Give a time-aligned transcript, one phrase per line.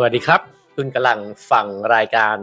[0.00, 0.40] สวัสดีครับ
[0.76, 2.36] คุณกำลังฟังรายการ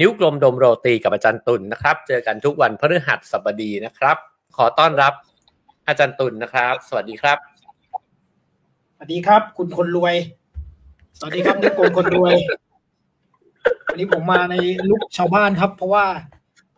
[0.00, 4.16] นิ้วกลมดมโรตีกับอาจารย์ตุลนนะครับ เจอกันทุกวันพฤหัสบดีนะครับ
[4.56, 5.12] ขอต้อนรับ
[5.88, 7.38] อาจารย์ตุลนนะครับ สวัสดีครับ
[8.94, 10.14] สวัสดีครับ คุณคนรวย
[11.18, 12.34] สวัสดีครับนิ้วกลมคนรวย
[13.88, 14.54] วันนี้ผมมาใน
[14.90, 16.06] ลุกชาวบ้านครับ เพราะว่า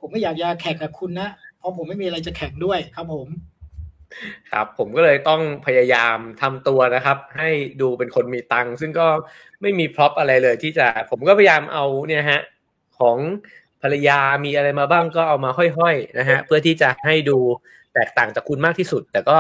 [0.01, 1.28] ผมไม่อยากจะแข่งกับคุณนะ
[1.59, 3.28] เพราะผมไม่มีอะไรจะแข่งด้วยครับผม
[4.52, 9.06] ครับผมก็เลยต้องพยายามทำตัวนะครับ ให้ดูเป็นคนมีตังค์ซึ่งก็
[9.62, 12.42] ไม่มีพร็อพอะไรเลยที่จะผมก็พยายามเอาเนี่ยฮะ
[12.98, 13.16] ของ
[13.83, 17.38] ภรรยามีอะไรมาบ้างก็เอามาห้อยๆนะฮะเพื่อที่จะให้ดู
[17.95, 19.38] แตกต่างจากคุณมากที่สุด แต่ก็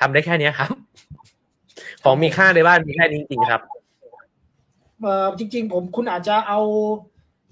[0.00, 0.70] ทำได้แค่เนี้ยครับ
[2.04, 3.62] ของมีค่าในบ้านมีแค่นี้จริงๆครับ
[5.00, 6.60] เออจริง ๆ ผมคุณอาจจะเอา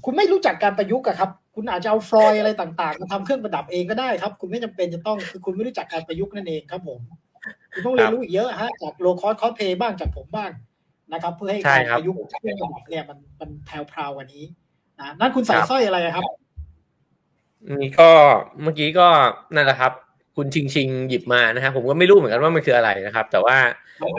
[0.04, 1.30] คุณไม่รู้จักการประยุกต์อะครับ
[1.60, 7.00] คุณอาจจะเอาฟลอยอะไรต่างๆมาทำเครื่องประดับเองก็ได้ครับ คุณไม่จำเป็นจะต้องคือคุณไม่รู้จักการประยุกต์นั่นเองครับผม
[7.72, 10.50] คุณต้องเรียนรู้อีกเยอะฮะจาก low cost cosplay บ้างจากผมบ้าง
[11.12, 14.44] นะครับ เพื่อให้ใช่การครับประยุกต์เครื่องประดับเนี่ยมันมันแพรวๆกวันนี้
[15.00, 16.24] นะนั่นคุณใส่สร้อยอะไรอะครับ
[17.80, 18.10] นี่ก็
[18.62, 19.08] เมื่อกี้ก็
[19.54, 19.92] นั่นแหละครับ
[20.36, 23.56] คุณชิงชิงหยิบมานะฮะผมก็ไม่รู้เหมือนกันว่ามันคืออะไรนะครับ แต่ว่า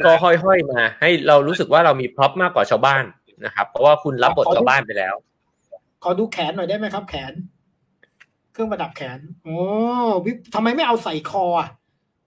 [0.06, 3.04] ก็ห้อยๆมา ให้เรารู้สึกว่าเรามี prop มากกว่าชาวบ้าน
[3.46, 5.16] นะครับ เพราะว่าคุณรับบทชาวบ้านไปแล้ว
[6.04, 7.34] ขอดูแขนหน่อยได้ไหมครับ แขน
[8.54, 9.58] เครื่องประดับแขน โอ้
[10.26, 11.70] วิทำไมไม่เอาใส่คออะ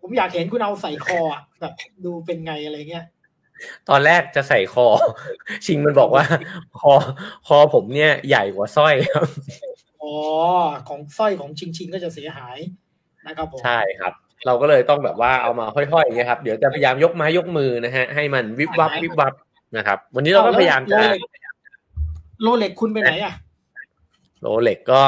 [0.01, 1.73] ผมอยากเห็นคุณเอาใส่คออะแบบ
[2.05, 3.07] ดูเป็นไงอะไรเงี้ย
[3.89, 4.87] ตอนแรกจะใส่คอ
[5.67, 6.25] ชิงมันบอกว่า
[6.81, 6.93] คอ
[7.47, 9.27] คอผมเนี่ยใหญ่กว่าสร้อยครับ
[10.03, 10.15] อ๋อ
[10.89, 12.59] ของสร้อยของชิงชิงก็จะเสียหาย
[13.27, 14.13] นะครับผมใช่ครับ
[14.47, 19.35] เราก็เลยต้องแบบว่าเอามาห้อยๆอย่างเงี้ยครับเดี๋ยวจะพยายามยกไม้ยกมือนะฮะให้มันวิบวับวิบวับ
[19.77, 20.99] นะครับ วันนี้เราก็พยายามจะ
[22.43, 23.35] โลเล็กคุณไปไหนอะ
[24.43, 25.03] โรเล็กก็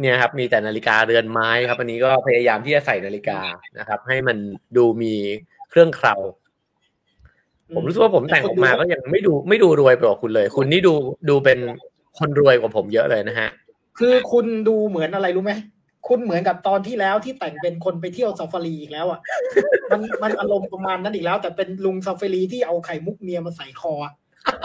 [0.00, 3.38] เนี่ยครับมีแต่นาฬิกาเรือนไม้ครับ อันนี้ก็พยายามที่จะใส่นาฬิกา
[3.78, 4.36] นะครับ ให้มัน
[4.76, 5.14] ดูมี
[5.70, 6.14] เครื่องเครา
[7.74, 10.94] ผมรู้สึกว่าผมแต่งออกมาก็ยังไม่ดูไม่ดูรวยไปกว่าคุณเลย คุณนี่ดู
[11.28, 11.58] ดูเป็น
[12.18, 13.48] คนรวยกว่าผมเยอะเลยนะฮะ
[13.98, 15.52] คือคุณดูเหมือนอะไรรู้ไหม
[16.08, 19.20] คุณเหมือนกับตอนที่แล้วที่แต่งเป็นคนไปเที่ยวซาฟารีอีกแล้วอะ
[19.90, 23.92] มันมันอารมณ์ประมาณนั้นอีกแล้ว แต่เป็นลุงซาฟารีที่เอาไข่มุกเมียมาใส่คอ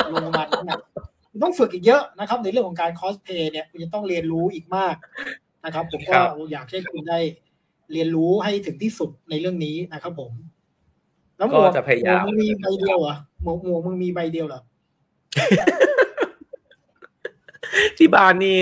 [0.03, 0.80] อารมณ์ประมาณนั้นนะ
[1.44, 4.96] ต้องฝึกอีกเยอะนะครับ ในเรื่องของการคอสเพย์เนี่ยคุณจะต้องเรียนรู้อีกมาก
[5.66, 6.19] นะครับ ผมก็
[6.52, 7.19] อยากให้คุณได้
[7.94, 10.31] เรียนรู้ให้ถึงที่สุดในเรื่องนี้นะครับผม
[11.38, 14.62] แล้วหมวก็กจะพยายามหวกมึงมีใบเดียวเหรอหมวกหมวกมึงมีใบเดียวเหรอ
[17.97, 18.58] ที่บ้านนี่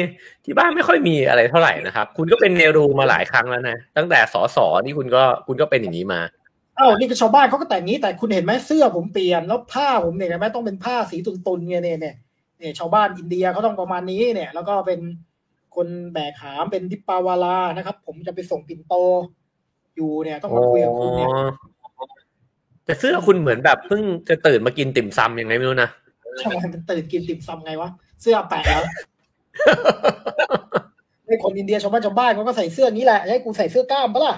[0.46, 6.22] ที่บ้านไม่ค่อยมีอะไรเท่าไหร่นะครับ คุณก็เป็นเนรูมาหลายครั้งแล้วนะ ตั้งแต่สอสอนี่คุณก็คุณก็เป็นอย่างนี้มา
[6.80, 12.16] อ้าวนี่ก็ชาวบ้านเขาก็แต่งงี้แต่คุณเห็นไหมเสื้อผมเปลี่ยนแล้วผ้าผมเนี่ยเห็นไหมต้องเป็นผ้าสีตุนๆเนี่ยเนี่ย
[12.60, 15.00] เนี่ยเนี่ยชาวบ้านอินเดียเขาต้องประมาณนี้เนี่ย แล้วก็เป็น
[15.76, 18.94] คนแบกหามเป็นดิปปาวาลานะครับ ผมจะไปส่งปิ่นโต
[19.96, 21.30] อยู่เนี่ย ต้องมาคุยกับคุณเนี่ย
[22.86, 25.90] แต่เสื้อคุณเหมือนแบบเพิ่งจะตื่นมากินติ่มซำยังไงไม่รู้นะ
[26.44, 27.90] ทำไมมันตื่นกินติ่มซำไงวะ
[28.22, 28.84] เสื้อแปะแล้ว
[31.26, 34.36] ไอ้คนอินเดียชาวบ้านชาวบ้านเขาก็ใส่เสื้อนี้แหละให้กูใส่เสื้อกล้ามปะล่ะ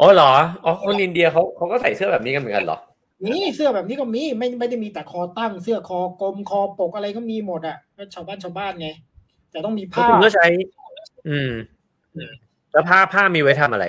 [0.00, 0.30] อ๋อเหรอ
[0.64, 2.78] อ๋อคนอินเดียเขาเขาก็ใส่เสื้อแบบนี้กันเหมือนกันเหรอ
[3.26, 8.88] นี่เสื้อแบบนี้ก็มีไม่ไม่ได้มีแต่คอตั้งเสื้อคอกลมคอปกอะไรก็มีหมดอะก็ชาวบ้านชาวบ้านไง
[9.50, 10.46] แต่ต้องมีแล้วผ้าคุณก็ใช้
[11.28, 11.52] อืม
[12.72, 13.86] แล้วผ้าผ้ามีไว้ทำอะไร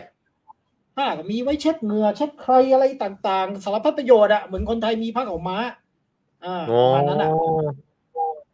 [0.95, 5.57] ผ้าก็มีไว้เช็ดเหงื่อเช็ดใครอะไรต่าง ๆ สารพัดประโยชน์อะเหมือนคนไทยมีผ้าขาวม้า
[6.45, 7.29] อ่าโอ้ประมาณนั้นอะ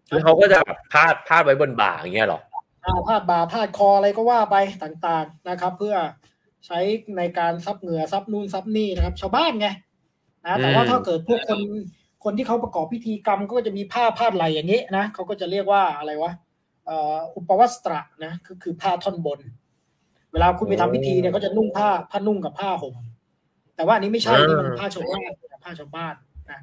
[0.07, 2.41] แล้วเขาก็จะแบบพาดพาดไว้บนบ่าอย่างเงี้ยเหรอ
[2.85, 5.95] อ่าผ้าบ่าผ้าคออะไรก็ว่าไปต่างๆนะครับ เพื่อ
[6.65, 6.79] ใช้
[7.17, 9.67] ในการซับเหงื่อซับนู่นซับนี่นะครับ ชาวบ้านไง
[10.45, 11.59] นะแต่ว่าอืมถ้าเกิดพวกคน
[12.23, 16.31] คนที่เขาประกอบพิธีกรรมก็จะมีผ้าพาดไหลอย่างนี้นะเขาก็จะเรียกว่าอะไรวะ
[16.85, 19.39] เอ่ออุปวัสตระนะคือคือผ้าท่อนบน
[20.31, 22.95] เวลาคุณไปทำพิธีเนี่ยเขาจะนุ่งผ้าผ้านุ่งกับผ้าห่ม
[23.75, 25.29] แต่ว่าอันนี้ไม่ใช่นี่มันผ้าชาวบ้าน
[25.63, 26.13] ผ้าชาวบ้าน
[26.51, 26.59] นะ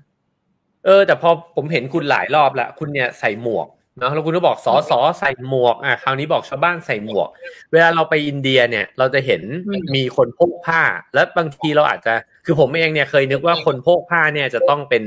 [0.85, 7.29] เออ แต่พอผมเห็นคุณหลายรอบละคุณเนี่ยใส่หมวก เนาะแล้วคุณก็บอกสอสอใส่หมวกอะคราวนี้บอกชาวบ้านใส่หมวก
[7.73, 9.43] เวลาเราไปอินเดียเนี่ย เราจะเห็น
[9.95, 10.83] มีคนพกผ้า
[11.15, 12.15] แล้วบางทีเราอาจจะ
[12.47, 15.03] คือผมเองเนี่ยเคยนึกว่าคนพกผ้าเนี่ยจะต้องเป็น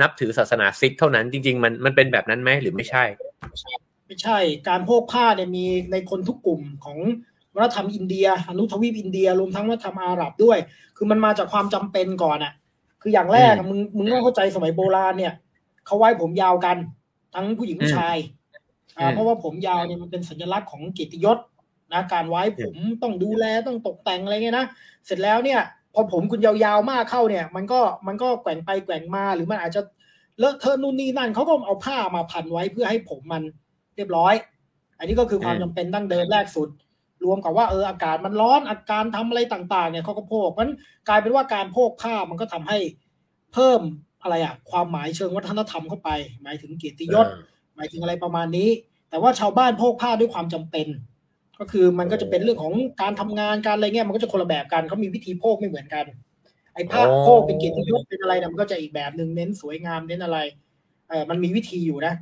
[0.00, 3.04] นับถือศาสนาซิกเท่านั้นจริง ๆ มันมันเป็นแบบนั้นไหมหรือไม่ใช่
[4.06, 4.38] ไม่ใช่
[4.68, 6.98] การโพกผ้าเนี่ยมีในคนทุกกลุ่มของ
[7.54, 10.58] วัฒนธรรมอินเดียอนุทวีปอินเดียรวมทั้งวัฒนธรรมอาหรับด้วย
[10.96, 12.52] คือมันมาจากความจำเป็นก่อนอะ
[13.02, 15.32] คืออย่างแรกอะมึงมึงต้องเข้าใจสมัยโบราณเนี่ย
[15.86, 16.76] เขาไว้ผมยาวกัน
[17.34, 18.16] ทั้งผู้หญิงผู้ชาย
[18.98, 21.38] อ่าอืมเพราะว่าผมยาวเนี่ยมันเป็นสัญลักษณ์ของเกียรติยศ
[21.92, 24.66] นะการไว้ผมต้องดูแลต้องตกแต่งอะไรเงี้ยนะ
[25.06, 25.60] เสร็จแล้วเนี่ย
[25.94, 29.82] พอผมคุณยาวๆมากเข้าเนี่ย มันก็มันก็แกว่งไปแกว่งมาหรือมันอาจจะ
[30.38, 33.42] เลอะเทอะนู่นนี่นั่นเขาก็เอาผ้ามาพันไว้เพื่อให้ผมมัน
[33.96, 34.34] เรียบร้อย
[34.98, 36.68] อันนี้ก็คือความอืมจำเป็นดั้งเดิมแรกสุด
[37.24, 40.68] รวมกับว่าเอออากาศมันร้อนอาการทำอะไรต่าง ๆ เนี่ยเขาก็โพกมัน
[41.08, 42.78] กลายเป็นว่าการโพกผ้ามันก็ทำให้
[43.54, 43.80] เพิ่ม
[44.22, 46.10] อะไรอะความหมายเชิงวัฒนธรรมเข้าไป
[46.42, 47.26] หมายถึงเกียรติยศ
[47.76, 48.68] หมายถึงอะไรประมาณนี้
[49.10, 50.86] แต่ว่าชาวบ้านโพกผ้าด้วยความจำเป็น
[51.58, 52.72] ก็คือมันก็จะเป็นเรื่องของ
[53.02, 56.04] การทำงานการอะไรเงี้ยมันก็จะคนละแบบกันเขามีวิธีโพกไม่เหมือนกัน
[56.74, 60.38] ไอ้ผ้าอ๋อโพกเป็นเกียรติยศเป็นอะไรนะมันก็จะอีกแบบหนึ่งเน้นสวยงามเน้นอะไร
[61.08, 62.14] เออมันมีวิธีอยู่นะ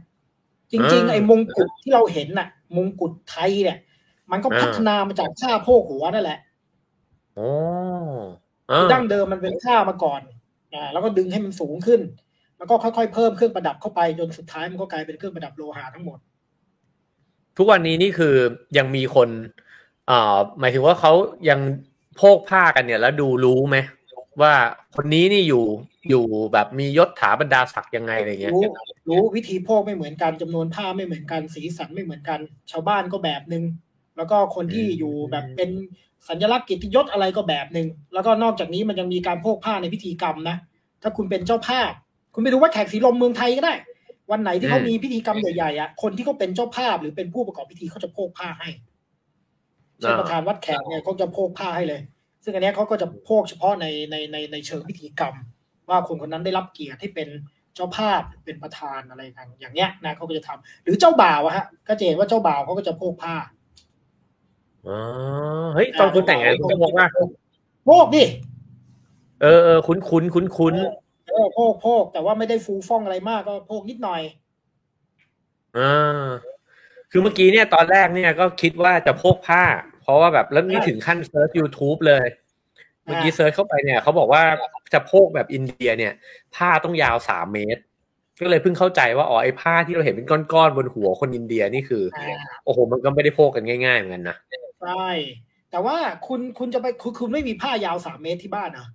[0.73, 3.79] จริง ๆ ไอ้มงกุฎที่เราเห็นน่ะ มงกุฎไทยเนี่ย
[4.31, 6.39] มันก็พัฒนามาจากผ้าโพกหัวนั่นแหละ
[7.35, 7.49] โอ้
[8.71, 10.21] อ่าดั้งเดิมมันเป็นผ้ามาก่อน
[10.75, 12.01] อ่าแล้วก็ดึงให้มันสูงขึ้น
[12.59, 16.19] แล้วก็ค่อยๆเพิ่มเครื่องประดับเข้าไปจนสุดท้ายมันก็กลายเป็นเครื่องประดับโลหะทั้งหมด
[17.57, 18.35] ทุกวันนี้นี่คือ
[18.79, 19.29] ยังมีคน
[20.11, 21.13] อ่าหมายถึงว่าเขา
[21.49, 21.61] ยัง
[22.17, 23.77] โพกผ้ากันเนี่ย แล้วดูรู้ไหม
[24.43, 24.53] ว่า
[24.97, 25.65] คนนี้นี่อยู่
[26.11, 28.63] อยู่แบบมียศถาบรรดาศักดิ์ยังไงอะไรเงี้ยรู้
[29.09, 32.41] รู้วิธีโพกไม่เหมือนกันจำนวนผ้าไม่เหมือนกันสีสันไม่เหมือนกัน
[32.71, 33.65] ชาวบ้านก็แบบหนึ่ง
[34.17, 35.71] แล้วก็คนที่อยู่แบบเป็น
[36.29, 40.57] สัญลักษณ์กิตติยศอะไรก็แบบหนึ่งแล้วก็นอกจากนี้มันยังมีการโพกผ้าในพิธีกรรมนะ
[41.03, 41.93] ถ้าคุณเป็นเจ้าภาพ
[42.35, 43.75] คุณไปดูว่าแขกสีลมเมืองไทยก็ได้
[44.31, 48.69] วันไหนที่เขามีพิธีกรรมใหญ่ๆอะคนที่เขาเป็นเจ้าภาพหรือเป็นผู้ประกอบพิธีเขาจะโพกผ้าให้
[50.01, 52.01] เช่นอ่าประธานวัดแขกเนี่ยเขาจะโพกผ้าให้เลย
[52.45, 55.35] ซึ่งอันเนี้ยเขาก็จะโพกเฉพาะในในในในเชิงพิธีกรรม
[55.89, 57.29] ว่าคนคนนั้นได้รับเกียรติให้เป็น
[57.75, 63.35] เจ้าภาพเป็นประธานอะไรกันอย่างเนี้ยนะเขาก็จะทำหรือเจ้าบ่าวอะฮะก็จะเห็นว่าเจ้าบ่าวเขาก็จะโพกผ้า
[64.89, 64.99] อ๋อ
[65.75, 67.07] เฮ้ยตอนคุณแต่งงานคุณก็บอกว่า
[67.85, 68.25] โพกดิ
[69.43, 70.75] เออเออคุ้นคุ้นคุ้นคุ้น
[71.29, 74.23] เออโพกโพกแต่ว่าไม่ได้ฟูฟ่องอะไรมากก็โพกนิดหน่อย
[75.79, 76.27] อ่า
[77.11, 79.63] คือเมื่อกี้เนี่ยตอนแรกเนี่ยก็คิดว่าจะโพกผ้า
[80.03, 82.27] เพราะว่าแบบแล้วนี่ถึงขั้นเซิร์ช YouTube เลย
[83.05, 84.43] เมื่อกี้ search เข้าไปเนี่ยเขาบอกว่า
[84.93, 86.13] จะโพกแบบอินเดียเนี่ย
[86.55, 87.83] ผ้าต้องยาวสามเมตร
[88.41, 94.37] ก็เลยเพิ่งเข้าใจว่าอ๋อไอ้ผ้าที่เราเห็นเป็นก้อนๆบนหัวคนอินเดียนี่คืออ่าโอ้โหมันก็ไม่ได้โพกกันง่ายๆเหมือนกันนะ
[94.81, 95.09] ใช่
[95.71, 95.97] แต่ว่า
[96.27, 98.87] คุณคุณจะไปคุณคุณไม่มีผ้ายาวสามเมตรที่บ้านเหรอ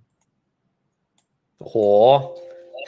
[1.58, 1.76] โอ้โห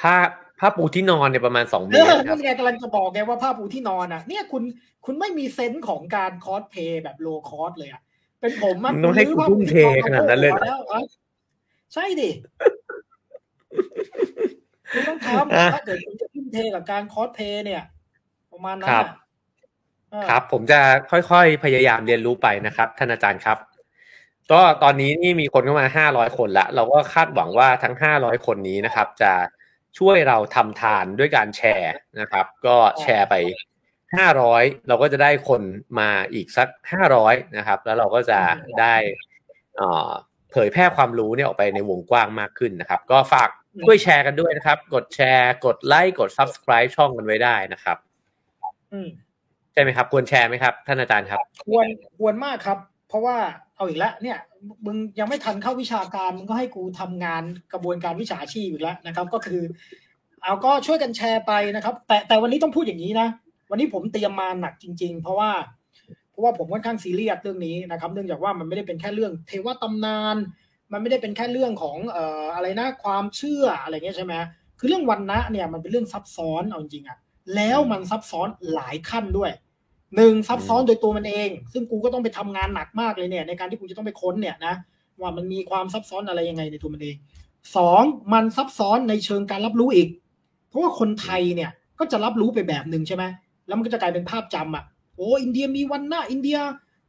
[0.00, 0.14] ผ้า
[0.58, 4.62] ผ้าปูที่นอนเนี่ยประมาณสองเมเอตอรครันั่บนไงกำลังจะบอกไงว่าผ้าปูที่นอนอะ เนี่ยคุณ
[5.04, 8.02] คุณไม่มี sense ของการคอสเพย์แบบ low cost เลยอะ
[8.40, 11.00] เป็นผมอะมึงต้องให้รื้กูทุ่มเทขนาดนั้นเลยเหรอผ้ปูที่นอนมาโพกหัวแล้วอะ
[11.94, 12.30] ใช่ดิ
[14.92, 17.82] คุณต้องทำอะถ้าเกิดคุณจะทุ่มเทกับการคอสเพย์เนี่ย
[18.52, 19.06] ประมาณนั้น
[20.12, 23.58] ครับอะเออครับ ผมจะค่อยๆพยายามเรียนรู้ไปนะครับท่านอาจารย์ครับ
[24.52, 29.32] ก็ตอนนี้นี่มีคนเข้ามาห้าร้อยคนละ เราก็คาดหวังว่าทั้งห้าร้อยคนนี้นะครับ จะ
[29.99, 33.34] ช่วยเราทำทานด้วยการแชร์นะครับ ก็แชร์ไป
[34.16, 35.62] ห้าร้อยเราก็จะได้คน
[35.99, 38.40] มาอีกสักห้าร้อยนะครับ แล้วเราก็จะ
[38.81, 38.94] ได้
[39.76, 40.10] เอ่อ
[40.52, 43.49] เผยแพร่ความรู้เนี่ยออกไปในวงกว้างมากขึ้นนะครับ ก็ฝาก
[43.82, 47.96] ช่วยแชร์กันด้วยนะครับ กดแชร์ กดไลค์ กด subscribe ช่องกันไว้ได้นะครับ
[48.93, 51.86] อืมใช่ไหมครับ ควรแชร์ไหมครับ ท่านอาจารย์ครับ ควร
[52.19, 52.78] ควรมากครับ
[53.08, 53.36] เพราะว่า
[53.76, 54.38] เอาอีกแล้วเนี่ย
[54.86, 57.42] มึงยังไม่ทันเข้าวิชาการมึงก็ให้กูทำงาน
[57.72, 59.62] กระบวนการวิชาชีพอีกแล้วนะครับ ก็คือ
[60.42, 63.28] เอาก็ช่วยกันแชร์ไปนะครับ แต่แต่วันนี้ต้องพูดอย่างนี้นะ
[63.70, 65.50] วันนี้ผมเตรียมมาหนักจริง ๆ เพราะว่า
[66.31, 70.36] เพราะว่าผมค่อนข้างซีเรียสเรื่องนี้นะครับ เนื่องจากว่ามันไม่ได้เป็นแค่เรื่อง เทวตำนาน
[70.92, 74.34] มันไม่ได้เป็นแค่เรื่องของเอ่ออะไรนะความเชื่ออะไรเงี้ยใช่ไหม
[74.78, 77.19] คือเรื่องวันนะเนี่ยมันเป็นเรื่องซับซ้อนเอาจริงๆอะ
[77.56, 79.50] แล้วมันซับซ้อนหลายขั้นด้วย
[80.16, 84.74] หนึ่งซับซ้อนโดยตัวมันเอง ซึ่งกูก็ต้องไปทำงานหนักมากเลยเนี่ย ในการที่กูจะต้องไปค้นเนี่ยนะ
[85.20, 87.17] ว่ามันมีความซับซ้อนอะไรยังไงในตัวมันเอง
[87.77, 90.08] สองมันซับซ้อนในเชิงการรับรู้อีก
[90.69, 93.24] เพราะว่าคนไทยเนี่ยก็จะรับรู้ไปแบบหนึ่งใช่ไหม
[93.67, 94.84] แล้วมันก็จะกลายเป็นภาพจำอะ
[95.17, 96.58] โอ้อินเดียมีวันหน้าอินเดีย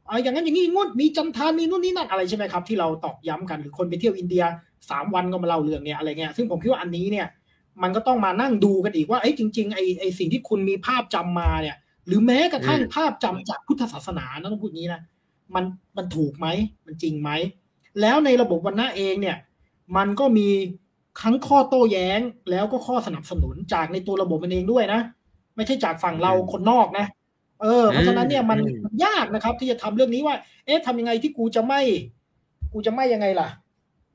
[0.08, 4.44] อ่าอย่างนั้นอย่างนี้งดมีจันทานมีนู่นนี่นั่นอะไรใช่ไหมครับที่เราตอกย้ำกันหรือคนไปเที่ยวอินเดีย
[4.90, 7.26] สามวันก็มาเล่าเรื่องเนี่ยอะไรเงี้ยซึ่งผมคิดว่าอันนี้เนี่ย
[7.82, 11.76] มันก็ต้องมานั่งดูกันอีกว่าไอ้จริงๆไอ้ไอ้สิ่งที่คุณมีภาพจำมาเนี่ย
[12.10, 15.00] หรือแม้กระทั่งอืมภาพจำจากพุทธศาสนานะต้องพูดงี้นะ
[15.54, 15.64] มัน
[15.96, 16.46] มันถูกไหม
[16.86, 17.30] มันจริงไหม
[18.00, 19.36] แล้วในระบบวันนะเองเนี่ย
[19.96, 20.48] มันก็มี
[21.22, 25.00] ทั้งข้อโต้แย้งแล้วก็ข้อสนับสนุนจากในตัวระบบมันเองด้วยนะ
[25.56, 27.06] ไม่ใช่จากฝั่งเราคนนอกนะ
[27.62, 30.36] เออ เพราะฉะนั้นเนี่ยมันอืมมันยากนะครับ ที่จะทำเรื่องนี้ว่า
[30.66, 31.80] เอ๊ะทำยังไงที่กูจะไม่
[32.72, 33.48] กูจะไม่ยังไงล่ะ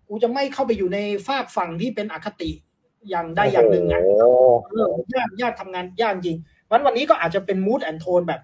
[0.08, 2.52] กูจะไม่เข้าไปอยู่ในฝากฝั่งที่เป็นอคติ
[3.10, 4.76] อย่างใดอย่างหนึ่งอะโอ้โหเอ
[5.14, 6.38] อยากยากทำงานยากจริง
[6.76, 8.42] วันวันนี้ก็อาจจะเป็นมูดแอนโทนแบบ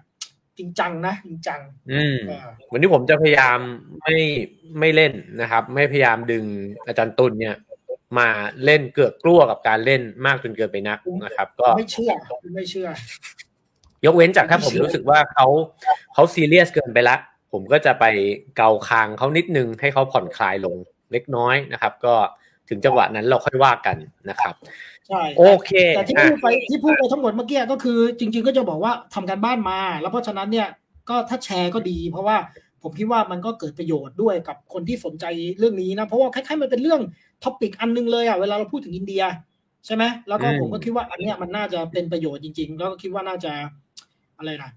[0.58, 1.60] จริงจังนะจริงจัง
[1.92, 3.58] อืมเออวันนี้ผมจะพยายาม
[4.00, 4.16] ไม่
[4.80, 6.44] ไม่เล่นนะครับ ไม่พยายามดึง
[6.86, 7.56] อาจารย์ตุลเนี่ย
[8.18, 8.28] มา
[8.64, 12.10] เล่นเกือกกลัวกับการเล่นมากจนเกินไปนักนะครับ ก็ไม่เชื่อ
[12.56, 12.88] ไม่เชื่อ
[14.04, 15.46] ยกเว้นจากถ้าผมไม่เชื่อรู้สึกว่าเขา
[16.14, 17.16] เขาซีเรียสเกินไปละ
[17.52, 18.04] ผมก็จะไป
[18.56, 20.76] เกาคางเขานิดนึงให้เขาผ่อนคลายลง
[21.12, 22.14] เล็กน้อยนะครับ ก็
[22.68, 23.96] ถึงจังหวะนั้นเราค่อยว่ากัน
[24.30, 24.54] นะครับ
[25.08, 30.68] ใช่โอเคแต่ที่อะพูดไปที่พูดไปทั้งหมดเมื่อกี้ก็คือ จริง ๆ ก็จะบอกว่าทำการบ้านมา แล้วเพราะฉะนั้นเนี่ย
[31.08, 32.36] ก็ถ้าแชร์ก็ดี เพราะว่า
[32.82, 35.24] ผมคิดว่ามันก็เกิดประโยชน์ด้วยกับคนที่สนใจ
[35.58, 37.00] เรื่องนี้นะ เพราะว่าคล้ายๆมันเป็นเรื่อง
[37.44, 39.22] ท็อปิกอันนึงเลยอะเวลาเราพูดถึงอินเดีย
[39.86, 43.52] ใช่ไหมแล้วก็อืมผมก็คิดว่าอันเนี้ยมันน่าจะเป็นประโยชน์จริง ๆ แล้วก็คิดว่าน่าจะ
[44.38, 44.70] อะไรนะ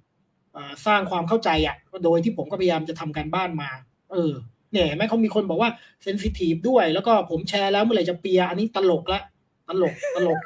[0.53, 3.69] เอ่อสร้างความเข้าใจอะโดยที่ผมก็พยายามจะทำการบ้านมา
[4.11, 4.31] เออ
[4.71, 5.69] เนี่ยเห็นไหมเขามีคนบอกว่า
[6.03, 9.21] เซนซิทีฟด้วย แล้วก็ผมแชร์แล้วเมื่อไหร่จะเปียร์อันนี้ตลกละ
[9.69, 10.39] ตลกตลก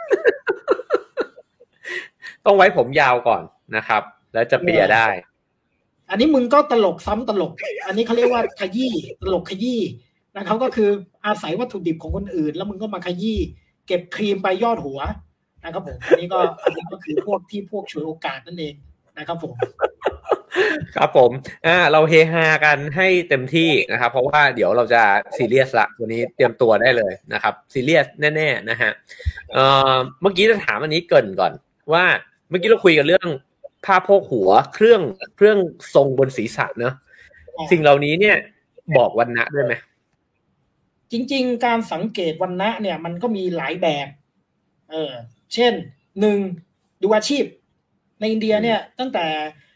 [2.45, 3.43] ต้องไว้ผมยาวก่อน
[3.75, 4.01] นะครับ
[4.33, 5.07] แล้วจะเปียร์ได้
[6.09, 7.51] อันนี้มึงก็ตลกซ้ำตลก
[7.87, 9.81] อันนี้เขาเรียกว่าขยี้ตลกขยี้
[10.37, 10.89] นะครับก็คือ
[11.25, 13.39] อาศัยวัตถุดิบของคนอื่น แล้วมึงก็มาขยี้
[13.87, 14.99] เก็บครีมไปยอดหัว
[15.63, 18.73] นะครับผมอันนี้ก็อันนี้ก็คือพวกที่พวกฉวยโอกาสนั่นเอง
[19.17, 19.53] นะครับผม
[20.95, 21.31] ครับผม
[21.67, 25.01] อ่า เราเฮฮากันให้เต็มที่นะครับ เพราะว่าเดี๋ยวเราจะ
[25.37, 28.91] ซีเรียสละวันนี้เตรียมตัวได้เลยนะครับซีเรียสแน่ๆนะฮะ
[29.53, 29.63] เอ่
[29.93, 31.53] อเมื่อกี้จะถามอันนี้เกรินก่อน
[31.93, 32.05] ว่า
[32.49, 33.27] เมื่อกี้เราคุยกันเรื่อง
[33.85, 35.01] ผ้าโพกหัวเครื่อง
[35.35, 35.57] เครื่อง
[35.95, 36.93] ทรงบนศีรษะเนอะ
[37.71, 38.37] สิ่งเหล่านี้เนี่ย
[38.97, 39.73] บอกวันนะด้วยไหม
[41.11, 44.07] จริง ๆ การสังเกตวันนะเนี่ย มันก็มีหลายแบบ
[44.89, 45.11] เออ
[45.53, 45.73] เช่น
[46.19, 46.37] หนึ่ง
[47.01, 47.43] ดูอาชีพ
[48.19, 49.68] ในอินเดียเนี่ย ตั้งแต่เอ่อ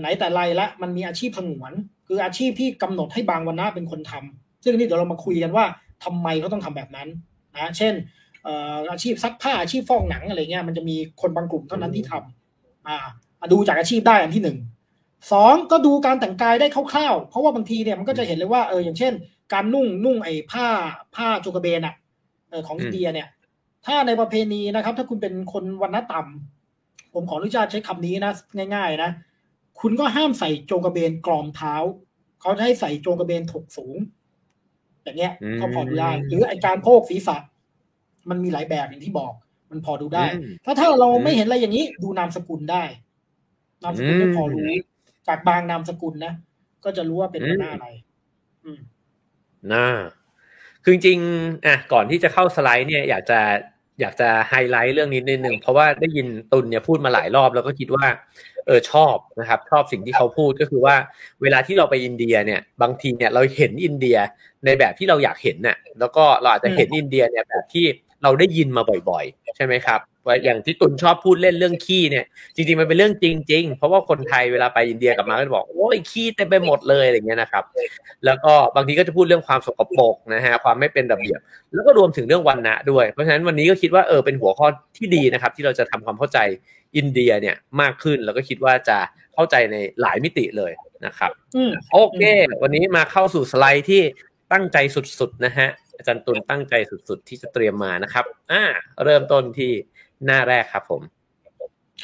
[0.00, 1.72] ไหนแต่ไรละมันมีอาชีพผงวน
[2.06, 5.64] คืออาชีพที่กำหนดให้บางวันนะเป็นคนทำซึ่งนี่เดี๋ยวเรามาคุยกันว่า
[6.04, 7.08] ทำไมเขาต้องทำแบบนั้น
[7.54, 7.94] นะเช่น
[8.44, 12.96] เอ่ออาชีพซักผ้าอาชีพฟอกหนังอะไรเงี้ยมันจะมีคนบางกลุ่มเท่านั้นที่ทำอ่า
[13.40, 14.58] อะดูจากอาชีพได้อันที่หนึ่ง
[15.32, 19.12] สองก็ดูการแต่งกายได้คร่าวๆ เพราะว่าบางทีเนี่ยมันก็จะเห็นเลยว่าเอออย่างเช่น
[19.52, 20.66] การนุ่งนุ่งไอ้ผ้า
[21.14, 21.94] ผ้าโจกระเบนอะ
[22.50, 23.28] เออของอินเดียเนี่ย
[23.86, 28.32] ถ้าในประเพณีนะครับ ถ้าคุณเป็นคนวันณะต่ำผมขออนุญาตใช้คำนี้นะ
[28.74, 29.10] ง่าย ๆ นะ
[29.80, 31.74] คุณก็ห้ามใส่โจงกระเบนกรอมเท้า
[32.40, 33.96] เขาจะให้ใส่โจงกระเบนถกสูง
[35.02, 37.36] อย่างเงี้ยอืมก็พอดูได้ หรือไอการโพกศีรษะ
[38.30, 39.32] มันมีหลายแบบอย่างที่บอก
[39.70, 42.82] มันพอดูได้อืมถ้าถ้าเราอืมไม่เห็นอะไรอย่างนี้ ดูนามสกุลได้
[43.82, 44.70] นามสกุลอืมไม่พอรู้
[45.28, 46.32] จากบางนามสกุลนะ
[46.84, 47.88] ก็จะรู้ว่าเป็นอืมหน้าอะไร
[48.64, 48.78] อืม
[49.72, 49.86] น่า
[50.82, 53.40] คือจริงๆอะก่อนที่จะเข้าสไลด์เนี่ย อยากจะ
[54.00, 58.06] อยากจะไฮไลท์เรื่องนี้นิดนึงเพราะว่าได้ยินตุลเนี่ยพูดมาหลายรอบ แล้วก็คิดว่า
[58.66, 60.96] เออชอบนะครับ ชอบสิ่งที่เขาพูดก็คือว่า
[61.42, 64.16] เวลาที่เราไปอินเดียเนี่ย บางทีเนี่ยเราเห็นอินเดีย
[64.64, 67.84] ในแบบที่เราอยากเห็นน่ะแล้วก็เราอาจจะเห็นอินเดียเนี่ยแบบที่
[68.22, 77.64] เราได้ยินมาบ่อย ๆ ใช่ไหมครับ ว่าอย่างที่ตุลชอบพูดเล่นเรื่องขี้เนี่ย จริงๆมันเป็นเรื่องจริง ๆ เพราะว่าคนไทยเวลาไปอินเดียกลับมาก็จะบอกโอ้ยขี้เต็มไปหมดเลยอะไรเงี้ยนะครับ
[78.24, 81.40] แล้วก็บางทีก็จะพูดเรื่องความสกปรกนะฮะความไม่เป็นระเบียบ
[81.74, 84.66] แล้วก็รวมถึงเรื่องวันณะด้วย เพราะฉะนั้นวันนี้ก็คิดว่าเออเป็นหัวข้อ
[84.96, 86.38] ที่ดีนะครับ ที่เราจะทำความเข้าใจ
[86.96, 88.98] อินเดียเนี่ยมากขึ้นแล้วก็คิดว่าจะ
[89.34, 90.72] เข้าใจในหลายมิติเลย
[91.06, 92.22] นะครับอืมโอเค
[92.62, 94.02] วันนี้มาเข้าสู่สไลด์ที่
[94.52, 98.62] ตั้งใจสุดๆนะฮะอาจารย์ตุลตั้งใจสุดๆ ที่จะเตรียมมานะครับ อ่า
[99.04, 99.72] เริ่มต้นที่
[100.26, 101.02] หน้าแรกครับผม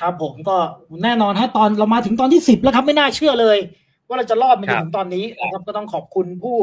[0.00, 0.57] ครับผมก็
[1.05, 3.59] แน่นอนฮะตอนเรามาถึงตอนที่สิบแล้วครับไม่น่าเชื่อเลย
[4.09, 6.57] ว่าเราจะรอดมาจนถึงตอนนี้นะครับก็ต้องขอบคุณผู้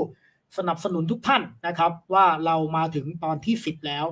[0.57, 4.05] สนับสนุนทุกท่านนะครับ ว่าเรามาถึงตอนที่สิบแล้ว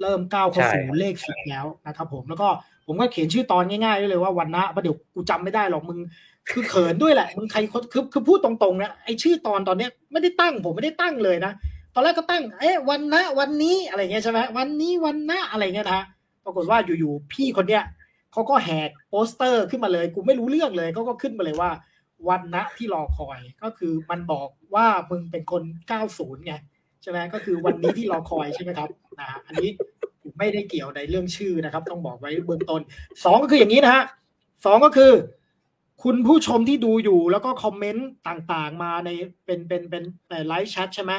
[0.00, 2.48] เริ่มก้าวเข้าสู่ใช่เลขสิบแล้วนะครับ ผมแล้วก็
[2.86, 5.98] ผมก็เขียนชื่อตอนง่ายๆไว้เลยว่าวันนะเพราะเดี๋ยวกูจำไม่ได้หรอกมึง
[6.50, 11.52] คือเขินด้วยแหละมึงใครคนคือคือพูดตรงๆนะไอชื่อตอนตอนเนี้ยไม่ได้ตั้งผมไม่ได้ตั้งเลยนะ
[11.94, 16.04] ตอนแรกก็ตั้ง เอ๊ะวันนะวันนี้อะไรเงี้ยใช่ไหมวันนี้วันนะอะไรเงี้ยนะฮะ
[16.50, 17.84] ปรากฏว่าอยู่ๆพี่คนเนี้ย
[18.32, 21.70] เขาก็แหกโปสเตอร์ขึ้นมาเลย กูไม่รู้เรื่องเลยเขาก็ขึ้นมาเลยว่า
[22.28, 25.62] วันนะที่รอคอยก็คือมันบอกว่ามึงเป็นคน
[26.04, 26.54] 90 ไง
[27.02, 28.88] ใช่ไหมก็คือวันนี้ที่รอคอยใช่ไหมครับ
[29.20, 29.70] นะฮะอันนี้
[30.38, 32.80] ไม่ได้เกี่ยวในเรื่องชื่อนะครับ ต้องบอกไว้เบื้องต้น
[33.24, 34.04] สองก็คืออย่างนี้นะฮะ
[34.64, 35.12] สองก็คือ
[36.02, 39.10] คุณผู้ชมที่ดูอยู่แล้วก็คอมเมนต์ต่างๆ มาใน
[39.44, 40.02] เป็นเป็นเป็น
[40.48, 41.12] ไลฟ์แชทใช่ไหม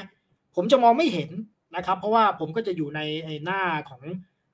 [0.55, 1.31] ผมจะมองไม่เห็น
[1.75, 4.01] นะครับ เพราะว่าผมก็จะอยู่ในไอ้หน้าของ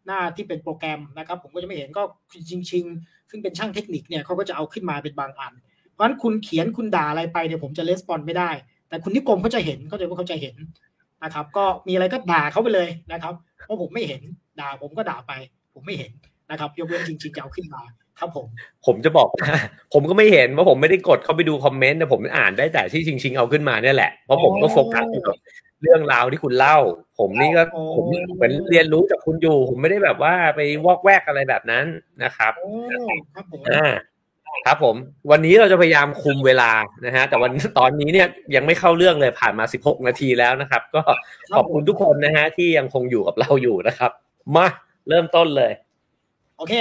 [0.08, 2.04] หน้าที่เป็นโปรแกรมนะครับ ผมก็จะไม่เห็นก็
[2.50, 5.54] ชิงชิงๆซึ่งเป็นช่างเทคนิคเนี่ยเขาก็จะเอาขึ้นมาเป็นบางอัน
[5.94, 8.50] เพราะฉะนั้นคุณเขียนคุณด่าอะไรไปเนี่ยผมจะレスปอนไม่ได้
[8.90, 10.56] แต่คุณนิกรมเขาจะเห็นเขาจะว่าเขาจะเห็น
[11.24, 13.34] นะครับ ก็มีอะไรก็ด่าเขาไปเลยนะครับ
[13.66, 14.22] เพราะผมไม่เห็น
[14.60, 15.34] ด่าผมก็ด่าไป
[15.74, 16.12] ผมไม่เห็น
[16.52, 17.82] นะครับ ยกเว้นจริงๆจะเอาขึ้นมา
[18.20, 18.48] ครับผม
[18.86, 19.48] ผมจะบอกว่า
[19.94, 25.24] ผมก็ไม่เห็นเพราผมไม่ได้กดเข้าไปดูคอมเมนต์แต่ผมอ่านได้แต่ที่ชิงชิงๆเอาขึ้นมาเนี่ยแหละเพราะผมก็โฟกัสอยู่
[25.82, 26.78] เรื่องราวที่คุณเล่า
[27.20, 28.06] ผมนี่ก็อ๋อผม
[28.36, 31.86] เหมือนเรียนรู้จากคุณอยู่ ผมไม่ได้แบบว่าไปวอกแวกอะไรแบบนั้น
[32.24, 32.72] นะครับโอ้
[33.34, 33.90] ครับผมอ่า
[34.66, 34.96] ครับผม
[35.32, 36.72] วันนี้เราจะพยายามคุมเวลา
[37.06, 41.02] นะฮะ แต่วันตอนนี้เนี่ยยังไม่เข้าเรื่องเลยผ่านมา 16 นาทีแล้วนะครับ ก็
[41.56, 44.12] ขอบคุณทุกคนนะฮะที่ยังคงอยู่กับเราอยู่นะครับ
[44.56, 44.68] มา
[45.10, 45.72] เริ่มต้นเลย
[46.58, 46.74] โอเค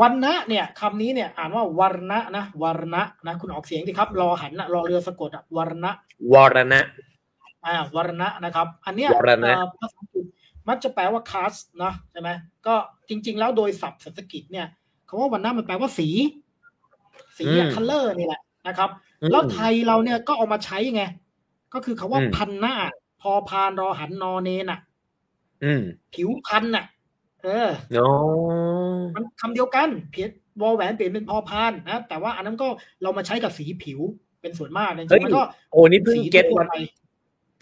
[0.00, 5.92] วรรณะเนี่ยคำนี้เนี่ยอ่านว่าวรรณะนะวรรณะนะคุณออกเสียงดิครับรอหันนะรอเรือสะกดอะวรรณะ
[6.32, 6.80] วรณะ
[7.64, 10.26] อ่าวรณะนะครับ อันเนี้ยวรณะเอ่อภาษาอังกฤษ
[10.68, 12.30] มักจะแปลว่า caste นะใช่ไหม
[12.66, 12.74] ก็
[13.08, 14.66] จริง ๆ แล้วโดยศัพท์สันสกฤตเนี่ย
[15.08, 16.08] คำว่าวรรณะมันแปลว่าสี
[17.38, 18.90] สีอะอืม color นี่แหละนะครับ
[19.22, 21.02] อืมแล้วไทยเราเนี่ยก็เอามาใช้ไง
[21.74, 22.74] ก็คือคาว่าอืมพันหน้า
[23.20, 24.80] พอพานรอหันนอเนนอะ
[25.64, 25.82] อืม
[26.14, 26.84] ผิวพันน่ะ
[27.42, 28.06] เออโอ้
[29.14, 30.26] มันคำเดียวกัน เพีย
[30.60, 32.68] วอลแหวนเปลี่ยนเป็นพอพานนะแต่ว่าอันนั้นก็
[33.02, 34.00] เรามาใช้กับสีผิว
[34.40, 35.42] เป็นส่วนมากจริงๆมันก็
[35.72, 37.01] โอ้นี่เพิ่งสีเก็ตทั่ววันไปเ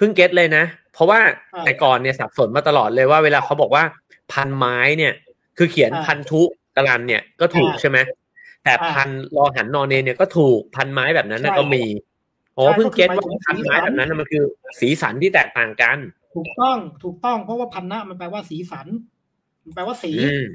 [0.01, 1.21] พิ่งเก็ตเลยนะ เพราะว่า
[1.55, 3.85] อ่าแต่ก่อนเนี่ยสับสนมาตลอดเลยว่าเวลาเขาบอกว่า
[4.33, 5.13] พันไม้เนี่ย
[5.59, 6.43] คือเขียนอ่าพันธุ
[6.77, 7.99] กรันเนี่ยก็ถูกอ่าใช่ไหม
[8.65, 11.85] แต่อ่าพันรอหันนอนเนนเนี่ยก็ถูกพันไม้แบบนั้นน่ะใช่ก็มี
[12.55, 14.43] โอ้ใช่เพิ่งเก็ตก็คือว่าหมายถึงพรรณไม้สีสันแบบนั้นน่ะมันคือ
[14.81, 15.99] สีสันที่แตกต่างกัน
[16.35, 18.87] ถูกต้องถูกต้องเพราะว่าพันหน้ามันแปลว่าสีสัน
[19.65, 20.47] มันแปลว่าสีอืม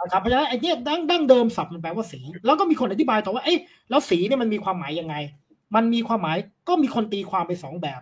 [0.00, 3.58] นะครับเพราะฉะนั้นไอ้เนี่ยดั้งดั้งเดิมศัพท์มันแปลว่าสี แล้วก็มีคนอธิบายต่อว่าเอ๊ะ
[3.90, 5.14] แล้วสีเนี่ยมันมีความหมายยังไง
[5.74, 6.36] มันมีความหมาย
[6.68, 8.00] ก็มีคนตีความไปสองแบบ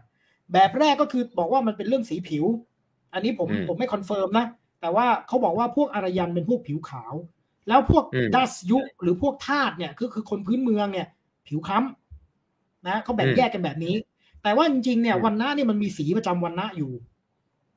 [0.52, 2.44] แบบแรกก็คือบอกว่ามันเป็นเรื่องสีผิว
[3.14, 4.46] อันนี้ผมอืมผมไม่ confirm นะ
[4.80, 7.14] แต่ว่าเขาบอกว่าพวกอารยันเป็นพวกผิวขาว
[7.68, 11.06] แล้วพวกอืมดัสยุหรือพวกทาสเนี่ยคือคือคนพื้นเมืองเนี่ย
[11.48, 13.94] ผิวค้ำนะเขาแบ่งแยกกันแบบนี้
[14.42, 16.92] แต่ว่าจริงๆเนี่ยอืมวันนะเนี่ยมันมีสีประจำวันนะอยู่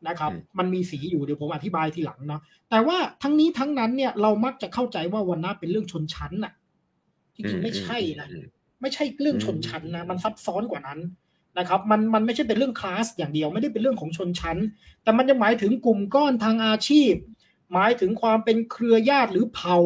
[0.08, 6.54] นะครับอืมมันมีสีอยู่เดี๋ยวผมอธิบายทีหลังเนาะแต่ว่าทั้งนี้ทั้งนั้นเนี่ยเรามักจะเข้าใจว่าวันนะเป็นเรื่องชนชั้นน่ะ
[7.36, 8.46] จริงๆไม่ใช่นะอืม
[8.82, 11.00] ไม่ใช่เรื่องชนชั้นนะมันซับซ้อนกว่านั้น
[11.58, 14.58] นะครับมันมันไม่ใช่เป็นเรื่องคลาสอย่างเดียวไม่ได้เป็นเรื่องของชนชั้น
[15.04, 17.14] แต่มันจะหมายถึงกลุ่มก้อนทางอาชีพ
[17.74, 19.78] หมายถึงความเป็นเครือญาติหรือเผ่า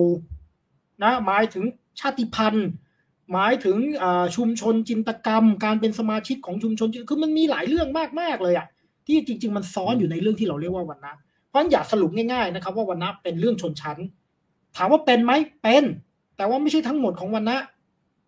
[1.04, 1.64] นะหมายถึง
[2.00, 2.68] ชาติพันธุ์
[3.34, 3.78] หมายถึง
[4.36, 7.88] ชุมชนจินตกรรม การเป็นสมาชิกของชุมชนคือมันมีหลายเรื่อง
[8.22, 8.68] มากๆเลยอะ
[9.06, 11.14] ที่จริง ๆ มันซ้อนอยู่ในเรื่องที่เราเรียกว่าวันนะ
[11.48, 13.98] เพราะฉะนั้นอย่าสรุปง่ายๆนะครับ ว่าวันนะเป็นเรื่องชนชั้น
[14.78, 15.32] ถามว่าเป็นไหม
[15.64, 15.84] เป็น
[16.38, 17.58] แต่ว่าไม่ใช่ทั้งหมดของวันนะ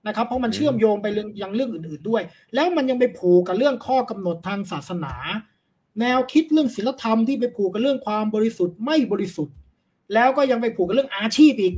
[0.07, 2.21] นะครับ เพราะมันเชื่อมโยงไปเรื่องยังเรื่องอื่น ๆด้วย
[2.53, 5.13] แล้วมันยังไปผูกกับเรื่องข้อกำหนดทางศาสนา
[5.99, 9.55] แนวคิดเรื่องศีลธรรมที่ไปผูกกับเรื่องความบริสุทธิ์ไม่บริสุทธิ์
[10.13, 11.73] แล้วก็ยังไปผูกกับเรื่องอาชีพอีก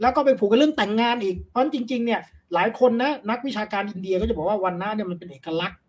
[0.00, 2.20] แล้วก็ไปผูกกับเรื่องแต่งงานอีก เพราะฉะนั้นจริง ๆ เนี่ย
[2.54, 5.80] หลายคนนะนักวิชาการอินเดียก็จะบอกว่าวันนะเนี่ยมันเป็นเอกลักษณ์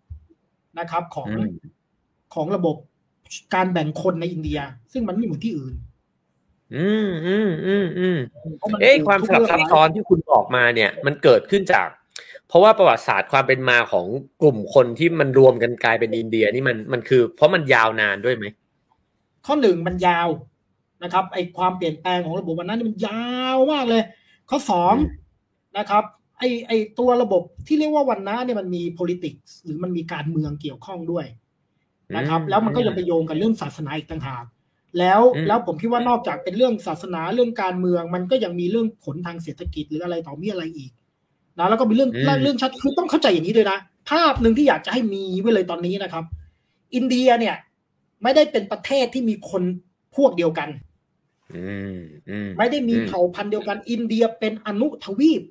[0.79, 1.51] นะครับของอืม
[2.33, 2.75] ของระบบ
[3.55, 4.59] การแบ่งคนในอินเดีย
[4.93, 5.73] ซึ่งมันไม่เหมือนที่อื่น
[6.75, 8.17] อืมอืมอืมอืม
[8.61, 11.87] พราะนเอ๊ะความทุกสลับเรื่องซับซ้อนที่คุณบอกมาเนี่ย มันเกิดขึ้นจาก
[12.47, 14.05] เพราะว่าประวัติศาสตร์ความเป็นมาของ
[14.41, 18.45] กลุ่มคนที่มันรวมกันกลายเป็นอินเดียนี่มันมันคือ เพราะมันยาวนานด้วยไหม
[19.45, 20.27] ข้อหนึ่งมันยาว
[21.03, 24.03] นะครับไอความเปลี่ยนแปลงของระบบวันนั้นนี่มันยาวมากเลย
[24.49, 24.93] ข้อสอง
[25.77, 26.03] นะครับ
[26.39, 31.25] ไอไอตัวระบบที่เรียกว่าวันนะเนี่ยมันมี politics หรือมันมีการเมืองเกี่ยวข้องด้วย
[32.15, 34.45] นะครับอืมแล้วมันก็ยังไปโยงกับเรื่องศาสนาอีกต่างหาก
[34.99, 40.91] แล้วอืมแล้วผมคิดว่านอกจากเป็นเรื่องศาสนาเรื่องการเมือง มันก็ยังมีเรื่องผลทางเศรษฐกิจหรืออะไรต่อมีอะไรอีก
[41.59, 42.11] นะแล้วก็มีเรื่อง
[42.43, 43.77] เรื่องชัดคือต้องเข้าใจอย่างนี้ด้วยนะ
[44.09, 46.23] ภาพหนึ่งที่อยากจะให้มีไว้เลยตอนนี้นะครับ
[46.95, 47.55] อินเดียเนี่ย
[48.23, 49.63] ไม่ได้เป็นประเทศที่มีคน
[50.15, 50.69] พวกเดียวกัน
[51.55, 51.97] อืม
[52.29, 55.41] อืมไม่ได้มีอืมเผ่าพันธุ์เดียวกัน อินเดียเป็นอนุทวีป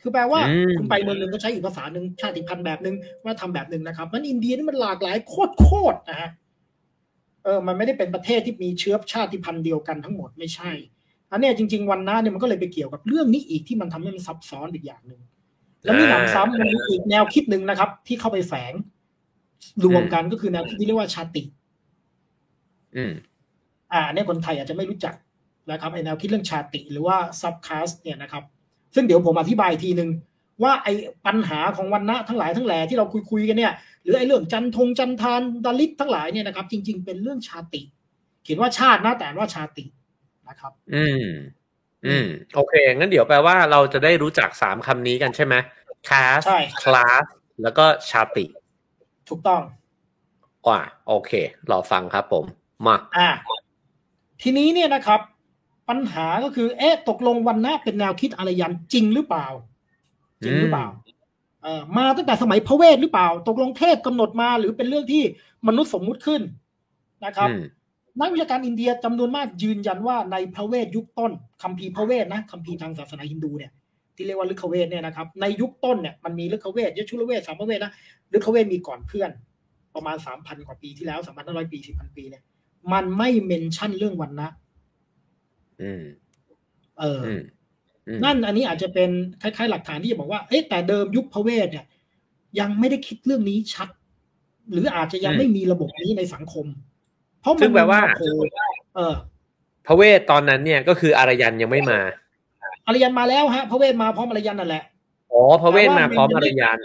[0.00, 6.30] คือแปลว่าอืมคุณไปเมืองหนึ่งก็ใช้อีกภาษาหนึ่งชาติพันธุ์แบบหนึ่งว่าทำแบบหนึ่งนะครับนั้นอินเดียนี่มันหลากหลายโคตรโคตรๆนะฮะ
[7.44, 10.70] เออมันไม่ได้เป็นประเทศที่มีเชื้อชาติพันธุ์เดียวกันทั้งหมดไม่ใช่
[11.30, 15.20] อันเนี้ยจริง ๆวันหน้าเนี่ยมันก็เลยไปเกี่ยวกับเรื่องนี้อีกที่มันทำให้มันซับซ้อนอีกอย่างหนึ่ง
[15.84, 18.72] แล้วมีหนำซ้ำมันมีอีกแนวคิดหนึ่งนะครับ ที่เข้าไปแฝง
[19.84, 21.42] รวมกันก็คือแนวคิดที่เรียกว่าชาติ
[22.96, 23.12] อืม
[23.92, 25.14] อ่าเนี่ยคนไทยอาจจะไม่รู้จัก
[25.70, 28.42] นะครับไอแนวคิดเรื่องชาติหรือว่าซับคาสเนี่ยนะครับ
[28.94, 30.08] ซึ่งเดี๋ยวผมอธิบายอีกทีหนึ่ง
[30.62, 30.88] ว่าไอ
[31.26, 33.72] ปัญหาของวันณะทั้งหลายทั้งแหล่ที่เราคุยคุยๆกันเนี่ย
[34.02, 37.82] หรือไอเรื่องจันทงจันทานดาลิตทั้งหลายเนี่ยนะครับ จริง ๆ เป็นเรื่องชาติ
[38.42, 39.84] เขียนว่าชาตินะแต่อ่านว่าชาติ
[40.48, 41.26] นะครับ อืม
[42.06, 45.54] อืม โอเค งั้นเดี๋ยวแปลว่าเราจะได้รู้จักสามคำนี้กันใช่ไหม
[46.08, 47.24] class ใช่ class
[47.62, 48.46] แล้วก็ชาติ
[49.28, 49.62] ถูกต้อง
[50.66, 51.32] อ่าโอเค
[51.70, 52.44] รอฟังครับผม
[52.86, 53.28] มาอ่า
[54.42, 55.20] ทีนี้เนี่ยนะครับ
[55.88, 59.46] ปัญหาก็คือ เอ๊ะ ตกลงวันณะเป็นแนวคิดอารยันจริงหรือเปล่า
[60.44, 61.09] จริงหรือเปล่าเออ
[61.96, 65.22] มาตั้งแต่สมัยพระเวทหรือเปล่า ตกลงเทพกำหนดมาหรือเป็นเรื่องที่
[65.68, 66.42] มนุษย์สมมุติขึ้น
[67.24, 67.62] นะครับอืม
[68.20, 73.72] นักวิชาการอินเดียจำนวนมากยืนยันว่าในพระเวทยุคต้นคัมภีร์พระเวทนะคัมภีร์ทางศาสนาฮินดูเนี่ย
[74.16, 77.92] ที่เรียกว่าลึกเวทเนี่ยนะครับ ในยุคต้นเนี่ยมันมีลึกเวทยชุลเวทสามเวทนะ
[78.34, 79.30] ลึกเวทมีก่อนเพื่อน
[79.94, 82.42] ประมาณสามพันกว่าปีที่แล้วสามพันห้าร้อยปีสี่พันปีเนี่ย
[82.92, 84.50] มันไม่เมนชั่นเรื่องวันนะ
[85.82, 86.04] อืม
[86.98, 87.40] เออออืมอืม
[88.24, 89.10] นั่นอันนี้อาจจะเป็น
[89.42, 91.86] คล้ายๆ หลักฐานที่จะบอกว่าเอ๊ะแต่เดิมยุคพระเวทเนี่ย
[92.60, 93.88] ยังไม่ได้คิดเรื่องนี้ชัด
[94.72, 96.66] หรืออาจจะยังไม่มีระบบนี้ในสังคม
[97.40, 98.28] เพราะมัซึ่นงแปลว่าโผล่
[98.96, 99.14] เออ
[99.86, 102.00] พระเวทตอนนั้นเนี่ยก็คืออารยันยังไม่มา
[102.86, 104.84] อารยันมาแล้วฮะพระเวทมาพร้อมอารยันนั่นแหละ
[105.32, 106.78] อ๋อพระเวทมาพร้อมอารยัน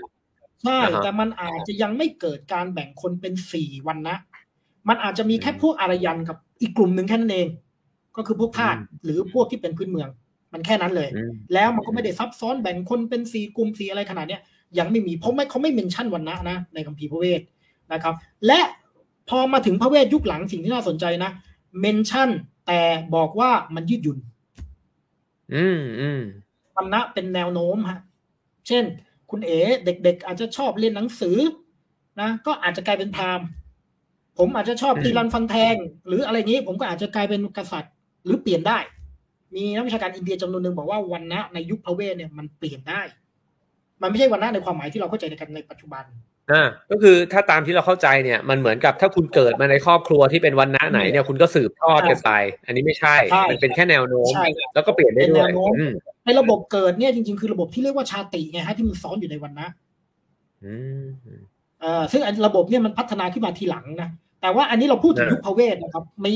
[0.64, 4.18] ใช่อ่าฮะแต่มันอาจจะยังไม่เกิดการแบ่งคนเป็นสี่วันนะ
[4.90, 7.48] มันอาจจะมีแค่อืมพวกอารยันกับอีกกลุ่มหนึ่งแค่นั้นเอง
[8.16, 10.10] ก็คือพวกทาสอืมหรือพวกที่เป็นพื้นเมือง
[10.56, 14.42] มันแค่นั้นเลยอืมแล้วมันก็ไม่ได้ซับซ้อนแบ่งคนเป็นสี่กลุ่มสี่อะไรขนาดเนี้ย
[14.80, 17.42] ยังไม่มีเพราะไม่เขาไม่เมนชั่นวันนะนะในคัมภีร์พระเวท
[17.94, 18.14] นะครับ
[18.48, 18.60] และ
[19.30, 21.32] พอมาถึงพระเวทยุคหลังสิ่งที่น่าสนใจนะ
[21.82, 22.30] เมนชั่น
[22.68, 22.82] แต่
[23.16, 24.18] บอกว่ามันยืดหยุ่น
[25.54, 26.22] อืมอืม
[26.76, 28.00] วันนะเป็นแนวโน้มฮะ
[28.68, 28.84] เช่น
[29.32, 31.38] คุณเอ๋เด็ก ๆ อาจจะชอบเรียนหนังสือ
[32.22, 33.46] นะก็อาจจะกลายเป็นพราหมณ์
[34.38, 35.76] ผมอาจจะชอบตีรันฟันแทง
[36.08, 37.94] หรืออะไรนี้ ผมก็อาจจะกลายเป็นกษัตริย์
[38.26, 38.78] หรือเปลี่ยนได้
[39.56, 43.02] มีนักวิชาการอินเดียจำนวนหนึ่งบอกว่าวันนะในยุคพระเวทเนี่ยมันเปลี่ยนได้
[44.02, 46.04] มันไม่ใช่วันนะในความหมายที่เราเข้าใจในกันในปัจจุบัน
[46.52, 52.32] อ่าก็คือถ้าตามที่เราเข้าใจเนี่ย มันเหมือนกับถ้าคุณเกิดมาในครอบครัวที่เป็นวันณะไหนเนี่ย คุณก็สืบทอดกันไป
[52.66, 55.92] อันนี้ไม่ใช่ใช่มันเป็นแค่แนวโน้มใช่แล้วก็เปลี่ยนได้เป็นด้แนวยวโน้มอืม
[56.26, 59.70] ในระบบเกิดเนี่ยจริงๆ คือระบบที่เรียกว่าชาติไงฮะที่มันซ้อนอยู่ในวันนะ
[60.66, 61.06] อืม
[61.82, 64.10] เอ่อซึ่งอันระบบเนี่ยมันพัฒนาขึ้นมาทีหลังนะ
[64.42, 66.32] แต่ว่าอันนี้เราพูดถึงอ่ายุยุคพระเวทนะครับไม่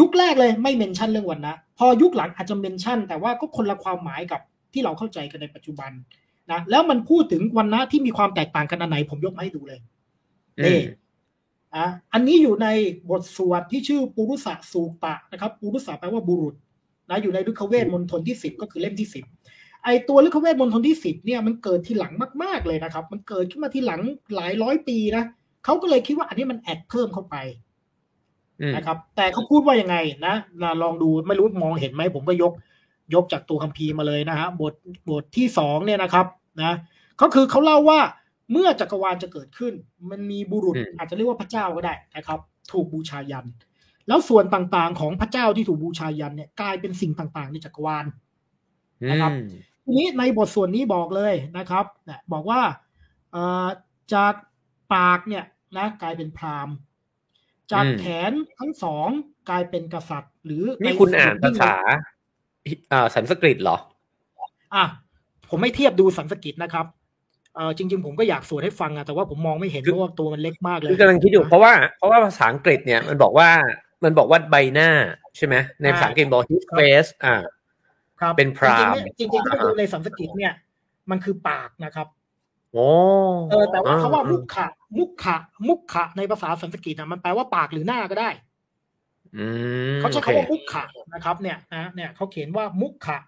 [0.00, 4.40] ยุคแรกเลยไม่เมนชั่นเรื่องวันนะพอยุคหลังอาจจะเมนชั่น แต่ว่าก็คนละความหมายกับ
[4.72, 5.90] ที่เราเข้าใจกันในปัจจุบัน
[6.52, 9.80] นะแล้วมันพูดถึงวันนะที่มีความแตกต่างกันอันไหน ผมยกมาให้ดูเลย
[10.60, 10.80] อืนี่ม
[11.74, 12.68] อะอันนี้อยู่ใน
[13.10, 16.54] บทสวดที่ชื่อปุรุษะสูตะนะครับปุรุษะแปลว่าบุรุษ
[17.10, 19.24] นะอยู่ในฤกขเวทมณฑลที่สิบก็คือเล่มที่สิบ
[19.84, 24.00] ไอตัวฤกขเวทมณฑลที่สิบเนี่ยมันเกิดทีหลังมาก ๆเลยนะครับ มันเกิดขึ้นมาทีหลัง
[24.34, 25.24] หลายร้อยปีนะ
[25.64, 27.65] เขาก็เลยคิดว่าอันนี้มันแอดเพิ่มเข้าไปอืม
[28.74, 32.52] นะครับ แต่เขาพูดว่ายังไงนะนะลองดูไม่รู้มองเห็นไหมผมก็ยก
[33.14, 34.74] ยกจากตัวคัมภีร์มาเลยนะฮะบท
[35.08, 36.26] บทที่สองเนี่ยนะครับ
[36.62, 36.72] นะ
[37.20, 38.00] ก็คือเขาเล่าว่า
[38.52, 39.72] เมื่อจักรวาลจะเกิดขึ้น
[40.10, 42.38] มันมีบุรุษอืมอาจจะเรียกว่าพระเจ้าก็ได้นะครับ
[42.72, 43.46] ถูกบูชายัน
[44.08, 48.04] แล้วส่วนต่างๆของพระเจ้าที่ถูกบูชายันเนี่ยกลายเป็นสิ่งต่างๆในจักรวาล
[49.10, 49.48] นะครับอืม
[49.84, 52.60] ทีนี้ในบทส่วนนี้บอกเลยนะครับนะบอกว่า
[53.32, 53.66] เอ่อ
[54.14, 54.34] จาก
[54.94, 55.44] ปากเนี่ย
[55.76, 56.74] นะกลายเป็นพราหมณ์
[57.72, 59.08] จากอืมแขนทั้งสอง
[59.50, 61.74] กลายเป็นกษัตริย์ หรือนี่ใคุณอ่านส่วภาษา
[62.92, 63.76] อ่าสันสกฤตเหรอ
[64.74, 64.84] อะ
[65.50, 66.86] ผมไม่เทียบดูสันสกฤตนะครับ
[67.54, 73.50] เออจริง ๆ ผมก็อยากสวดให้ฟังอะแต่ว่าผมมองไม่เห็นคือเพราะว่าตัวมันเล็กมากเลยคือกำลังคิดอยู่เพราะว่าเพราะว่าภาษาอังกฤษเนี่ยมันบอกว่า
[74.04, 74.90] มันบอกว่าใบหน้า
[75.36, 77.34] ใช่ไหมในภาษาอังกฤษบอก his face อ่า
[78.20, 80.52] ครับเป็นพราหมณ์จริงๆเนี่ยจริงๆถ้าไปดูในสันสกฤตเนี่ย
[81.10, 82.06] มันคือปากนะครับ
[82.74, 82.86] โอ้
[83.50, 84.66] เออแต่ว่าคาว่าอ่มุขะ
[84.98, 85.36] มุขะ
[85.68, 88.30] มุขะในภาษาสันสกฤตนะมันแปลว่าปากหรือหน้าก็ได้
[89.36, 89.46] อื
[89.96, 93.18] มเขาใช้โอคำว่ามุขะนะครับเนี่ยนะเนี่ยเขาเขียนว่ามุขะ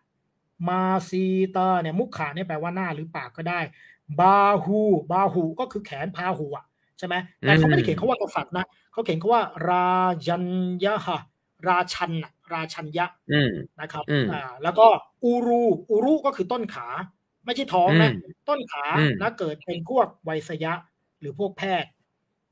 [0.68, 1.24] มาซี
[1.56, 3.60] ตาเนี่ยมุขะเนี่ยแปลว่าหน้าหรือปากก็ได้
[4.20, 4.80] บาหู
[5.12, 6.64] บาหูก็คือแขนพาหูอะ
[6.98, 9.88] ใช่ไหมแต่เขาไม่ได้เขียนเขาว่ากษัตริย์นะเขาเขียนเขาว่า รา
[10.28, 10.44] ยัญ
[10.84, 11.20] ยะฮะ
[11.68, 14.86] ราชันอะราชัญยะอืมนะครับอืมอ่าแล้วก็
[15.24, 16.86] อูรูอูรุก็คือต้นขา
[17.48, 20.72] ไม่ใช่ท้องนะอืมต้นขาอืมนะเกิดเป็นพวกไวยสยะ
[21.20, 21.90] หรือพวกแพทย์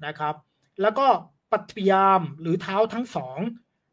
[0.06, 0.34] นะครับ
[0.82, 1.06] แล้วก็
[1.52, 3.38] ปัตยามหรือเท้าทั้งสอง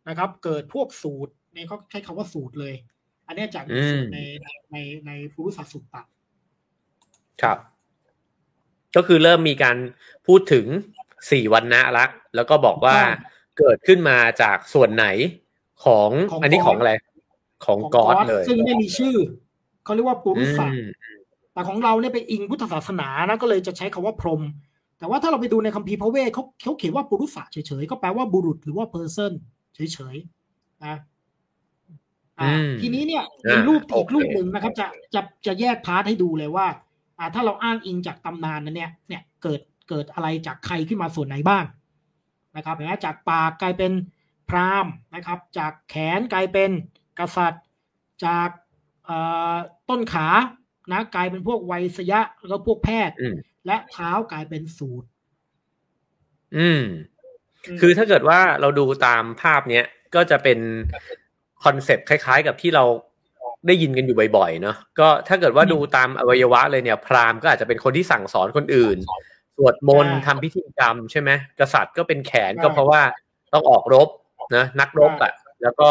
[0.10, 2.76] นะครับ เกิดพวกสูตรเนี่ยเขาใช้คำว่าสูตรเลย
[3.28, 6.02] อันเนี้ยจากอืมสูตรในในในในภูรุษสุตตะ
[7.42, 7.58] ครับ
[8.96, 9.78] ก็คือเริ่มมีการ
[10.28, 10.66] พูดถึง
[11.32, 12.98] สี่วันนะละแล้วก็บอกว่า
[13.60, 15.06] เกิดขึ้นมาจากส่วนไหน
[15.86, 16.10] ของ
[16.44, 16.94] อันนี้ของอะไร
[17.66, 19.16] ของของกอดเลย ซึ่งไม่มีชื่อ
[19.84, 20.88] เขาเรียกว่าปุรุษะอืม
[21.54, 24.42] แต่ของเราเนี่ยไปอิงพุทธศาสนานะก็เลยจะใช้คำว่าพรหม
[25.00, 29.32] แต่ว่าถ้าเราไปดูในคัมภีร์พระเวทเขาเขาเขียนว่าปุรุษะเฉยๆก็แปลว่าบุรุษหรือว่า person
[29.76, 30.96] เฉยๆนะ
[32.40, 36.68] อ่าอืมทีนี้เนี่ยอ่ามีรูปโออีกเครูปหนึ่งนะครับ จะจะจะแยกพาร์ทให้ดูเลยว่า
[37.20, 41.66] อ่า ถ้าเราอ้างอิงจากตำนานนั้นเนี่ย เนี่ยเกิดเกิดอะไรจากใครขึ้นมาส่วนไหนบ้าง
[42.56, 43.92] นะครับเห็นไหมจากปากกลายเป็น
[44.50, 46.72] พราหมณ์นะครับ จากแขนกลายเป็น
[47.20, 47.64] กษัตริย์
[48.26, 48.63] จากเอ่อ
[49.90, 50.28] ต้นขา
[50.92, 53.36] นะกลายเป็นพวกไวยสยะแล้วก็พวกแพทย์อืม
[53.66, 55.08] และเท้ากลายเป็นสูตร
[56.58, 56.84] อืม
[57.82, 59.86] คือถ้าเกิดว่าเราดูตามภาพเนี้ย
[60.16, 60.60] ก็จะเป็น
[61.64, 62.84] คอนเซปต์คล้าย ๆ กับที่เรา
[63.68, 68.98] ได้ยินกันอยู่บ่อยๆเนาะก็ถ้าเกิดว่าดูตามอวัยวะเลยเนี่ย พราหมณ์ก็อาจจะเป็นคนที่สั่งสอนคนอื่น
[69.58, 73.02] สวดมนต์ทำพิธีกรรมใช่ไหมกษัตริย์ก็เป็นแขนก็เพราะว่า
[73.54, 74.08] ต้องออกรบ
[74.56, 75.90] นะนักรบอะ แล้วก็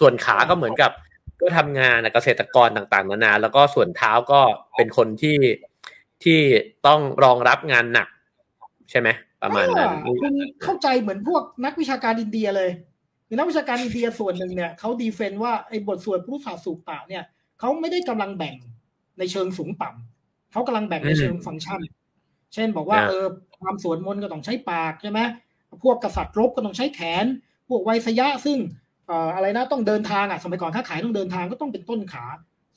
[0.00, 0.90] ส่วนขาก็เหมือนกับ
[1.40, 4.40] ก็ทำงานอะเกษตรกรต่างๆนานาแล้วก็ส่วนเท้าก็
[4.76, 5.38] เป็นคนที่
[6.24, 6.38] ที่
[6.86, 8.08] ต้องรองรับงานหนัก
[8.90, 9.08] ใช่ไหม
[9.42, 12.70] ประมาณนั้นอ่คุณเข้าใจเหมือนพวกนักวิชาการอินเดียเลย
[13.28, 17.24] คือนักวิชาการอินเดียส่วนหนึ่งเนี่ยเขาดีเฟนต์ว่าไอ้บทสวดพุทธศาสสุตะเนี่ย
[17.58, 18.54] เขาไม่ได้กำลังแบ่ง
[19.18, 21.80] ในเชิงสูงต่ำเขากำลังแบ่งในเชิงฟังก์ชัน
[22.54, 23.26] เช่นบอกว่าอ่าเออ
[23.60, 25.20] ความสวดมนต์ก็ต้องใช้ปากใช่ไหม
[25.82, 27.24] พวกกษัตริย์รบก็ต้องใช้แขน
[27.68, 32.24] พวกไวยสยะซึ่งเอ่ออะไรนะต้องเดินทางอะสมัยก่อนค้าขายต้องเดินทางก็ต้องเป็นต้นขา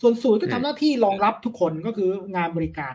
[0.02, 2.94] ส่วนสูตรก็ทำหน้าที่รองรับทุกคนก็คืองานบริการ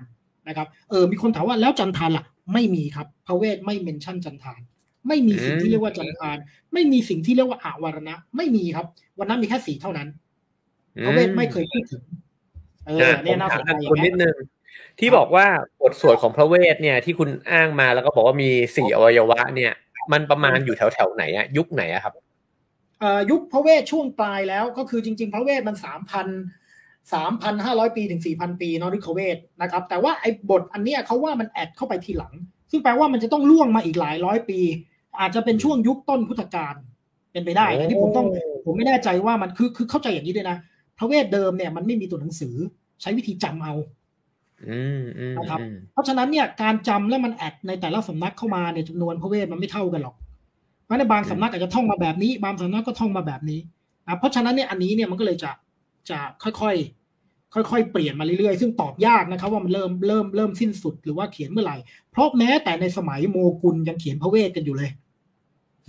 [0.49, 4.61] นะครับเออมีคนถามว่าแล้วจันทานล่ะ ไม่มีครับพระเวทไม่เมนชั่นจันทาน
[5.09, 6.37] ไม่มีสิ่งที่เรียกว่าจันทาน
[6.73, 8.87] ไม่มีสิ่งที่เรียกว่าอาวารณะ ไม่มีครับ
[9.19, 10.09] วันนั้นมีแค่สีเท่านั้น
[11.05, 12.03] พระเวทไม่เคยพูดถึง
[12.87, 14.37] เอออะเนี่ยน่าผสมนถามใจคุณนิดนึง
[14.99, 15.47] ที่บอกว่า
[15.81, 19.73] บทสวดของพระเวทเนี่ย ที่คุณอ้างมาแล้วก็บอกว่ามีสี่อวัยวะ เนี่ย
[20.13, 22.26] มันประมาณอยู่แถวแถวๆไหนอะยุคไหนอะครับเอ่อ
[23.31, 26.27] ยุคพระเวทช่วงปลายแล้วก็คือจริง ๆ พระเวทมันสามพัน
[27.15, 32.35] สามพันห้าร้อยปีถึงสี่พันปีเนาะฤกขเวทนะครับ แต่ว่าไอ้บทอันเนี้ยเขาว่ามันแอดเข้าไปทีหลัง
[32.71, 34.61] ซึ่งแปลว่ามันจะต้องล่วงมาอีกหลายร้อยปี
[35.21, 36.75] อาจจะเป็นช่วงยุคต้นพุทธกาล
[37.33, 38.27] เป็นไปได้นะที่ผมต้อง
[38.65, 40.57] ผมไม่แน่ใจว่ามันคือคือเข้าใจอย่างนี้ด้วยนะ
[40.99, 42.55] พระเวทเดิมเนี่ยมันไม่มีตัวหนังสือ
[43.03, 43.75] ใช้วิธีจำเอา
[44.69, 50.17] อืมอืมนะครับอืมเพราะฉะนั้นเนี่ยการจำและมันแอดในแต่ละสำนักเข้ามาเนี่ยจำนวนพระเวทมันไม่เท่ากันหรอก
[50.87, 53.61] เพราะในบางสำนักอาจจะท่องมาแบบนี้ บางสำนักก็ท่องมาแบบนี้
[54.07, 55.51] นะเพราะฉะนั้นเนี่ยอันนี้เนี่ยมันก็เลยจะ
[56.11, 61.77] จะค่อยๆ ค่อยๆ เปลี่ยนมาเรื่อยๆ ซึ่งตอบยากนะครับ ว่ามันเริ่มเริ่มเริ่มสิ้นสุดหรือว่าเขียนเมื่อไหร่
[62.11, 64.91] เพราะแม้แต่ในสมัยโมกุลยังเขียนพระเวทกันอยู่เลย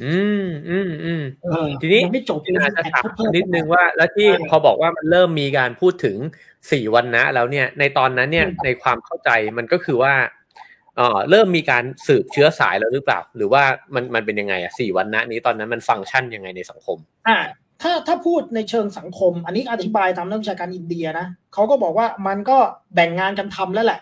[0.04, 6.18] อืมอืมอืมเออทีนี้ยังไม่จบที่อาจจะแอดถามเพิ่มนิดนึงว่า แล้วที่ใช่พอบอกว่ามันเริ่มมีการพูดถึง
[6.72, 10.14] สี่วันนะแล้วเนี่ย ในตอนนั้นเนี่ยอืมในความเข้าใจมันก็คือว่า
[10.98, 13.64] เออเริ่มมีการสืบเชื้อสายแล้วหรือเปล่า หรือว่า
[13.96, 17.40] มันมันเป็นยังไงอะสี่วันนะนี้ตอนนั้นมันฟังก์ชันยังไงในสังคม อ่า
[17.82, 22.58] ถ้าถ้าพูดในเชิงสังคม อันนี้อธิบายตามนักวิชาการอินเดียนะเขาก็บอกว่ามันก็
[22.96, 24.00] แบ่งงานกันทำแล้วแหละ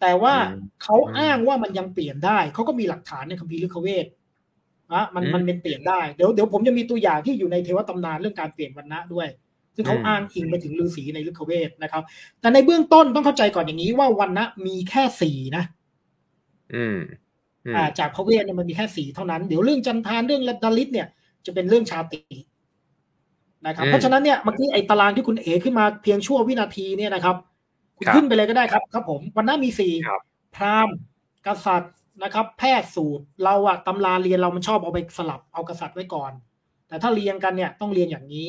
[0.00, 4.06] แต่ว่าอืมเขาอ้างว่ามันยังเปลี่ยนได้เขาก็มีหลักฐานในคัมภีร์ฤกขเวท
[4.94, 9.28] นะมันอืมมันเป็นเปลี่ยนได้เดี๋ยวเดี๋ยวผมจะมีตัวอย่างที่อยู่ในเทวตำนานเรื่องการเปลี่ยนวรรณะด้วย
[9.74, 12.02] ซึ่งเขาอืมอ้างอิงไปถึงฤาษีในฤกขเวทนะครับ
[12.40, 15.64] แต่ในเบื้องต้นต้องเข้าใจก่อนอย่างนี้ว่าวันนะมีแค่สี่นะ
[16.74, 16.98] อืม
[17.66, 21.06] อืมอ่า จากพระเวทเนี่ยมันมีแค่สีเท่านั้น เดี๋ยวเรื่องจันทานเรื่องดาลิตเนี่ย
[21.46, 22.20] จะเป็นเรื่องชาติ
[23.66, 27.36] นะครับ เพราะฉะนั้นเนี่ยเมื่อกี้ไอ้ตารางที่คุณเอขึ้นมาเพียงชั่ววินาทีเนี่ยนะครับ
[27.98, 29.92] คุณขึ้นไปเลยก็ได้ครับ ครับ ผมวันหน้ามีสี่
[30.56, 30.96] พราหมณ์
[31.46, 36.32] กษัตริย์นะครับ แพทย์สูตรเราอะตำราเรียนเรามันชอบเอาไปสลับเอากษัตริย์ไว้ก่อน
[36.88, 38.48] แต่ถ้าเรียงกันเนี่ยต้องเรียนอย่างนี้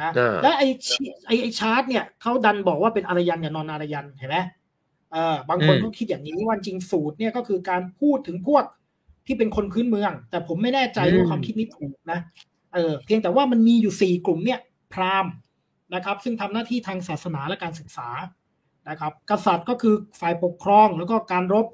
[0.00, 8.64] นะเออและไอ้ชิไอ้ไอ้ชาร์ตเนี่ยเขาดันบอกว่าเป็นอารยันกับนอนอารยันเห็นไหมเออบางคนก็คิดอย่างนี้ว่าจริงสูตรเนี่ยก็คือการพูดถึงพวก
[9.26, 12.18] ที่เป็นคนพื้นเมือง แต่ผมไม่แน่ใจว่าความคิดนี้ถูกนะ
[12.74, 14.60] เออเพียงแต่ว่ามันมีอยู่สี่กลุ่มเนี่ย
[14.92, 15.32] พราหมณ์
[15.94, 18.08] นะครับ ซึ่งทำหน้าที่ทางศาสนาและการศึกษา
[18.88, 21.66] นะครับ กษัตริย์ก็คือฝ่ายปกครองแล้วก็การรบ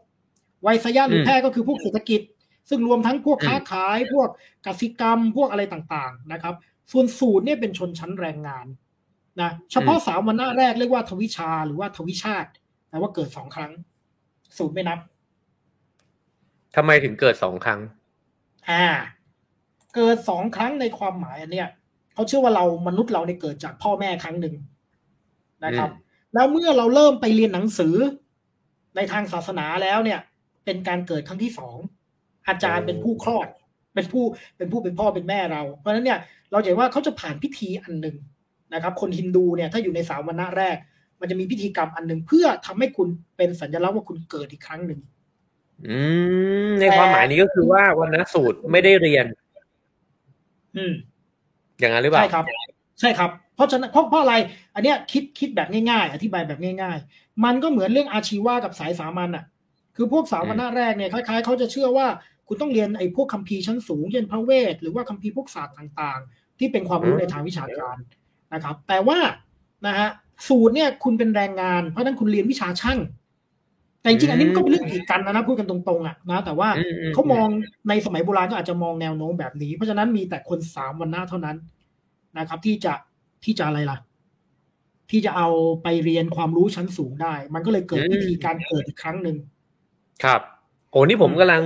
[0.63, 2.21] ไวยสยะหรือแพทย์ก็คือพวกเศรษฐกิจ
[2.69, 4.29] ซึ่งรวมทั้งพวกค้าขาย พวก
[4.67, 6.55] กสิกรรมพวกอะไรต่างๆนะครับ
[6.93, 8.67] ส่วนสูตรเนี่ยเป็นชนชั้นแรงงาน
[9.41, 12.51] นะเฉพาะสามวันหน้าแรกเรียกว่าทวิชาหรือว่าทวิชาติ
[12.95, 13.73] แปลว่าเกิดสองครั้ง
[14.59, 14.99] สูตรไม่นับ
[16.77, 17.81] ทำไมถึงเกิดสองครั้ง
[18.71, 18.85] อ่า
[19.95, 21.69] เกิดสองครั้งในความหมายอันเนี้ย
[22.15, 24.55] เขาเชื่อว่าเรามนุษย์เราเนี่ยเกิดจากพ่อแม่ครั้งหนึ่ง
[25.65, 26.03] นะครับอืม
[26.35, 27.95] แล้วเมื่อเราเริ่มไปเรียนหนังสือ
[28.97, 30.21] ในทางศาสนาแล้วเนี่ย
[30.65, 31.77] เป็นการเกิดครั้งที่สอง
[32.49, 33.49] อาจารย์เป็นผู้คลอด
[33.95, 34.25] เป็นผู้
[34.57, 36.19] เป็นผู้เป็นพ่อเป็นแม่เรา เพราะฉะนั้นเนี่ย
[36.53, 38.17] เราจะเห็นว่าเขาจะผ่านพิธีอันหนึ่ง
[38.75, 40.77] นะครับ คนฮินดูเนี่ยถ้าอยู่ในสามวันหน้าแรก
[41.25, 45.01] มันจะมีพิธีกรรมอันหนึ่งเพื่อทำให้คุณเป็นสัญลักษณ์ว่าคุณเกิดอีกครั้งหนึ่ง
[45.89, 45.99] อื
[46.69, 49.27] มในความหมายนี้ก็คือว่าวันนะสูตรไม่ได้เรียน
[50.77, 50.93] อืม
[51.81, 52.45] อย่างนั้นหรือเปล่าใช่ครับ
[53.01, 54.35] ใช่ครับ เพราะฉะนั้นเพราะเพราะอะไร
[54.75, 59.45] อันเนี้ยคิดคิดแบบง่ายๆ อธิบายแบบง่าย ๆ มันก็เหมือนเรื่องอาชีวะกับสายสามัญอะ
[59.97, 62.07] คือพวกสามวันหน้าแรกเนี่ยคล้ายๆเขาจะเชื่อว่า
[62.49, 67.97] คุณต้องเรียนไอ้พวกคัมภีร์ชั้นสูงเช่นพระเวทหรือว่าคัมภีร์พวกศาสตร์ต่าง ๆ ที่เป็นความรู้อืมในทางวิชาการ
[68.55, 69.19] นะครับ แต่ว่า
[69.87, 70.09] นะฮะ
[70.49, 72.99] สูตรเนี่ย คุณเป็นแรงงานเพราะฉะนั้นคุณเรียนวิชาช่าง
[74.01, 77.49] แต่จริงๆอันนี้มันก็เป็นเรื่องกีดกันนะนะพูดกันตรงๆอะนะแต่ว่าอืมอืมเขามอง
[77.89, 81.57] ในสมัยโบราณก็อาจจะมองแนวโน้มแบบนี้ เพราะฉะนั้นมีแต่คนสามวันหน้าเท่านั้น
[82.39, 82.95] นะครับ ที่จะ
[83.45, 83.99] ที่จะอะไรล่ะ
[85.11, 85.49] ที่จะเอา
[85.83, 89.37] ไปเรียนความรู้ชั้นสูงได้ มันก็เลยเกิดพิธีการเกิดอีกครั้งหนึ่ง
[90.25, 90.41] ครับ
[90.91, 91.63] โอ้นี่ผมกำลัง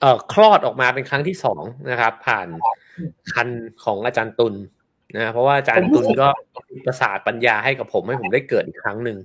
[0.00, 2.46] เอ่อคลอดออกมาเป็นครั้งที่สองนะครับ ผ่าน
[3.32, 3.48] คัน
[3.84, 4.54] ของอาจารย์ตุล
[5.16, 6.28] นะเพราะว่าอาจารย์ตุลก็
[6.86, 9.18] ประสาทปัญญาให้กับผมให้ผมได้เกิดอีกครั้งหนึ่ง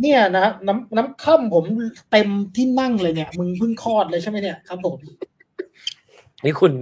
[0.00, 1.64] เนี่ยนะครับน้ำน้ำค่ำผม
[2.12, 4.96] เต็มที่นั่งเลยเนี่ย มึงเพิ่งคลอดเลยใช่ไหมเนี่ยครับผม
[6.44, 6.72] นี่คุณ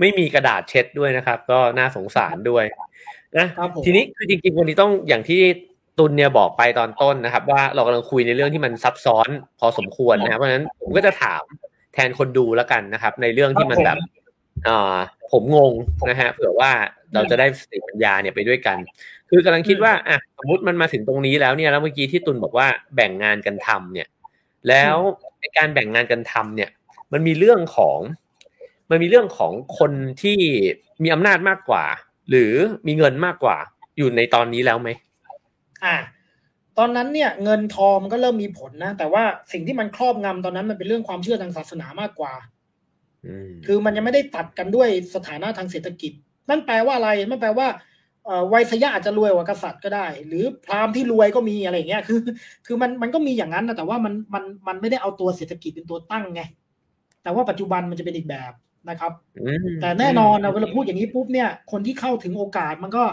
[0.00, 2.64] ไม่มีกระดาษเช็ดด้วยนะครับ ก็น่าสงสารด้วย
[3.38, 5.40] นะครับผมทีนี้คือจริงๆวันนี้ต้องอย่างที่
[5.98, 11.42] ตุลเนี่ยบอกไปตอนต้นนะครับ ว่าเรากำลังคุยในเรื่องที่มันซับซ้อนพอสมควรนะครับเพราะฉะนั้นผมก็จะถาม
[11.94, 14.17] แทนคนดูแล้วกันนะครับ ในเรื่องที่มันแบบอ่า
[15.30, 15.72] ผมงง
[16.08, 16.70] นะฮะเผื่อว่า
[17.14, 18.78] เราจะได้สติปัญญาเนี่ยไปด้วยกัน
[19.30, 24.08] คือกำลังคิดว่าอะสมมติมันมาถึงตรงนี้แล้วเนี่ยแล้วเมื่อกี้ที่ตุลบอกว่าแบ่งงานกันทำเนี่ย
[24.68, 24.96] แล้ว
[25.40, 26.70] ในการแบ่งงานกันทำเนี่ย
[27.12, 27.98] มันมีเรื่องของ
[28.90, 29.92] มันมีเรื่องของคน
[30.22, 30.38] ที่
[31.02, 31.84] มีอำนาจมากกว่า
[32.30, 32.52] หรือ
[32.86, 33.56] มีเงินมากกว่า
[33.98, 34.88] อยู่ในตอนนี้แล้วไหม
[35.84, 35.96] อ่า
[36.78, 42.57] ตอนนั้นเนี่ยเงินทองมันก็เริ่มมีผลนะแต่ว่าสิ่งที่มันครอบงำตอนนั้นมันเป็นเรื่องความเชื่อทางศาสนามากกว่าอืม
[43.66, 46.12] คือมันยังไม่ได้ตัดกันด้วยสถานะทางเศรษฐกิจ
[46.50, 47.68] นั่นแปลว่าอะไรนั่นแปลว่า
[48.24, 52.20] เอ่อไวยสยะอาจจะรวยกว่ากษัตริย์ก็ได้ หรือพราหมณ์ที่รวยก็มีอะไรอย่างเงี้ยคือ
[52.66, 56.42] คือมันมันก็มีอย่างนั้นนะแต่ว่ามันมันมันไม่ได้เอาตัวเศรษฐกิจเป็นตัวตั้งไง
[57.22, 58.52] แต่ว่าปัจจุบันมันจะเป็นอีกแบบ
[58.88, 63.04] นะครับอืมแต่แน่นอนนะเวลาพูดอย่างนี้ปุ๊บเนี่ย คนที่เข้าถึงโอกาสมันก็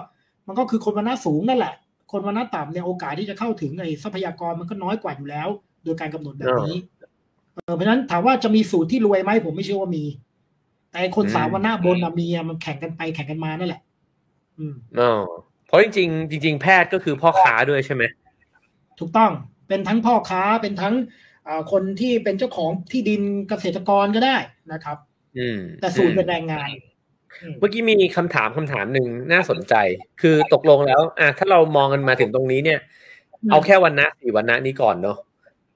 [0.48, 1.76] มันก็คือคนวันณะสูงนั่นแหละ
[2.12, 5.50] คนวันณะต่ำเนี่ยโอกาสที่จะเข้าถึงไอ้ทรัพยากรมันก็น้อยกว่าอยู่แล้ว
[5.84, 6.76] โดยการกำหนดแบบนี้
[7.56, 10.06] เออเพราะฉะนั้นถามว่าจะมีสูตรที่รวยไหมผมไม่เชื่อว่ามี
[10.92, 13.82] แต่คนสามวันหน้าบนอะมีอะมันแข่งกันไปแข่งกันมานั่นแหละ
[14.58, 15.24] อืมอ๋อ
[15.68, 18.04] เพราะจริงๆจริงๆแพทย์ก็คือพ่อค้าด้วยใช่ไหม
[19.00, 19.32] ถูกต้อง
[19.68, 20.94] เป็นทั้งพ่อค้าเป็นทั้ง
[21.46, 24.38] เอ่อคนที่เป็นเจ้าของที่ดินเกษตรกรก็ได้
[24.74, 24.98] นะครับ
[25.38, 26.70] อืม แต่สูตรเป็นแรงงาน
[27.42, 29.74] อืมเมื่อกี้มีคำถามคำถามหนึ่งน่าสนใจ
[30.22, 32.80] คือตกลงแล้ว อะถ้าเรามองกันมาถึงตรงนี้เนี่ย
[33.52, 35.18] เอาแค่วันนะสี่วันนะนี้ก่อนเนาะ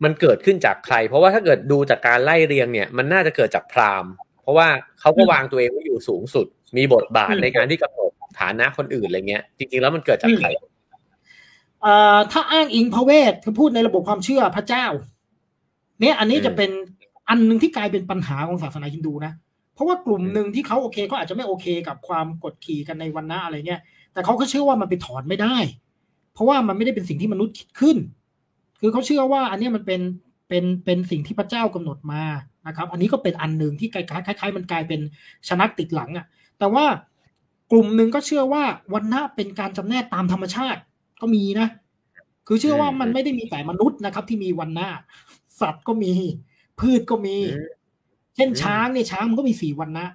[0.04, 4.68] มันเกิดขึ้นจากใคร เพราะว่าถ้าเกิดดูจากการไล่เรียงเนี่ย มันน่าจะเกิดจากพราหมณ์เพราะว่า
[5.00, 10.48] เขาก็วางตัวเองไว้อยู่สูงสุด มีบทบาทในการที่กำหนดฐานะคนอื่นอะไรเงี้ย จริง ๆ แล้วมันเกิดจากใคร
[11.82, 14.86] เอ่อถ้าอ้างอิงพระเวทคือพูดในระบบความเชื่อพระเจ้า
[16.02, 16.72] เนี่ยอันนี้อืมจะเป็น
[17.30, 19.34] อันหนึ่งที่กลายเป็นปัญหาของศาสนาฮินดูนะ
[19.74, 23.82] เพราะว่ากลุ่มหนึ่งที่เขาโอเคเขาอาจจะไม่โอเคกับความกดขี่กันในวันนะอะไรเงี้ย
[24.14, 25.58] แต่เขาก็เชื่อว่ามันไปถอนไม่ได้
[26.34, 27.98] เพราะว่ามันไม่ได้เป็นสิ่งที่มนุษย์คิดขึ้น
[28.80, 30.02] คือเขาเชื่อว่าอันนี้มันเป็น
[30.50, 32.24] เป็นเป็นสิ่งที่พระเจ้ากำหนดมา
[32.68, 35.00] นะครับ อันนี้ก็เป็นอันหนึ่งที่คล้ายๆคล้ายๆมันกลายเป็น
[35.48, 36.26] ชนักติดหลังอะ
[36.60, 36.86] แต่ว่า
[37.72, 38.64] กลุ่มหนึ่งก็เชื่อว่า
[38.94, 40.82] วันนะเป็นการจำแนกตามธรรมชาติ
[41.22, 41.68] ก็มีนะ
[42.48, 44.88] คือเชื่อว่ามันไม่ได้มีแต่มนุษย์นะครับ ที่มีวันนะ
[45.62, 46.14] สัตว์ก็มี
[46.80, 47.36] พืชก็มี
[48.36, 50.08] เช่นช้างเนี่ยช้างมันก็มีสี่วันนะ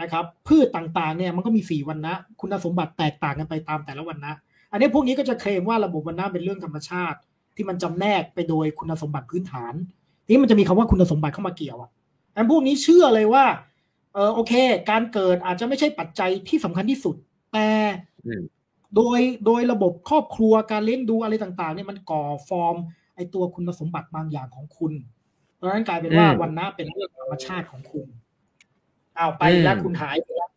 [0.00, 4.34] นะครับ พืชต่างๆ เนี่ยมันก็มีสี่วันนะคุณสมบัติแตกต่างกันไปตามแต่ละวันนะ
[4.72, 7.18] อันนี้พวกนี้ก็จะเคลมว่าระบบวันนะเป็นเรื่องธรรมชาติ
[7.56, 9.74] ที่มันจำแนกไปโดยคุณสมบัติพื้นฐาน
[10.28, 11.90] นี่มันจะมีคำว่าคุณสมบัติเข้ามาเกี่ยวอะ
[12.34, 13.44] อันพวกนี้เชื่อเลยว่า
[14.14, 14.52] เออโอเค
[14.90, 17.16] การเกิดอาจจะไม่ใช่ปัจจัยที่สำคัญที่สุด
[17.52, 17.68] แต่
[18.26, 18.42] อืม
[18.96, 22.76] โดยโดยระบบครอบครัวการเลี้ยงดูอะไรต่าง ๆ เนี่ยมันก่อฟอร์ม
[23.16, 24.92] ไอตัวคุณสมบัติบางอย่างของคุณ
[25.54, 28.06] เพราะฉะนั้นกลายเป็นว่าอืมวันนะเป็นเรื่องธรรมชาติของคุณ
[29.18, 30.50] อ้าวไปแล้วอืมคุณหายไปแล้ว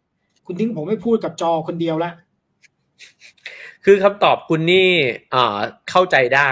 [0.46, 2.12] คุณทิ้งผมไม่พูดกับจอคนเดียวละ
[3.86, 4.90] คือคำตอบคุณนี่
[5.32, 5.58] เอ่อ
[5.90, 6.50] เข้าใจได้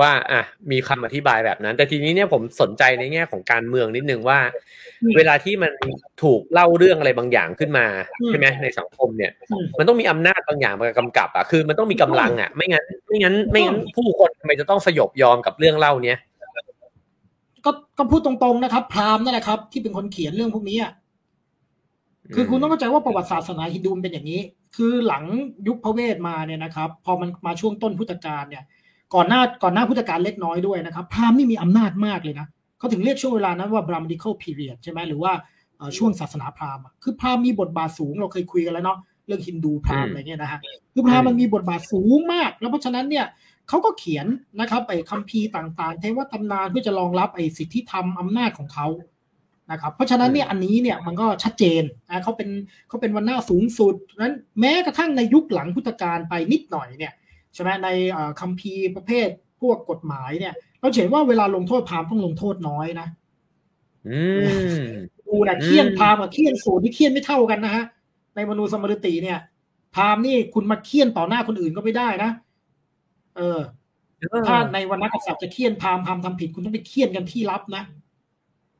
[0.00, 4.38] ว่าอะมีคำอธิบายแบบนั้น แต่ทีนี้เนี่ยผมสนใจในแง่ของการเมืองนิดนึงว่า
[5.16, 5.72] เวลาที่มัน
[6.22, 7.86] ถูกเล่าเรื่องอะไรบางอย่างขึ้นมา
[8.28, 16.18] ใช่ไหมในสังคมเนี่ยอืมมันต้องมีอำนาจบางอย่างมากำกับอะคือมันต้องมีกำลังอะ ไม่งั้น ไม่งั้นไม่งั้นผู้คนทำไมจะต้องสยบยอมกับเรื่องเล่าเนี้ย
[17.64, 20.92] ก็ก็พูดตรงๆนะครับ พราหมณ์นั่นแหละครับ ที่เป็นคนเขียนเรื่องพวกนี้อะ
[22.34, 24.40] คือคุณต้องเข้าใจว่าประวัติศาสนาฮินดูมันเป็นอย่างนี้
[24.76, 25.24] คือหลัง
[25.68, 28.64] ยุคพระเวทมาเนี่ยนะครับ พอมันมาช่วงต้นพุทธกาลเนี่ย
[29.14, 32.46] ก่อนหน้าก่อนหน้าพุทธกาลเล็กน้อยด้วยนะครับพราหมณ์นี่มีอำนาจมากเลยนะ
[32.78, 35.32] เขาถึงเรียกช่วงเวลานั้นว่า Brahmanical period ใช่ไหมหรือว่า
[35.76, 40.60] เอ่อช่วงศาสนาพราหมณ์อะคือพราหมณ์มีบทบาทสูงเราเคยคุยกันแล้วเนาะเรื่องฮินดูพราหมณ์อะไรเงี้ยนะฮะ
[40.92, 43.26] คือพราหมณ์มันมีบทบาทสูงมาก แล้วเพราะฉะนั้นเนี่ย
[43.68, 44.26] เขาก็เขียน
[44.60, 48.86] นะครับไอ้คัมภีร์ต่างๆเทวตำนานเพื่อจะรองรับไอ้สิทธิธรรมอำนาจของเขา
[49.70, 52.48] นะครับเพราะฉะนั้นเนี่ยอันนี้เนี่ยมันก็ชัดเจนนะเขาเป็น
[52.88, 57.12] เขาเป็นวันหน้าสูงสุดนั้นแม้กระทั่งในยุคหลังพุทธกาลไปนิดหน่อยเนี่ย
[57.56, 59.28] ใช่ไหมในเอ่อคัมภีร์ประเภท
[59.60, 63.08] พวกกฎหมายเนี่ย เราเห็นว่าเวลาลงโทษพราหมณ์ต้องลงโทษน้อยนะ
[64.08, 64.20] อื
[64.78, 64.82] ม
[65.26, 67.84] ดูนะอืมเคี่ยนพราหมณ์กับเคี่ยนสูตรที่เคี่ยนไม่เท่ากันนะฮะ
[68.34, 69.38] ในมนูสมฤติเนี่ย
[69.94, 72.30] พราหมณ์นี่คุณมาเคี่ยนต่อหน้าคนอื่นก็ไม่ได้นะ
[73.36, 73.60] เออ
[74.48, 77.82] ถ้าในวันนักษัตริย์จะเคี่ยนพราหมณ์พราหมณ์ทำผิดคุณต้องไปเคี่ยนกันที่ลับนะ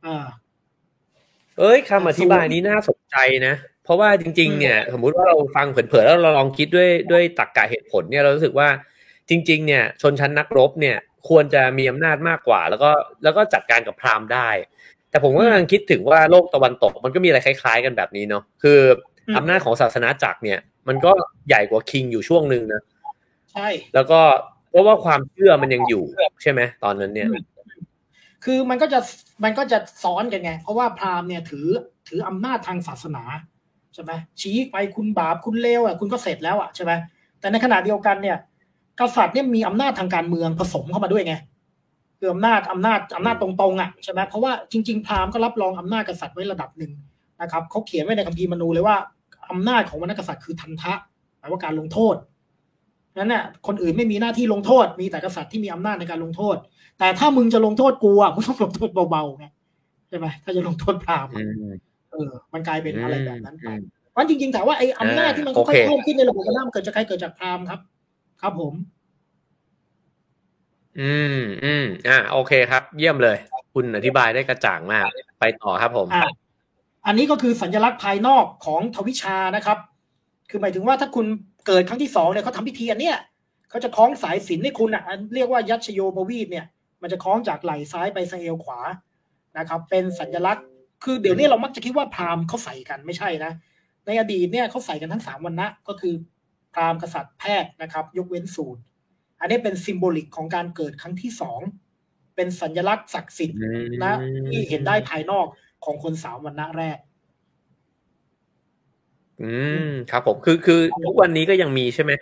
[0.05, 0.27] เออ
[1.59, 3.55] เอ้ยคำอธิบายนี้น่าสนใจนะ
[3.87, 8.69] เพราะว่าจริง ๆ เนี่ย สมมุติว่าเราฟังเผลอๆแล้วเราลองคิดด้วยด้วยตรรกกะเหตุผลเนี่ยเรารู้สึกว่า
[9.29, 10.97] จริง ๆ เนี่ย ชนชั้นนักรบเนี่ย
[11.29, 12.91] ควรจะมีอำนาจมากกว่า แล้วก็
[13.25, 14.49] แล้วก็จัดการกับพราหมณ์ได้
[15.11, 18.79] แต่ผมก็กำลังคิดถึงว่าโลกตะวันตกมันก็มีอะไรคล้าย ๆ กันแบบนี้เนาะคือ
[19.29, 21.13] อมอำนาจของศาสนาจักรเนี่ย มันก็
[21.49, 22.83] ใหญ่กว่าคิงอยู่ช่วงหนึ่งนะ
[23.53, 24.21] ใช่แล้วก็
[24.71, 26.05] เพราะว่าความเชื่อมันยังอยู่
[26.43, 27.29] ใช่ไหมตอนนั้นเนี่ย
[28.45, 29.01] คือมันก็จะ
[29.45, 31.67] มันก็จะซ้อนกันไง เพราะว่าพราหมณ์เนี่ยถือ
[32.09, 33.23] ถืออำนาจทางศาสนา
[33.97, 36.93] ใช่ไหมชี้ไปคุณบาปคุณเลวอะคุณก็เสร็จแล้วอะใช่ไหม
[37.41, 38.37] แต่ในขณะเดียวกันเนี่ย
[39.01, 41.35] กษัตริย์เนี่ยมีอำนาจทางการเมืองผสมเข้ามาด้วยไง
[42.19, 46.93] คืออำนาจอำนาจอำนาจตรงๆอะใช่ไหมเพราะว่าจริง ๆ พราหมณ์ก็รับรองอำนาจกษัตริย์ไว้ระดับหนึ่ง
[47.43, 48.97] นะครับเขาเขียนไว้ในคัมภีร์มนูเลยว่า
[49.51, 50.95] อำนาจของวรรณกษัตริย์คือทันทะ
[51.39, 52.17] แปลว่าการลงโทษ
[53.19, 56.57] นั้นเนี่ยคนอื่นไม่มีหน้าที่ลงโทษ มีแต่กษัตริย์ที่มีอำนาจในการลงโทษ
[56.99, 59.47] แต่ถ้ามึงจะลงโทษกูอะมึงต้องลงโทษเบาๆไง
[60.09, 61.75] ใช่ไหมถ้าจะลงโทษพราหมณ์อืม
[62.11, 63.83] เออ มันกลายเป็นอะไรแบบนั้นไปอืม
[64.17, 67.81] เพราะจริงๆถามว่าไอ้อำนาจที่มันอ่าค่อยโอเคๆเพิ่มขึ้นในระบบอำนาจมันเกิดจากใครเกิดจากพราหมณ์ครับ
[68.43, 68.75] ครับผม
[71.01, 73.37] อืมอืมอ่าโอเคครับ เยี่ยมเลย
[73.75, 75.07] คุณอธิบายได้กระจ่างมาก
[75.41, 76.25] ไปต่อครับผมอ่า
[77.07, 79.79] อันนี้ก็คือสัญลักษณ์ภายนอกของทวิชานะครับ
[80.51, 81.27] คือหมายถึงว่าถ้าคุณ
[81.67, 83.17] เกิดครั้งที่สองเนี่ยเขาทำพิธีอันเนี้ย
[83.71, 86.67] เขาจะคล้องสายสิญจนให้คุณอะอันเรียกว่ายัชโยบวีดเนี่ย
[87.03, 88.81] มันจะคล้องจากไหล่ซ้ายไปสะเอวขวา
[89.59, 90.65] นะครับ เป็นสัญลักษณ์
[91.05, 93.53] คือเดี๋ยวนี้เรามักจะคิดว่าพราหมณ์เขาใส่กันไม่ใช่นะ
[94.07, 96.15] ในอดีตเนี่ยเขาใส่กันทั้งสามวันนะก็คือ
[96.75, 98.81] พราหมณ์กษัตริย์แพทย์นะครับ ยกเว้นสูตร
[99.41, 101.61] อันนี้เป็นซิมโบลิกของการเกิดครั้งที่สอง
[102.37, 104.15] เป็นสัญลักษณ์ศักดิ์สิทธิ์อืมนะ
[104.49, 105.47] ที่เห็นได้ภายนอก
[105.85, 106.99] ของคนสามวันนะแรก
[109.43, 109.53] อื
[109.89, 112.13] มครับผมคือคือทุกวันนี้ก็ยังมีใช่ไหม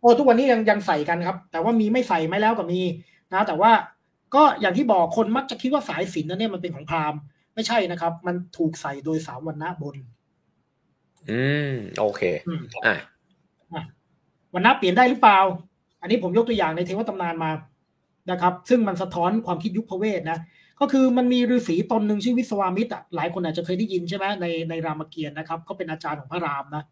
[0.00, 2.80] โอ้ทุกวันนี้ยังยังใส่กันครับ แต่ว่ามีไม่ใส่ไม่แล้วก็มี
[3.32, 3.72] นะ แต่ว่า
[4.34, 7.20] ก็อย่างที่บอกคนมักจะคิดว่าสายสิญจนนั้นเนี่ยมันเป็นของพราหมณ์
[7.54, 9.96] ไม่ใช่นะครับ มันถูกใส่โดยสามวันนะบน
[11.30, 12.96] อืมโอเคอืมอะ
[14.54, 15.38] วันนะเปลี่ยนได้หรือเปล่า
[16.00, 17.50] อันนี้ผมยกตัวอย่างในเทวตำนานมา
[18.30, 20.38] นะครับ ซึ่งมันสะท้อนความคิดยุคพระเวทนะ
[20.80, 26.84] ก็คือมันมีฤาษีตนหนึ่งชื่อวิศวามิตรอะหลายคนอาจจะเคยได้ยินใช่ไหมในในรามเกียรติ์นะครับเขาเป็นอาจารย์ของพระรามนะ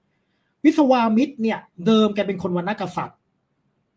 [0.65, 3.19] วิศวามิตรเนี่ยเดิมแกเป็นคนวรรณกษัตริย์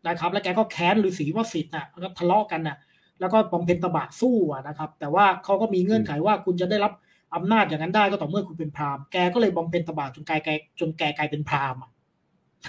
[0.08, 2.76] นะครับ แล้วแกก็แค้นฤาษีวสิทธิ์น่ะแล้วก็ทะเลาะกันน่ะ
[3.20, 6.92] แล้วก็บำเพ็ญตบะสู้อะนะครับ แต่ว่าเขาก็มีเงื่อนไขว่าคุณจะได้รับ
[7.34, 11.90] อำนาจอย่างนั้นได้ก็ต่อเมื่อคุณเป็นพราหมณ์แกก็เลยบำเพ็ญตบะจนกลายกลายจนแกกลายเป็นพราหมณ์อะ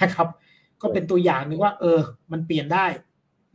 [0.01, 0.28] นะครับ
[0.82, 1.99] ก็เป็นตัวอย่างหนึ่งว่า เออ
[2.32, 2.86] มันเปลี่ยนได้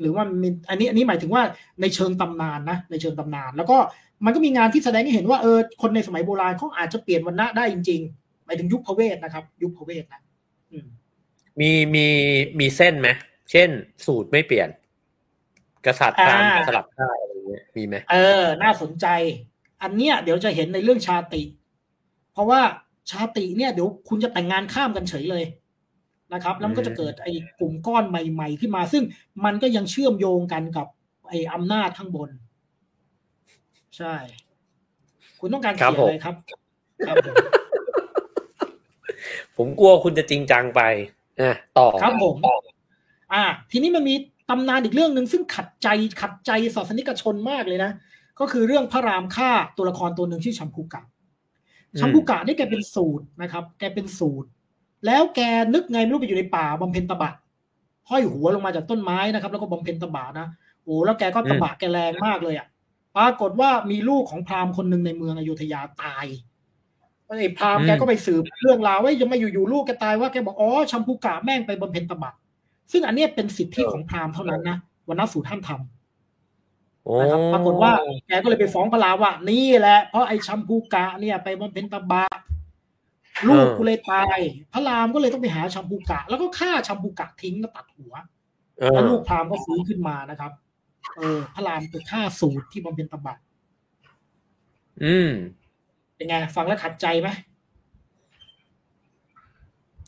[0.01, 1.43] หรือว่ามีอันนี้อันนี้หมายถึงว่า
[1.81, 3.77] ในเชิงตำนานนะในเชิงตำนาน แล้วก็
[4.25, 10.21] มันก็มีงานที่แสดงให้เห็นว่าเออคนในสมัยโบราณเขาอาจจะเปลี่ยนวันณะได้จริงๆหมายถึงยุคพระเวทนะครับ ยุคพระเวทนะ
[10.73, 10.87] อืม
[11.61, 12.07] มีมี
[12.61, 13.09] มีเส้นไหม
[13.51, 13.69] เช่น
[14.07, 14.69] สูตรไม่เปลี่ยน
[15.87, 19.07] กษัตริย์พราหมณ์อ่าสลับได้อะไรเงี้ยมีไหมเออ น่าสนใจ
[19.83, 21.45] อันเนี้ยเดี๋ยวจะเห็นในเรื่องชาติ
[22.33, 22.61] เพราะว่า
[23.11, 25.45] ชาติเนี่ยเดี๋ยวคุณจะแต่งงานข้ามกันเฉยเลย
[26.35, 29.05] นะครับ แล้วมันก็จะเกิดไอ้กลุ่มก้อนใหม่ ๆ ขึ้นมา ซึ่ง
[29.45, 30.87] มันก็ยังเชื่อมโยงกันกับ
[31.29, 32.31] ไอ้อำนาจข้างบน
[33.97, 34.15] ใช่
[35.41, 36.35] คุณต้องการเขียนอะไรครับ
[37.07, 37.35] ครับผม
[39.57, 40.81] ผมกลัวคุณจะจริงจังไป
[41.41, 42.37] อะต่อครับผม
[43.33, 44.15] อ่า ทีนี้มันมี
[44.51, 45.89] ตำนานอีกเรื่องหนึ่งซึ่งขัดใจ
[46.21, 47.91] ขัดใจศาสนิกชนมากเลยนะ
[48.41, 51.03] ก็คือเรื่องพระรามฆ่าตัวละครตัวหนึ่งชื่อชัมพูกะ
[52.01, 54.49] ชัมพูกะนี่แกเป็นสูตรนะครับ แกเป็นสูตร
[55.07, 55.41] แล้วแก
[55.75, 57.33] นึกไงไม่รู้ไปอยู่ในป่าบำเพ็ญตบะ
[58.09, 60.47] ห้อยหัวลงมาจากต้นไม้นะครับ แล้วก็บำเพ็ญตบะนะ
[60.85, 62.67] โอ้แล้วแกก็ตบะแกแรงมากเลยอะ
[63.17, 66.27] ปรากฏว่ามีลูกของพราหมณ์คนหนึ่งในเมืองอยุธยาตาย
[67.27, 72.33] ไอ้พราหมณ์แกก็ไปสืบเรื่องราวว่ายังไม่อยู่ๆลูกแกตายว่าแกบอกอ๋อชัมพูกะแม่งไปบำเพ็ญตบะ
[72.93, 74.77] ซึ่งอันเนี้ยเป็นสิทธิของพราหมณ์เท่านั้นนะ
[75.09, 75.98] วันนัสูตรท่านทำโอ้
[77.21, 77.93] นะครับปรากฏว่า
[78.29, 82.25] แกก็เลยไปฟ้องพระรามว่า นี่แหละ เพราะไอ้ชัมพูกะเนี่ยไปบำเพ็ญตบะ
[83.49, 84.39] ลูกกูเลยตาย
[84.73, 88.15] พระรามก็เลยต้องไปหาชัมพูกะ แล้วก็ฆ่าชัมพูกะทิ้งแล้วตัดหัว
[88.79, 90.53] เออแล้วลูกพราหมณ์ก็ฟื้นขึ้นมานะครับ
[91.17, 93.37] เออ พระรามไปฆ่าสูตรที่บำเพ็ญตบะ
[95.05, 95.31] อืม
[96.15, 97.29] เป็นไง ฟังแล้วขัดใจไหม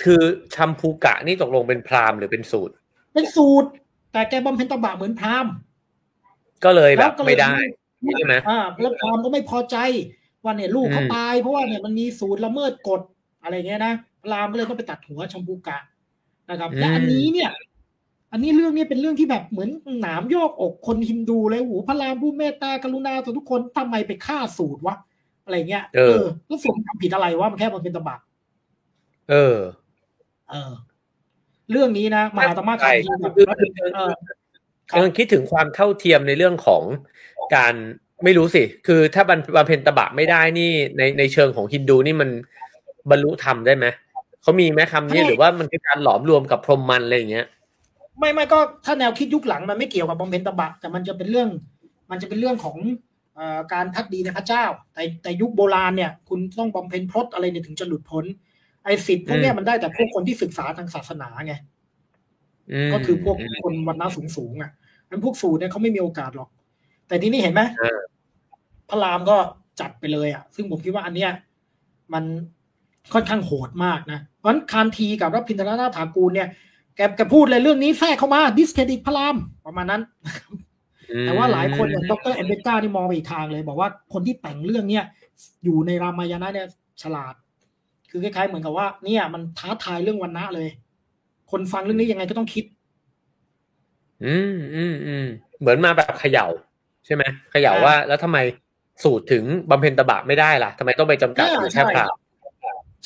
[0.03, 0.23] คือ
[0.55, 2.75] ชัมพูกะนี่ตกลงเป็นพราหมณ์หรือเป็นสูตร
[3.15, 3.69] เป็นสูตร
[4.13, 5.53] แต่แกบำเพ็ญตบะเหมือนพราหมณ์
[6.65, 7.57] ก็เลยแบแล้บวก็เลยไม่ได้
[8.19, 9.77] ใช่ไหมอ่าแล้วพราหมณ์ก็ไม่พอใจ
[10.45, 13.01] ว่าเนี่ยลูกเขาอืมตายเพราะว่าเนี่ยมันมีสูตรละเมิดกฎ
[13.43, 13.93] อะไรเงี้ยนะ
[14.25, 15.79] พราหมณ์ก็เลยต้องไปตัดหัวชัมพูกะ
[16.51, 17.51] นะครับและอันนี้เนี่ย
[18.33, 24.97] อันนี้เรื่องนี้เป็นเรื่องที่แบบเหมือนหนามยอกอกคนฮินดูเลยโอ้โหพระรามผู้เมตตากรุณาต่อทุกคนทำไมไปฆ่าสูตรวะ
[25.45, 28.17] อะไรเงี้ยเออแล้วสูตรทำผิดอะไรวะมันแค่มันเป็นตบะ
[29.31, 29.57] เออ
[30.51, 30.73] เออ
[31.71, 33.47] เรื่องนี้นะมหาตมะคำพีแบบคือ
[33.95, 34.40] เออครับ
[34.91, 36.83] กำลังคิดถึงความเท่าเทียมในเรื่องของ
[37.57, 37.75] การ
[38.25, 42.31] ไม่รู้สิ คือถ้าบรรบำเพ็ญตบะไม่ได้นี่ในในเชิงของฮินดูนี่มัน
[43.11, 43.87] บรรลุธรรมได้ไหม
[44.43, 47.47] เขามีไหมคำนี้หรือว่ามันคือการหลอมรวมกับพรหมมันอะไรอย่างเงี้ย
[48.19, 51.49] ไม่ไม่ก็ถ้าแนวคิดยุคหลังมันไม่เกี่ยวกับบำเพ็ญตบะ แต่มันจะเป็นเรื่อง
[52.11, 52.77] มันจะเป็นเรื่องของ
[53.35, 54.65] เอ่อการพักดีในพระเจ้า
[54.95, 58.25] แต่แต่ยุคโบราณเนี่ย คุณต้องบำเพ็ญพรตอะไรเนี่ยถึงจะหลุดพ้น
[58.85, 61.57] ไอ้สิทธิ์พวกเนี้ยมันได้แต่พวกคนที่ศึกษาทางศาสนาไงม
[62.93, 64.71] ก็คือพวกคนวันณะสูงสูงๆอะ
[65.11, 66.49] นั้นพวกสูตรเนี่ยเขาไม่มีโอกาสหรอก
[67.09, 68.01] แต่ทีนี้เห็นไหมอ่า
[68.89, 69.37] พระรามก็
[69.81, 71.31] จัดไปเลยอะ ซึ่งผมคิดว่าอันเนี้ย
[72.13, 72.25] มัน
[73.13, 76.49] ค่อนข้างโหดมากนะ เพราะฉะนั้นคานทีกับรับพินทรนาถากูลเนี่ย
[76.97, 80.03] แกแกพูดเลยเรื่องนี้แทรกเข้ามาดิสเครดิตพระรามประมาณนั้น
[81.11, 85.05] อืมแต่ว่าหลายคนอย่างดรเอมเบก้านี่มองไปอีกทางเลย บอกว่าคนที่แต่งเรื่องเนี้ย
[85.65, 86.69] อยู่ในรามายณะเนี่ย
[87.03, 87.35] ฉลาด
[88.11, 90.69] คือคล้ายๆเหมือนกับว่า เนี่ยมันท้าทายเรื่องวันนะเลย
[91.51, 92.65] คนฟังเรื่องนี้ยังไงก็ต้องคิด
[94.25, 95.27] อืมอืมอืม
[95.61, 96.47] เหมือนมาแบบเขย่า
[97.07, 97.23] ใช่ไหม
[97.53, 98.39] เขย่าอ่าว่า แล้วทำไม
[99.05, 102.21] สูตรถึงบำเพ็ญตบะไม่ได้ล่ะทำไมต้องไปจำกัดอยู่แค่พราหมณ์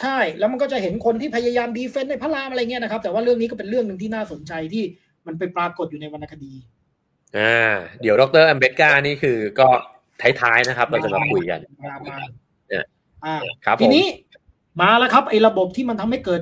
[0.00, 4.84] ใช่ แล้วมันก็จะเห็นคนที่พยายามดีเฟนต์ในพระรามอะไรเงี้ยนะครับ แต่ว่าเรื่องนี้ก็เป็นเรื่องหนึ่งที่น่าสนใจที่
[5.26, 6.52] มันไปปรากฏอยู่ในวรรณคดี
[7.38, 9.68] อ่า เดี๋ยวดรอัมเบกานี่คือก็
[10.40, 12.16] ท้ายๆนะครับ เราจะมาคุยกันมามา
[12.68, 12.84] เนี่ย
[13.24, 14.06] อ่าครับผมทีนี้
[14.80, 16.40] มาแล้วครับไอ้ระบบที่มันทำให้เกิด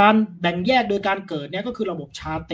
[0.00, 2.44] การแบ่งแยกโดยการเกิดเนี่ยก็คือระบบชาติ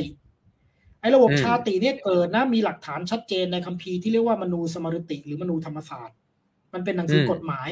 [1.00, 6.16] ไอ้ระบบชาติเนี่ยเกิดนะมีหลักฐานชัดเจนในคัมภีร์ที่เรียกว่ามนูสมฤติ หรือมนูธรรมศาสตร์
[6.72, 7.68] มันเป็นหนังสือกฎหมาย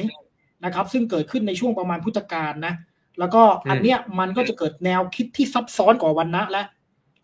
[0.65, 2.73] นะครับ ซึ่งเกิดขึ้นในช่วงประมาณพุทธกาลนะ
[3.19, 6.63] แล้วก็อันเนี้ยมันก็จะเกิดแนวคิดที่ซับซ้อนกว่าวันนะและ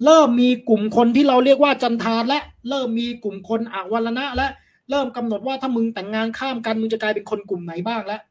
[0.06, 4.48] เริ่มมีกลุ่มคนที่เราเรียกว่าจันทานและ เริ่มมีกลุ่มคนอวัลนะและ
[4.89, 8.22] เริ่มกำหนดว่าถ้ามึงแต่งงานข้ามกันมึงจะกลายเป็นคนกลุ่มไหนบ้างแล้ว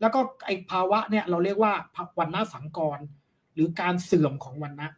[0.00, 1.72] แล้วก็ไอภาวะเนี่ยเราเรียกว่า
[2.18, 2.98] วันนะสังกร
[3.54, 4.90] หรือการเสื่อมของวันนะ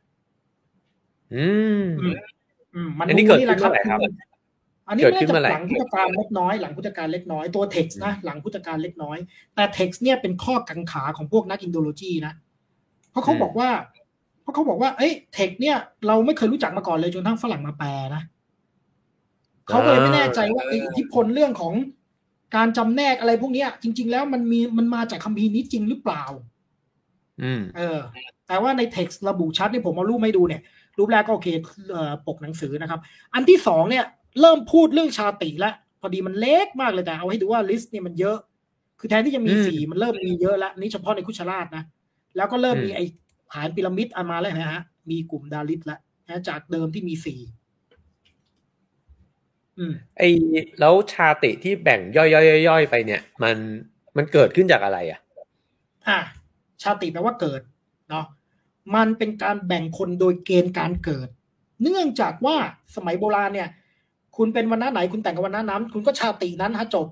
[1.35, 1.49] อื
[1.83, 1.85] ม
[2.75, 4.01] อืมมันอันนี้เกิดขึ้นเมื่อไหร่ครับ
[4.89, 9.19] อันนี้เกิดน่าขึ้นจะเมื่อไหร่หลังพุทธกาลเล็กน้อย หลังพุทธกาลเล็กน้อยตัวเท็กซ์นะหลังพุทธกาลเล็กน้อย
[9.55, 12.35] แต่เท็กซ์เนี่ยเป็นข้อกังขาของพวกนักอินโดโลจีนะ
[13.11, 13.71] เพราะเขาบอกว่า
[14.43, 15.77] เพราะเขาบอกว่าเอ้ยเท็กซ์เนี่ย
[16.07, 18.23] เราไม่เคยรู้จักมาก่อนเลยจนทั้งฝรั่งมาแปลนะ
[19.69, 21.75] เขาก็เลยไม่แน่ใจว่าไอ้อิทธิพลเรื่องของ
[22.57, 26.25] การจำแนกอะไรพวกเนี้ย จริง ๆ แล้วมันมีมันมาจากคัมภีร์นี้จริงหรือเปล่า
[27.43, 27.99] อืม เออ
[28.49, 30.62] แต่ว่าในเท็กซ์ระบุชัดนี่ผมเอารูปไม่ดูเนี่ย
[30.99, 31.49] รูปแรกก็โอเค
[31.90, 33.01] เอ่อปกหนังสือนะครับ
[33.34, 34.05] อันที่สองเนี่ย
[34.40, 38.38] เริ่มพูดเรื่องชาติแล้วพอดีมันเล็กมากเลยแต่เอาให้ดูว่า list เนี่ยมันเยอะ
[39.01, 41.84] คือแทนที่จะมีอืมสี่มันเริ่มมีเยอะแล้วนี่เฉพาะในคุชราตนะ
[42.36, 43.05] แล้วก็เริ่มอืมมีไอ้
[43.53, 47.40] ฐานพีระมิดอันมาแล้วนะฮะ มีกลุ่มดาลิตแล้วนะจากเดิมที่มีสี่
[49.78, 50.28] อืมไอ้
[50.80, 53.57] แล้วชาติที่แบ่งย่อยๆย่อยๆไปเนี่ย มัน
[54.16, 55.20] มันเกิดขึ้นจากอะไรอะ
[56.09, 56.18] อะ
[56.82, 57.61] ชาติแปลว่าเกิด
[58.11, 58.24] เนาะ
[58.95, 61.28] มันเป็นการแบ่งคนโดยเกณฑ์การเกิด
[61.82, 62.57] เนื่องจากว่า
[62.97, 63.68] สมัยโบราณเนี่ย
[64.37, 67.07] คุณเป็นวันน้าไหนคุณแต่งกับวันน้านั้น คุณก็ชาตินั้นฮะจบ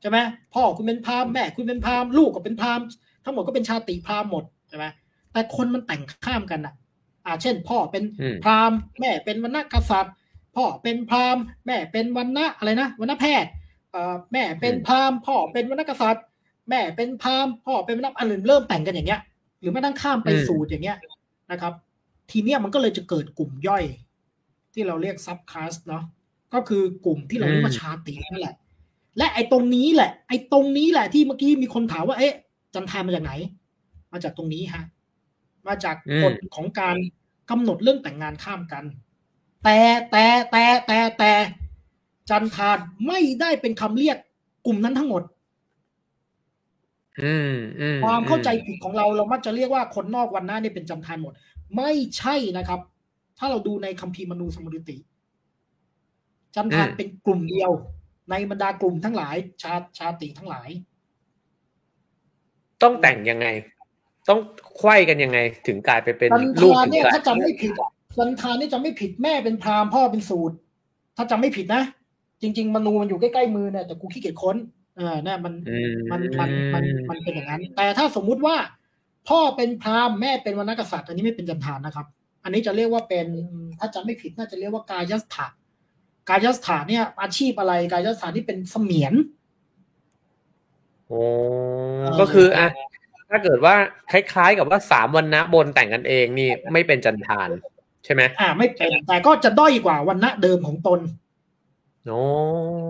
[0.00, 0.18] ใช่ไหม
[0.54, 2.84] พ่อคุณเป็นพราหมณ์แม่คุณเป็นพราหมณ์ลูกก็เป็นพราหมณ์
[3.24, 4.84] ทั้งหมดก็เป็นชาติพราหมณ์หมดใช่ไหม
[5.32, 6.74] แต่คนมันแต่งข้ามกันอะ
[7.26, 10.12] อ่า เช่น พ่อเป็นอืมพราหมณ์แม่เป็นวันณกษัตริย์
[10.56, 13.50] พ่อเป็นพราหมณ์แม่เป็นวันณะอะไรนะวันณแพทย์
[13.92, 16.24] เอ่อแม่เป็นพราหมณ์พ่อเป็นวันณกษัตริย์
[16.70, 19.20] แม่เป็นพราหมณ์พ่อเป็นวันณะอันอื่นเริ่มแต่งกันอย่างเงี้ย
[19.62, 20.98] หรือไม่ตั้งข้ามไปอืมสูตรอย่างเงี้ย
[21.50, 21.72] นะครับ
[22.30, 23.84] ทีเนี้ยมันก็เลยจะเกิดกลุ่มย่อย
[24.72, 26.04] ที่เราเรียกซับคลาสเนาะ
[26.54, 28.00] ก็คือกลุ่มที่เราเรียกว่าชาติ
[28.32, 28.54] นั่นแหละ
[29.18, 32.34] และไอ้ตรงนี้แหละ ไอ้ตรงนี้แหละที่เมื่อกี้มีคนถามว่าเอ๊ะ
[32.74, 33.32] จันทานมาจากไหน
[34.12, 34.84] มาจากตรงนี้ฮะ
[35.66, 36.96] มาจากอืมกฎของการ
[37.50, 38.84] กำหนดเรื่องแต่งงานข้ามกัน
[39.64, 39.78] แต่
[40.10, 41.32] แต่แต่แต่แต่
[42.30, 44.16] จันทานไม่ได้เป็นคำเรียก
[44.66, 45.41] กลุ่มนั้นทั้งหมดอืมอืม
[48.04, 51.32] ความเข้าใจผิดของเราเรามักจะเรียกว่าคนนอกวันหน้าเนี่ยเป็นจันทานหมด
[51.76, 52.80] ไม่ใช่นะครับ
[53.38, 54.96] ถ้าเราดูในคัมภีร์มนูสมฤติ
[56.56, 57.70] จันทานเป็นกลุ่มเดียว
[58.30, 60.68] ในบรรดากลุ่มทั้งหลาย ชาชาติทั้งหลาย
[62.82, 63.46] ต้องแต่งยังไง
[64.28, 64.40] ต้อง
[64.76, 67.72] ไขว้กันยังไง ถึงกลายไปเป็นจันลูกทานถึงเนี่ยกลายถ้าจำไม่ผิด
[68.18, 70.56] จันทานนี่จำไม่ผิดแม่เป็นพราหมณ์พ่อเป็นสูตร
[71.16, 71.82] ถ้าจำไม่ผิดนะ
[72.42, 74.56] จริง ๆ มนูมันอยู่ใกล้ๆมือเนี่ยแต่กูขี้เกียจค้น
[74.96, 78.56] เออเนี่ยมันอืมมันมันมันมันเป็นอย่างนั้น แต่ถ้าสมมุติว่า
[79.28, 82.06] พ่อเป็นพราหมณ์แม่เป็นวรรณกษัตริย์ อันนี้ไม่เป็นจันทานนะครับ
[82.44, 83.26] อันนี้จะเรียกว่าเป็น
[83.78, 85.46] ถ้าจำไม่ผิดน่าจะเรียกว่ากายสถา
[86.28, 89.14] กายสถาเนี่ย อาชีพอะไรกายสถาที่เป็นเสมียน
[91.08, 91.20] โอ้
[92.20, 92.68] ก็คืออะ
[93.30, 93.74] ถ้าเกิดว่า
[94.12, 97.48] คล้ายๆกับว่าสามวันนะบนแต่งกันเองนี่ไม่เป็นจันทาน
[98.04, 101.00] ใช่ไหมอ่า ไม่เป็นแต่ก็จะด้อยกว่าวันณะเดิมของตน
[102.06, 102.12] โอ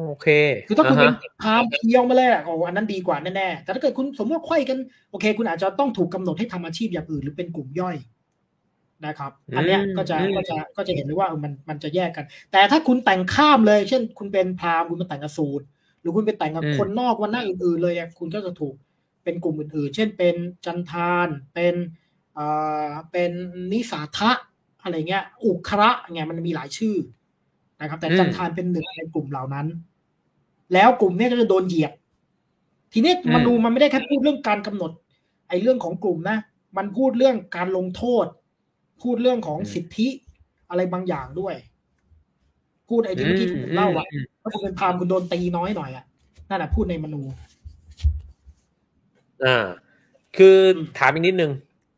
[0.07, 0.29] โอเค
[0.69, 4.79] คือถ้าคุณเป็นฮะพราหมณ์เพียวมาเลยอะโอ้อันนั้นดีกว่าแน่ๆ แต่ถ้าเกิดคุณสมมติว่าไขว้กัน
[5.11, 7.97] โอเค คุณอาจจะต้องถูกกำหนดให้ทำอาชีพอย่างอื่นหรือเป็นกลุ่มย่อย
[9.07, 15.65] นะครับ อันเนี้ยก็จะก็จะก็จะเห็นเลยว่าเออมันมันจะแยกกัน แต่ถ้าคุณแต่งข้ามเลย เช่น คุณเป็นพราหมณ์คุณมาแต่งกับสูตร
[16.01, 18.75] หรือคุณไปแต่งกับคนนอกวันหน้าอื่นๆเลยอะคุณก็จะถูก
[19.25, 20.35] เป็นกลุ่มอื่นๆ เช่น เป็น
[20.65, 21.75] จันทานเป็น
[22.35, 22.47] เอ่
[22.89, 23.33] อเป็น
[23.73, 24.33] นิสาทะ
[24.83, 26.95] อะไรเงี้ย อุคระเงี้ยมันมีหลายชื่อ
[27.83, 29.67] นะครับ แต่จันทานเป็นหนึ่งในกลุ่มเหล่านั้น
[30.75, 31.93] แล้วกลุ่มเนี้ยก็จะโดนเหยียบ
[32.93, 34.91] ทีนี้มนูมันไม่ได้แค่พูดเรื่องการกำหนด
[35.49, 36.39] ไอ้เรื่องของกลุ่มนะ
[36.77, 38.27] มันพูดเรื่องการลงโทษ
[39.03, 40.09] พูดเรื่องของสิทธิ
[40.71, 41.55] อะไรบางอย่างด้วย
[42.89, 46.05] พูดไอ้ที่เมื่อกี้ผมเล่าอะอืมถ้าคุณเป็นพราหมณ์คุณโดนตีน้อยหน่อยอะ
[46.49, 47.23] นั่นแหะพูดในมนู
[49.45, 49.67] อ่า
[50.37, 51.53] คืออมถามอีกนิดนึง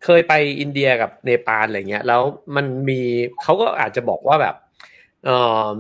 [0.05, 2.23] เคยไปอินเดียกับเนปาลอะไรเงี้ย แล้ว
[2.57, 3.01] มันมี
[3.43, 4.55] เขาก็อาจจะบอกว่าแบบ
[5.25, 5.37] เอ่
[5.69, 5.75] อ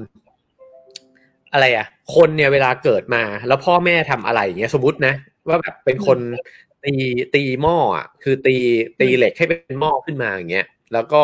[1.53, 5.15] อะไรอะ คนเนี่ยเวลาเกิดมา แล้วพ่อแม่ทำอะไรอย่างเงี้ยสมมตินะ
[5.49, 6.19] ว่าแบบเป็นคน
[6.85, 6.95] ตี
[7.35, 8.57] ตีหม้ออะคือตี
[9.01, 11.23] ตีเหล็กให้เป็นหม้อขึ้นมาอย่างเงี้ยแล้วก็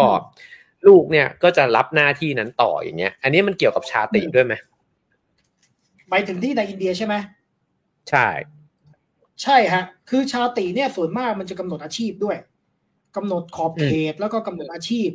[0.87, 4.55] ลูกเนี่ยก็จะรับหน้าที่นั้นต่ออย่างเงี้ย อันนี้มันเกี่ยวกับชาติด้วยไหม
[6.11, 7.15] ไปถึงที่ในอินเดียใช่ไหม
[8.11, 8.27] ใช่
[9.43, 12.37] ใช่ฮะ คือชาติเนี่ยส่วนมากมันจะกำหนดอาชีพด้วย
[13.17, 15.11] กำหนดขอบเขตแล้วก็กำหนดอาชีพ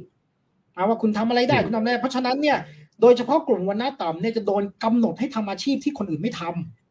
[0.77, 2.57] นะว่าคุณทำอะไรได้อืมคุณทำอะไรได้เพราะฉะนั้นเนี่ย
[3.01, 6.41] โดยเฉพาะกลุ่มวันหน้าต่ำเนี่ยจะโดนกำหนดให้ทำอาชีพที่คนอื่นไม่ท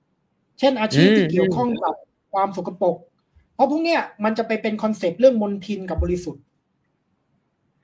[0.05, 1.95] ำเช่นอาชีพที่เกี่ยวข้องกับ
[2.33, 2.97] ความสกปรก
[3.55, 6.43] เพราะพวกเนี้ยมันจะไปเป็น concept เรื่องมนทินกับบริสุทธิ์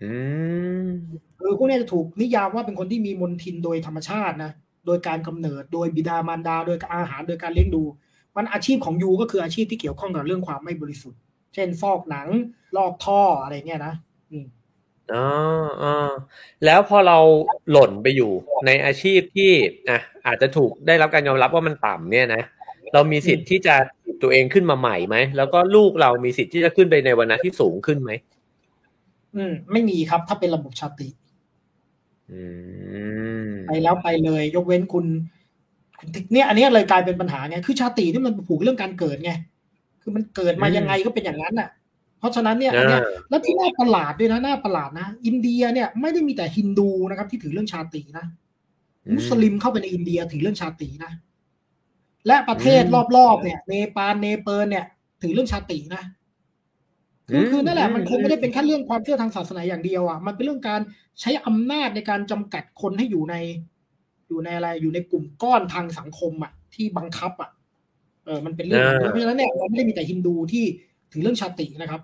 [0.03, 0.13] อื
[0.85, 0.89] ม
[1.39, 4.53] คือพวกเนี้ยจะถูกนิยามว่าเป็นคนที่มีมนทินโดยธรรมชาตินะ
[4.87, 7.83] โดยการกำเนิดโดยบิดามารดา โดยอาหารโดยการเลี้ยงดู
[8.37, 11.21] มันอาชีพของ you ก็คืออาชีพที่เกี่ยวข้องกับเรื่องความไม่บริสุทธิ์
[11.55, 12.29] เช่นฟอกหนัง
[12.77, 13.95] ลอกท่ออะไรเงี้ยนะ
[14.31, 14.60] อืมอ๋อ
[15.15, 15.27] อ๋อ
[16.65, 17.19] แล้วพอเรา
[17.71, 18.33] หล่นไปอยู่
[18.67, 19.51] ในอาชีพที่
[19.89, 22.43] อะอาจจะถูกได้รับการยอมรับว่ามันต่ำเนี่ยนะ
[22.93, 23.77] เรามีสิทธิ์ที่จะ
[24.23, 28.13] ตัวเองขึ้นมาใหม่ไหมแล้วก็ลูกเรามีสิทธิ์ที่จะขึ้นไปในวันนั้นที่สูงขึ้นไหม
[29.37, 31.09] อืม ไม่มีครับถ้าเป็นระบบชาติ
[32.33, 32.43] อื
[33.49, 35.05] มไปแล้วไปเลย ยกเว้นคุณ
[35.99, 39.33] คุณเนี่ยอันเนี้ยเลยกลายเป็นปัญหาไงคือชาติที่มันผูกเรื่องการเกิดไง
[40.03, 41.69] คือมันเกิดมายังไงก็เป็นอย่างนั้นน่ะ
[42.21, 48.27] เพราะฉะนั้นเนี่ยอันเนี้ยแล้วที่น่าประหลาดด้วยนะน่าประหลาดนะ อินเดียเนี่ยไม่ได้มีแต่ฮินดูนะครับ ที่ถือเรื่องชาตินะ
[49.17, 51.13] มุสลิมเข้าไปในอินเดียถือเรื่องชาตินะ
[52.27, 52.83] และประเทศ
[53.17, 54.85] รอบๆเนี่ยเนปาลเนเปิลเนี่ย
[55.23, 56.05] ถือเรื่องชาตินะ
[57.29, 60.81] คือคือนั่นแหละมันคงไม่ได้เป็นแค่เรื่องความเชื่อทางศาสนาอย่างเดียวอะมันเป็นเรื่องการ
[61.21, 63.35] ใช้อำนาจในการจำกัดคนให้อยู่ใน
[64.29, 67.51] อยู่ในอะไรอยู่ในกลุ่มก้อนทางสังคมอะที่บังคับอะ
[68.25, 70.65] เออมันเป็นเรื่องเพราะฉะนั้นเนี่ยมันไม่ได้มีแต่ฮินดูที่
[71.13, 72.01] ถือเรื่องชาตินะครับ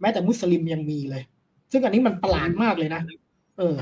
[0.00, 1.22] แม้แต่มุสลิมยังมีเลย
[1.72, 3.02] ซึ่งอันนี้มันประหลาดมากเลยนะ
[3.58, 3.76] เออ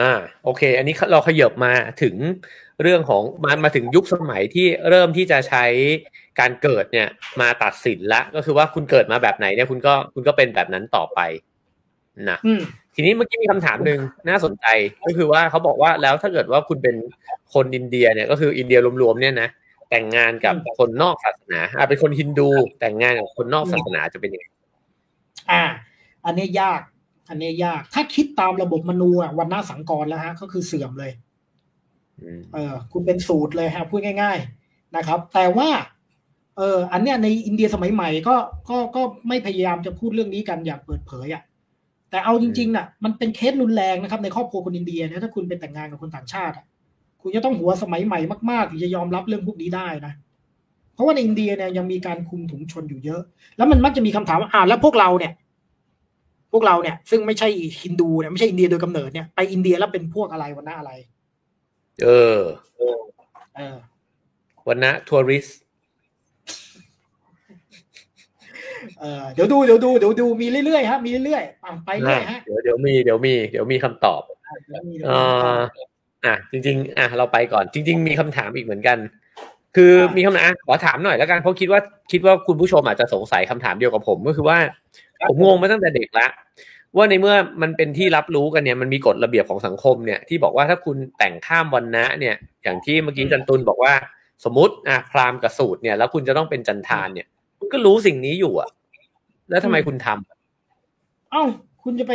[0.00, 0.12] อ่า
[0.44, 1.72] โอเค อันนี้เราขยับมา
[2.02, 2.14] ถึง
[2.82, 5.64] เรื่องของมามาถึงยุคสมัยที่เริ่มที่จะใช้
[6.40, 7.08] การเกิดเนี่ย
[7.40, 11.20] มาตัดสินละก็คือว่าคุณเกิดมาแบบไหนเนี่ยคุณก็คุณก็เป็นแบบนั้นต่อไป
[12.30, 12.38] นะ
[12.94, 14.66] ทีนี้เมื่อกี้มีคำถามหนึ่งน่าสนใจ
[15.04, 16.96] ก็คือว่าเขาบอกว่าแล้วถ้าเกิดว่าคุณเป็น
[17.54, 19.48] คนอินเดียเนี่ยก็คืออินเดียรวมๆเนี่ยนะ
[19.90, 22.48] แต่งงานกับคนนอกศาสนาอ่าเป็นคนฮินดู
[22.80, 24.46] แต่งงานกับคนนอกศาสนาจะเป็นยังไง
[25.50, 25.62] อ่า
[26.24, 26.80] อันนี้ยาก
[27.28, 31.12] อันนี้ยาก ถ้าคิดตามระบบมนูอะวันหน้าสังกรแล้วฮะ ก็คือเสื่อมเลย
[32.54, 35.70] เออ คุณเป็นสูตรเลยฮะพูดง่าย ๆนะครับ แต่ว่า
[36.56, 38.36] เออ อันเนี้ยในอินเดียสมัยใหม่ก็
[38.70, 41.42] ก็ก็ไม่พยายามจะพูดเรื่องนี้กันอย่างเปิดเผยอะ
[42.10, 46.66] แต่เอาจริงๆน่ะ มันเป็นเคสรุนแรงนะครับ ในครอบครัวคนอินเดียเนี่ยถ้าคุณเป็นแต่งงานกับคนต่างชาติอะ
[47.20, 50.12] คุณจะต้องหัวสมัยใหม่มากๆถึงจะยอมรับเรื่องพวกนี้ได้นะ
[50.94, 53.22] เพราะว่าในอินเดียเนี่ยยังมีการคุมถุงชนอยู่เยอะ
[53.56, 55.32] แล้วมันมักจะมีคำถามว่าอ่าแล้วพวกเราเนี่ย
[56.52, 57.48] พวกเราเนี่ย ซึ่งไม่ใช่
[57.82, 60.92] ฮินดูเนี่ยไม่ใช่อินเดียโดยกำเนิดเนี่ยไปอินเดียแล้วเป็นพวกอะไรวันหน้าอะไร
[62.04, 62.40] เออ
[63.56, 63.76] เออ
[64.68, 65.46] วันนะทัวริส
[69.00, 74.22] เออเดี๋ยวดูเดี๋ยวดูเดี๋ยวดูมีเรื่อยๆฮะมีเรื่อยๆไปเรื่อยฮะเดี๋ยวเดี๋ยวมีเดี๋ยวมี เดี๋ยวมีคำตอบ
[75.06, 75.10] เอ
[75.56, 75.58] อ
[76.24, 78.98] อะจริง ๆ อะเราไปก่อน จริง ๆ มีคำถามอีกเหมือนกัน
[79.76, 81.80] คือมีคำถามขอถามหน่อยแล้วกันเพราะคิดว่า
[82.12, 84.58] คิดว่าคุณผู้ชมอาจจะสงสัยคำถามเดียวกับผมก็คือว่า
[85.28, 86.28] ผมงงมาตั้งแต่เด็กละ
[86.96, 93.92] ว่าในเมื่อมันเป็นที่รับรู้กันเนี่ยมันมีกฎระเบียบของสังคมเนี่ยที่บอกว่าถ้าคุณแต่งข้ามวันนะเนี่ย อย่างที่เมื่อกี้จันตุลบอกว่า
[94.44, 97.26] สมมติอะพราหมณ์กับสูตรเนี่ย แล้วคุณจะต้องเป็นจันทานเนี่ย
[97.58, 98.70] คุณก็รู้สิ่งนี้อยู่อะ
[99.50, 101.44] แล้วทำไมคุณทำเอ้า
[101.84, 102.12] คุณจะไป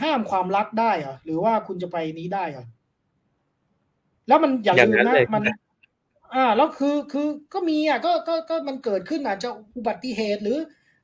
[0.00, 2.64] ห้ามความรักได้เหรอหรือว่าคุณจะไปนี้ได้เหรอ
[4.28, 5.42] แล้วมันอย่าลืมนะมัน
[6.34, 10.58] อ่า แล้วคือคือก็มีอะก็ก็ก็มันเกิดขึ้นอาจจะอุบัติเหตุหรือ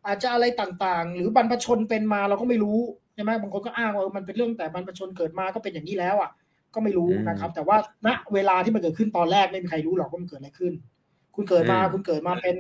[0.07, 2.79] อาจจะอะไรต่างๆ หรือบรรพชนเป็นมาเราก็ไม่รู้
[3.15, 6.31] ใช่ไหมบางคนก็อ้างว่ามันเป็นเรื่องแต่บรรพชนเกิดมาก็เป็นอย่างนี้แล้วอะ
[6.75, 10.73] ก็ไม่รู้นะครับ แต่ว่าณเวลาที่มันเกิดขึ้นตอนแรกไม่มีใครรู้หรอกว่ามันเกิดอะไรขึ้น
[11.35, 12.57] คุณเกิดมาคุณเกิดมาเป็น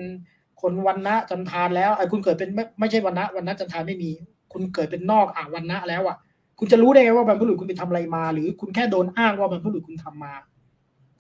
[0.62, 4.10] คนวันนะจันทานแล้วไอ้คุณเกิดเป็นไม่ไม่ใช่วันนะวันนะจันทานไม่มี
[4.52, 6.16] คุณเกิดเป็นนอกอ่าวันนะแล้วอะ
[6.58, 10.32] คุณจะรู้ได้ไงว่าบรรพบุรุษคุณไปทำอะไรมา หรือคุณแค่โดนอ้างว่าบรรพบุรุษคุณทำมา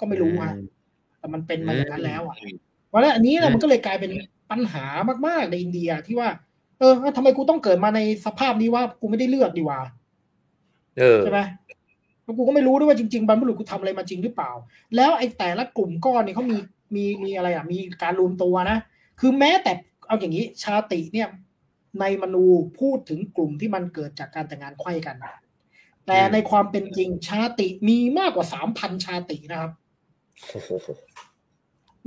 [0.02, 0.54] ก็ไม่รู้ฮะ
[1.18, 2.36] แต่มันเป็นมาอย่างนั้นแล้วอะ
[2.88, 4.10] เพราะฉะนั้นอันนี้นะมันก็เลยกลายเป็น
[4.50, 4.84] ปัญหา
[5.26, 6.28] มากๆในอินเดียที่ว่า
[6.78, 9.80] เออทำไมกูต้องเกิดมาในสภาพนี้ว่ากูไม่ได้เลือกดีว่า
[11.24, 11.40] ใช่ไหม
[12.24, 14.50] แล้วกูก็ไม่รู้ด้วยว่าจริงๆบรรพบุรุษกูทำอะไรมาจริงหรือเปล่า
[14.96, 16.58] แล้วไอ้แต่ละกลุ่มก้อนเนี่ยเขามี
[16.94, 18.78] มีมีอะไรอะ มีการรวมตัวนะ
[19.20, 19.72] คือแม้แต่
[20.06, 21.28] เอาอย่างนี้ชาติเนี่ย
[22.00, 22.44] ในมนู
[22.80, 25.16] พูดถึงกลุ่มที่มันเกิดจากการแต่งงานไข้กัน
[26.06, 29.72] แต่ในความเป็นจริงชาติมีมากกว่าสามพันชาตินะครับ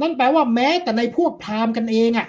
[0.02, 2.28] นั่นแปลว่าแม้แต่ในพวกพราหมณ์กันเองอะ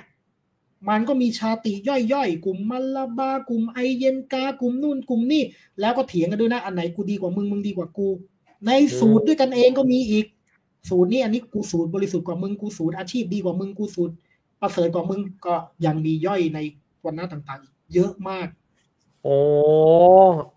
[0.88, 5.42] มันก็มีชาติย่อยๆ กลุ่มมัลลาบากลุ่มไอเยนกากลุ่มนู่นกลุ่มนี่
[5.80, 8.08] แล้วก็เถียงกันด้วยนะ อันไหนกูดีกว่ามึง มึงดีกว่ากู
[8.66, 10.26] ในสูตรด้วยกันเองก็มีอีก
[10.88, 14.14] สูตรนี้อันนี้กูสูตรบริสุทธิ์กว่ามึง กูสูตรอาชีพดีกว่ามึง กูสูตร
[14.60, 15.54] ประเสริฐกว่ามึง ก็
[15.86, 16.58] ยังมีย่อยใน
[17.04, 18.48] วันหน้าต่างๆ เยอะมาก
[19.22, 19.36] โอ้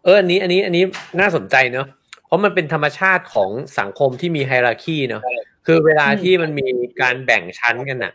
[0.04, 0.84] เออ อันนี้ อันนี้ อันนี้
[1.20, 1.88] น่าสนใจเนาะ
[2.30, 3.50] เพราะมันเป็นธรรมชาติของ
[3.80, 5.24] สังคมที่มีไฮรักีเนาะ
[5.66, 6.68] คือเวลาที่มันมี
[7.02, 8.14] การแบ่งชั้นกันน่ะ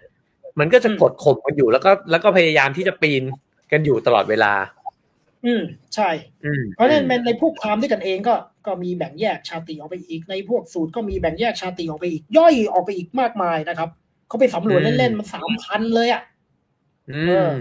[0.58, 3.22] มันก็จะกดข่มกันอยู่แล้วก็แล้วก็พยายามที่จะปีน
[3.72, 4.52] กันอยู่ตลอดเวลา
[5.46, 5.62] อืม
[5.94, 6.10] ใช่
[6.44, 8.34] อืมเพราะฉะนั้นในพวกพราหมณ์ด้วยกันเองก็
[8.66, 13.88] ก็มีแบ่งแยกชาติออกไปอีก ในพวกสูตรก็มีแบ่งแยกชาติออกไปอีก ย่อยออกไปอีกมากมายนะครับ
[14.28, 16.22] เขาไปสำรวจเล่นๆมันสามพันเลยอะ
[17.10, 17.56] อืม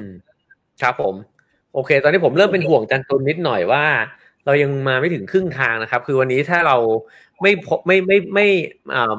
[0.82, 1.16] ครับผม
[1.74, 3.84] โอเค ตอนนี้ผมเริ่มเป็นห่วงจันตุนนิดหน่อยว่า
[4.46, 6.78] เรายังมาไม่ถึงครึ่งทางนะครับ คือวันนี้ถ้าเรา
[7.42, 8.48] ไม่พบไม่ไม่ไม่
[8.94, 9.14] อ่า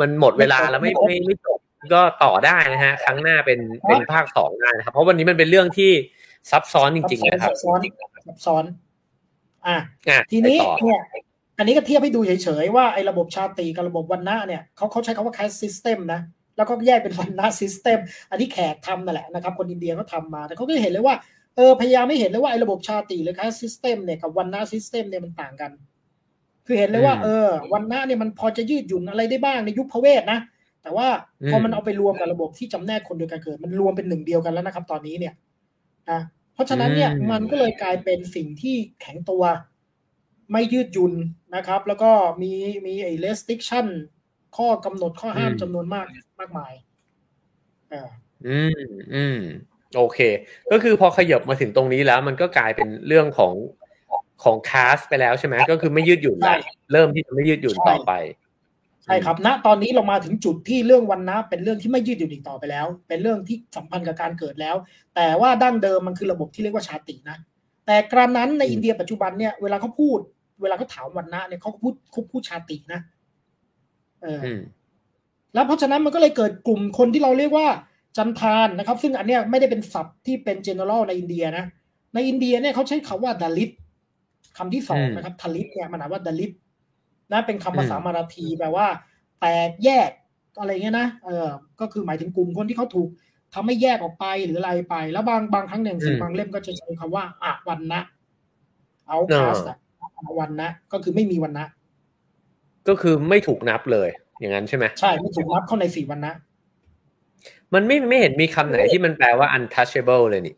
[0.00, 1.58] มันหมดเวลาแล้วไม่ไม่ไม่จบ
[1.94, 5.90] ก็ต่อได้นะฮะ ครั้งหน้าเป็นเป็นภาคสองได้นะครับ เพราะวันนี้มันเป็นเรื่องที่
[6.50, 7.78] ซับซ้อนจริงๆนะครับซับซ้อน
[8.26, 8.64] ซับซ้อน
[9.66, 9.76] อะ
[10.08, 11.00] อะทีนี้ไปต่อเนี่ย
[11.58, 16.20] อันนี้ก็เทียบให้ดูเฉยๆว่าไอ้ระบบชาติกับระบบวันณะเนี่ยเขาเขาใช้คำว่า caste system นะ
[16.56, 17.98] แล้วก็แยกเป็นวันณะ system
[18.30, 21.14] อันนี้แขกทำนั่นแหละนะครับ คนอินเดียก็ทำมา แต่เขาก็เห็นเลยว่า
[21.56, 25.72] เออพยายามไม่เห็นเลยว่าไอ้ระบบชาติหรือ caste system เนี่ยกับวันณะ system เนี่ยมันต่างกัน
[26.66, 30.40] คือเห็นเลยว่าอืมเออ วันณะเนี่ยมันพอจะยืดหยุ่นอะไรได้บ้างในยุคพระเวทนะ
[30.82, 31.08] แต่ว่า
[31.50, 35.34] พอมันเอาไปรวมกับระบบที่จำแนกคนโดยการเกิด มันรวมเป็นหนึ่งเดียวกันแล้วนะครับ ตอนนี้เนี่ย
[36.10, 36.20] นะ
[36.54, 39.42] เพราะฉะนั้นเนี่ยอืมมันก็เลยกลายเป็นสิ่งที่แข็งตัว
[40.52, 41.14] ไม่ยืดหยุ่น
[41.56, 42.10] นะครับ แล้วก็
[42.42, 42.52] มี
[42.86, 43.86] มีไอ้ restriction
[44.56, 46.06] ข้อกำหนดข้อห้ามจำนวนมาก
[46.40, 46.72] มากมาย
[47.90, 48.08] เออ
[48.48, 49.38] อืมอืม
[49.96, 50.18] โอเค
[50.72, 53.54] ก็คือพอขยับมาถึงตรงนี้แล้ว มันก็กลายเป็นเรื่องของ
[54.44, 56.58] ของคาสไปแล้วใช่ไหมก็คือไม่ยืดหยุ่นแล้ว
[56.92, 58.12] เริ่มที่จะไม่ยืดหยุ่นต่อไป
[59.04, 64.76] ใช่ครับณตอนนี้เรามาถึงจุดที่เรื่องวันนะเป็นเรื่องที่ไม่ยืดหยุ่นอีกต่อไปแล้ว เป็นเรื่องที่สัมพันธ์กับการเกิดแล้ว
[65.16, 67.36] แต่ว่าดั้งเดิมมันคือระบบที่เรียกว่าชาตินะ
[67.86, 70.18] แต่กระนั้นในอืมอินเดียปัจจุบันเนี่ยเวลาเขาพูด
[70.62, 73.00] เวลาเขาถามวันนะเนี่ยเขาก็พูดเขาพูดชาตินะ
[74.22, 74.60] เออออืม
[75.54, 77.66] แล้วเพราะฉะนั้นมันก็เลยเกิดกลุ่มคนที่เราเรียกว่า
[78.16, 81.64] จันทานนะครับ ซึ่งอันเนี้ยไม่ได้เป็นศัพท์ที่เป็น general ในอินเดียนะ
[82.14, 83.70] ในอินเดียเนี่ยเขาใช้คำว่าดาลิต
[84.58, 86.52] คำที่สองอืมนะครับทลิตเนี่ยมันอ่านว่าดาลิต
[87.32, 88.86] นะเป็นคำภาษาอืมมาราทีแปลว่า
[89.40, 90.10] แตกแยก
[90.58, 91.46] อะไรเงี้ยนะเออ
[91.80, 93.08] ก็คือหมายถึงกลุ่มคนที่เขาถูก
[93.54, 98.00] ทำให้แยกออกไปหรืออะไรไป แล้วบางบางครั้งหนึ่งสื่อบางเล่มก็จะใช้คำว่าอะวันนะ
[99.08, 99.76] เอาคาสอะ
[100.38, 101.66] วันนะก็คือไม่มีวันนะ
[102.88, 104.08] ก็คือไม่ถูกนับเลย
[104.40, 106.34] อย่างนั้นใช่ไหมใช่ไม่ถูกนับเข้าในสี่วันนะ
[107.74, 110.54] มันไม่ไม่เห็นมีคำไหนที่มันแปลว่า untouchable เลยนี่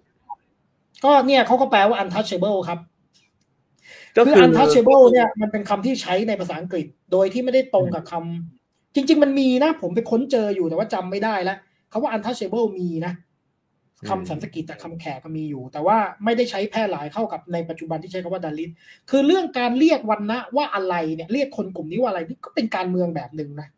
[1.05, 2.79] ก็เนี่ยเขาก็แปลว่า untouchable ครับ
[4.17, 11.59] ก็คือคือ untouchable เนี่ยมันเป็นคำที่ใช้ในภาษาอังกฤษ โดยที่ไม่ได้ตรงกับคำจริง ๆ มันมีนะ ผมไปค้นเจออยู่แต่ว่าจำไม่ได้แล้ว
[11.93, 13.12] คำว่า untouchable มีนะ
[14.09, 18.73] คำสันสกฤตแต่คำแขกก็มีอยู่ แต่ว่าไม่ได้ใช้แพร่หลายเข้ากับในปัจจุบันที่ใช้คำว่าดาริต
[19.11, 23.69] คือเรื่องการเรียกวันนะว่าอะไรเนี่ย เรียกคนกลุ่มนี้ว่าอะไรนี่ก็เป็นการเมืองแบบหนึ่งนะ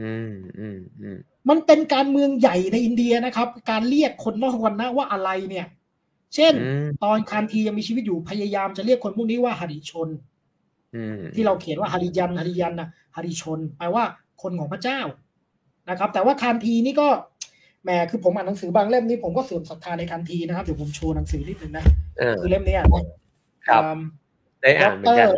[0.00, 5.66] อืมอืมอืม มันเป็นการเมืองใหญ่ในอินเดียนะครับ การเรียกคนนอกวันนะว่าอะไรเนี่ย
[6.34, 10.08] เช่นอืมตอนคานทียังมีชีวิตอยู่พยายามจะเรียกคนพวกนี้ว่าหริชน
[10.94, 14.04] อืมที่เราเขียนว่าหริยันหริยันนะหริชนแปลว่า
[14.42, 15.00] คนของพระเจ้า
[15.90, 17.08] นะครับ แต่ว่าคานทีนี่ก็
[17.84, 21.84] แหมคือผมอ่านหนังสือบางเล่มนี่ผมก็เสื่อมศรัทธาในคานทีนะครับเดี๋ยวผมโชว์หนังสือนิดนึงนะ
[22.18, 22.82] เออคือเล่มเนี้ย
[23.68, 24.00] ครับอืม
[24.66, 25.36] ได้ด็อ่าอนกเหมืเตออนกันร์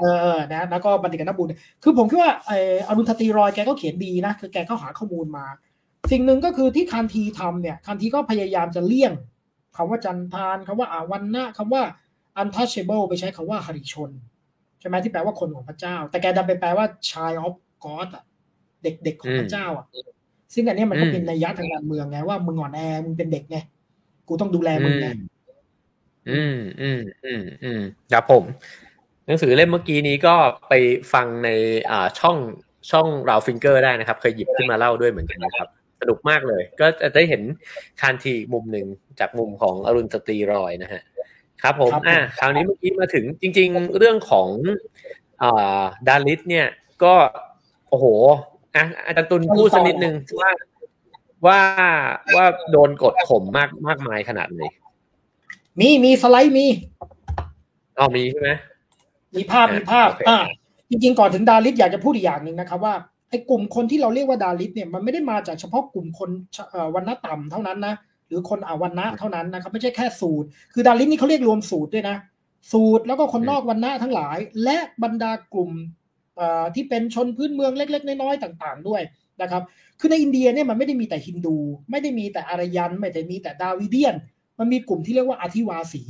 [0.00, 1.46] เออเออนะแล้วก็บัณฑิตกับนักบุญ
[1.82, 2.52] คือผมคิดว่าไอ
[2.86, 5.46] อรุณทตีรอยแกก็เขียนดีนะ คือแกก็หาข้อมูลมา
[6.12, 9.12] สิ่งหนึ่งก็คือที่คานทีทำเนี่ยคานทีก็พยายามจะเลี่ยง
[9.76, 11.82] คำว่าจันทานคำว่าอาวันนะคำว่า
[12.40, 14.10] untouchable ไปใช้คำว่าหริชน
[14.80, 17.54] ใช่ไหมที่แปลว่าคนของพระเจ้า แต่แกดันไปแปลว่า child of
[17.84, 18.24] God อะ
[18.82, 19.86] เด็กๆของพระเจ้าอะ
[20.54, 23.56] ซึ่งอันเนี้ยมันก็อืมเป็นนัยยะทางการเมืองไงว่ามึงอ่อนแอมึงเป็นเด็กไง
[24.28, 25.06] กูต้องดูแลมึงไง
[26.30, 27.80] อืมอืมอืมอืม
[28.12, 28.44] ครับผม
[29.26, 30.34] หนังสือเล่มเมื่อกี้นี้ก็
[30.68, 30.74] ไป
[31.12, 31.48] ฟังใน
[31.90, 32.36] อ่าช่อง
[32.90, 35.68] ช่องราวฟิงเกอร์ได้นะครับ เคยหยิบขึ้นมาเล่าด้วยเหมือนกันนะครับ
[36.00, 37.42] สนุกมากเลย ก็จะได้เห็น
[38.00, 38.86] คานทีอีกมุมหนึ่ง
[39.20, 41.02] จากมุมของอรุณสตรีรอยนะฮะ
[41.62, 44.48] ครับผมครับผม อ่าคราวนี้เมื่อกี้มาถึงจริง ๆ เรื่องของ
[45.42, 46.66] อ่าดาริสเนี่ย
[47.04, 47.14] ก็
[47.88, 48.06] โอ้โห
[48.76, 50.50] อะอาจารย์ตุลพูดสักนิดนึงว่า
[51.46, 51.60] ว่า
[52.36, 54.62] ว่าโดนกดข่มมากมากมายขนาดไหน
[55.80, 56.66] มีมีสไลด์มี
[57.98, 58.50] อ๋อมีใช่ไหม
[59.36, 60.38] มีภาพอะมีภาพโอเคอ่า
[60.90, 62.94] จริงๆก่อนถึงดาริสอยากจะพูดอีกอย่างหนึ่งนะครับว่า
[63.30, 66.30] ไอ้กลุ่มคนที่เราเรียกว่าดาริสเนี่ยมันไม่ได้มาจากเฉพาะกลุ่มคน
[66.70, 67.94] เอ่อวันณะต่ำเท่านั้นนะ
[68.28, 72.16] หรือคนอาวันณะเท่านั้นนะครับไม่ใช่แค่สูตร คือดาริสนี่เขาเรียกรวมสูตรด้วยนะ
[72.72, 75.70] สูตรแล้วก็คนนอกวันณะทั้งหลาย และบรรดากลุ่ม
[76.36, 79.02] เอ่อที่เป็นชนพื้นเมืองเล็ก ๆ น้อยๆต่าง ๆ ด้วย
[79.42, 79.62] นะครับ
[80.00, 81.56] คือในอินเดียเนี่ยมันไม่ได้มีแต่ฮินดู
[81.90, 84.14] ไม่ได้มีแต่อารยัน ไม่ได้มีแต่ดาวิเดียน
[84.58, 86.02] มันมีกลุ่มที่เรียกว่าอธิวาสี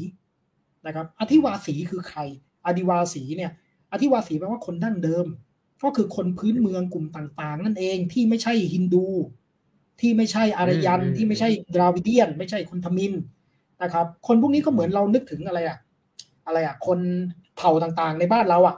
[0.87, 2.21] นะครับอธิวาสีคือใคร
[2.67, 3.51] อธิวาสีเนี่ย
[3.93, 5.27] อธิวาสีแปลว่าคนดั้งเดิม
[5.83, 9.07] ก็คือคนพื้นเมืองกลุ่มต่างๆ นั่นเองที่ไม่ใช่ฮินดู
[10.01, 13.13] ที่ไม่ใช่อารยันอืมที่ไม่ใช่ดราวิเดียน ไม่ใช่คนทมิน
[13.83, 15.79] นะครับ คนพวกนี้ก็เหมือนเรานึกถึงอะไรอะ
[16.47, 16.99] อะไรอะคน
[17.57, 18.77] เผ่าต่างๆในบ้านเราอะ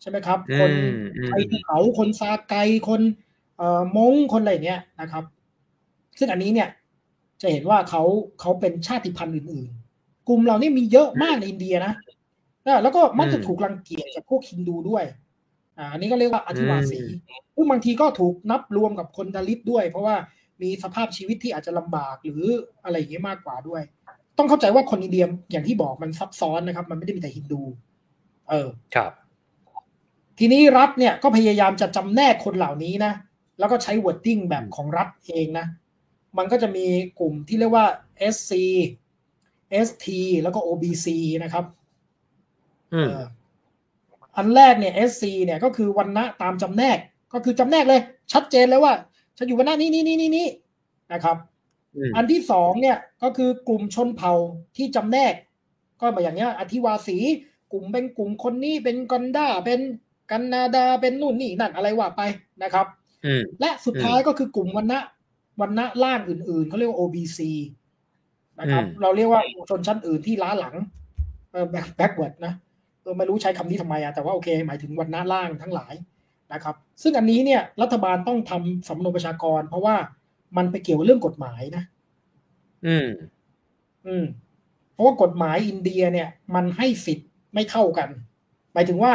[0.00, 2.54] ใช่ไหมครับ คนอืมอืมไทยภูเขาคนซาไก
[2.88, 3.00] คน
[3.56, 5.24] เอ่อมงคนอะไรอย่างเงี้ยนะครับ
[6.18, 6.68] ซึ่งอันนี้เนี่ย
[7.42, 8.02] จะเห็นว่าเขา
[8.40, 11.92] เขาเป็นชาติพันธุ์อื่น ๆ กลุ่มเหล่านี้มีเยอะมากในอินเดียนะ
[12.66, 15.04] อ่าแล้วก็มักจะถูกรังเกียจจากพวกฮินดูด้วย
[15.78, 16.98] อ่าอันนี้ก็เรียกว่าอธิวาสี
[17.54, 20.16] ซึ่งบางทีก็ถูกนับรวมกับคนดาลิตด้วย เพราะว่า
[20.62, 22.44] มีสภาพชีวิตที่อาจจะลำบากหรือ
[22.84, 23.82] อะไรอย่างเงี้ยมากกว่าด้วย
[24.38, 27.62] ต้องเข้าใจว่าคนอินเดียอย่างที่บอกมันซับซ้อนนะครับ มันไม่ได้มีแต่ฮินดู
[28.48, 29.12] เออครับ
[30.38, 33.12] ทีนี้รัฐเนี่ยก็พยายามจะจำแนกคนเหล่านี้นะ
[33.58, 35.66] แล้วก็ใช้ wording แบบของรัฐเองนะ
[36.38, 36.86] มันก็จะมี
[37.20, 37.86] กลุ่มที่เรียกว่า
[38.34, 38.52] SC
[39.86, 40.06] ST
[40.42, 41.06] แล้วก็ OBC
[41.42, 41.64] นะครับ
[42.92, 43.24] อืมเออ
[44.36, 46.98] อันแรกเนี่ย SC เนี่ยก็คือวันณะตามจำแนก
[47.32, 48.00] ก็คือจำแนกเลย
[48.32, 48.92] ชัดเจนเลยว่า
[49.36, 50.48] ฉันอยู่วันณะนี้นี่นี่นี่นี่
[51.12, 51.36] นะครับ
[51.96, 54.32] อืมอันที่สองเนี่ยก็คือกลุ่มชนเผ่า
[54.76, 55.34] ที่จำแนก
[56.00, 57.18] ก็แบบอย่างเงี้ย อธิวาสี
[57.72, 59.80] กลุ่มเป็นกลุ่มคนนี้เป็นกันดาเป็น
[60.30, 62.20] กันนาดาเป็นนู่นนี่นั่นอะไรว่าไป
[62.62, 62.86] นะครับ
[63.24, 65.00] อืมและสุดท้ายก็คือกลุ่มวันณะ
[65.60, 67.40] วันณะล่างอื่นๆเขาเรียกว่า OBC
[68.60, 70.74] นะครับอืมเราเรียกว่าชนชั้นอื่นที่ล้าหลัง
[71.52, 72.52] เออ back backward นะ
[73.02, 75.94] เออไม่รู้ใช้คำนี้ทำไมอะแต่ว่าโอเค หมายถึงวันณะล่างทั้งหลาย
[76.52, 79.96] นะครับ ซึ่งอันนี้เนี่ยรัฐบาลต้องทำสำนวนประชากร เพราะว่า
[80.56, 81.84] มันไปเกี่ยวกับเรื่องกฎหมายนะ
[82.86, 83.08] อืม
[84.06, 84.24] อืม
[84.92, 88.08] เพราะว่ากฎหมายอินเดียเนี่ย มันให้สิทธิ์ไม่เท่ากัน
[88.74, 89.12] หมายถึงว่า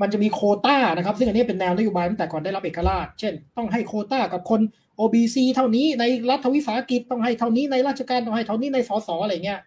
[0.00, 4.60] มันจะมีโควต้านะครับ ซึ่งอันนี้เป็นแนวนโยบายตั้งแต่ก่อนได้รับเอกราช เช่น ต้องให้โควต้ากับคน
[5.00, 9.60] OBC เท่านี้ในรัฐวิสาหกิจต้องให้เท่านี้ในราชการต้องให้เท่านี้ในสสอะไรเงี้ย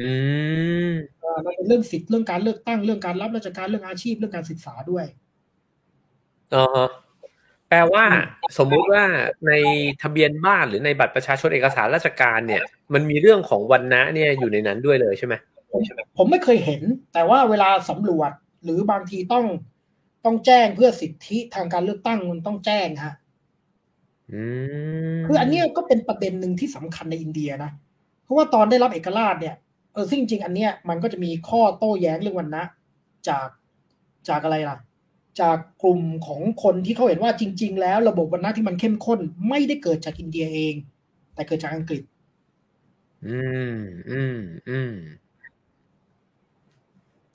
[0.00, 0.10] อื
[0.88, 0.90] ม
[1.20, 5.04] เอ่อมันเป็นเรื่องสิทธิ์เรื่องการเลือกตั้งเรื่องการรับราชการเรื่องอาชีพเรื่องการศึกษาด้วย
[6.54, 6.88] อ๋อฮะ
[7.68, 9.04] แปลว่าอืมสมมุติว่า
[9.48, 9.52] ใน
[10.02, 12.62] ทะเบียนบ้านหรือในบัตรประชาชนเอกสารราชการเนี่ย
[12.94, 15.34] มันมีเรื่องของวันนะเนี่ยอยู่ในนั้นด้วยเลยใช่ไหม
[15.72, 15.82] ผม
[16.16, 18.30] ผมไม่เคยเห็น แต่ว่าเวลาสำรวจ
[18.64, 19.44] หรือบางทีต้อง
[20.24, 23.23] ต้องแจ้งเพื่อสิทธิทางการเลือกตั้งมันต้องแจ้งฮะอืม
[25.26, 27.70] คืออันเนี้ยก็เป็นประเด็นหนึ่งที่สำคัญในอินเดียนะ
[28.24, 29.54] เพราะว่าตอนได้รับเอกราชเนี่ย
[29.92, 32.64] เออซึ่งจริงๆอันเนี้ยมันก็จะมีข้อโต้แย้งเรื่องวันนะ
[33.28, 33.48] จาก
[34.28, 34.76] จากอะไรล่ะ
[35.40, 40.74] จากกลุ่มของคนที่เขาเห็นว่าจริง ๆ แล้วระบบวันนะที่มันเข้มข้นไม่ได้เกิดจากอินเดียเอง
[41.34, 42.02] แต่เกิดจากอังกฤษ
[43.26, 43.38] อื
[43.74, 43.78] ม
[44.10, 44.92] อืมอืม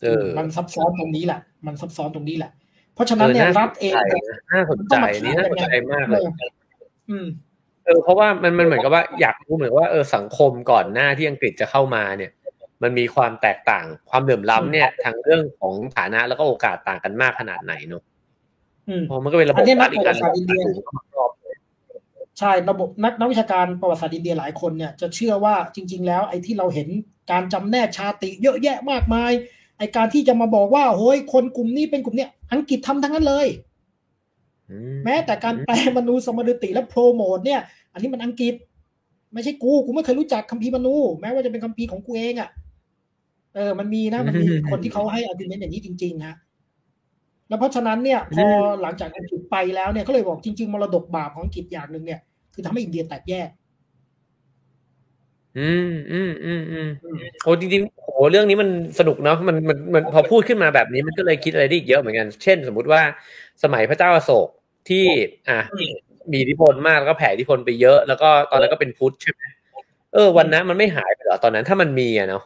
[0.02, 2.52] เออมันซับซ้อนตรงนี้แหละ มันซับซ้อนตรงนี้แหละ
[2.94, 6.22] เพราะฉะนั้นเนี่ยรัฐเองเนี่ยน่าสนใจนี่น่าสนใจมากเลย
[7.10, 7.28] อืม
[7.86, 12.32] เออเพราะว่ามันมันเหมือนกับว่าอยากรู้เหมือนว่าเออสังคมก่อนหน้าที่อังกฤษจะเข้ามาเนี่ย
[12.84, 18.04] มันมีความแตกต่างความเหลื่อมล้ำเนี่ยทางเรื่องของฐานะแล้วก็โอกาสต่างกันมากขนาดไหนเนอะ
[18.90, 21.32] อืมเพราะมันก็เป็นระบบอันนี้นัรักฐอีกการประวัติศาสตร์อินเดียครอบ
[22.40, 26.88] ใช่ระบบนักนักวิชาการประวัติศาสตร์อินเดียหลายคนเนี่ยจะเชื่อว่าจริง ๆ แล้วไอ้ที่เราเห็น
[27.32, 29.32] การจำแนกชาติเยอะแยะมากมาย
[29.78, 33.69] ไอ้การที่จะมาบอกว่าโฮ้ยคนกลุ่มนี้เป็นกลุ่มเนี้ยอังกฤษทำทั้งนั้นเลยอื
[35.06, 37.62] แม้แต่การแปลมนูสมดุติและโปรโมทเนี่ย
[37.94, 38.54] อันนี้มันอังกฤษ
[39.34, 42.50] ไม่ใช่กูกูไม่เคยรู้จักคัมภีร์มนูแม้ว่าจะเป็นคัมภีร์ของกูเองอะ่ะ
[43.56, 46.36] เออ มันมีนะมันมีคนที่เขาให้อาร์กิเมนต์อย่างนี้จริงๆฮะ
[47.48, 48.46] แล้วเพราะฉะนั้นเนี่ย พอ
[48.82, 52.20] หลังจากอังกฤษไปแล้วเนี่ยเขาเลยบอกจริง ๆ มรดกบาปของอังกฤษอย่างหนึ่งเนี่ย
[52.54, 53.50] คือทำให้อินเดียแตกแยก
[55.58, 56.88] อืมอืมอืมอืม
[57.44, 63.02] โอ้จริงๆโหเรื่องนี้มันสนุกเนาะมันมันมันพอพูดขึ้นมาแบบนี้มันก็เลยคิดอะไรได้อีกเยอะเหมือนกัน เช่น สมมุติว่า
[63.64, 64.50] สมัยพระเจ้าอโศก
[64.90, 65.06] ที่
[65.50, 65.60] อะ
[66.32, 69.42] มีอิทธิพลมากแล้วก็แผ่อิทธิพลไปเยอะ แล้วก็ตอนนั้นก็เป็นพุทธใช่ไหม
[70.14, 72.44] เออ วันนั้นมันไม่หายไปเหรอตอนนั้นถ้ามันมีอะเนาะ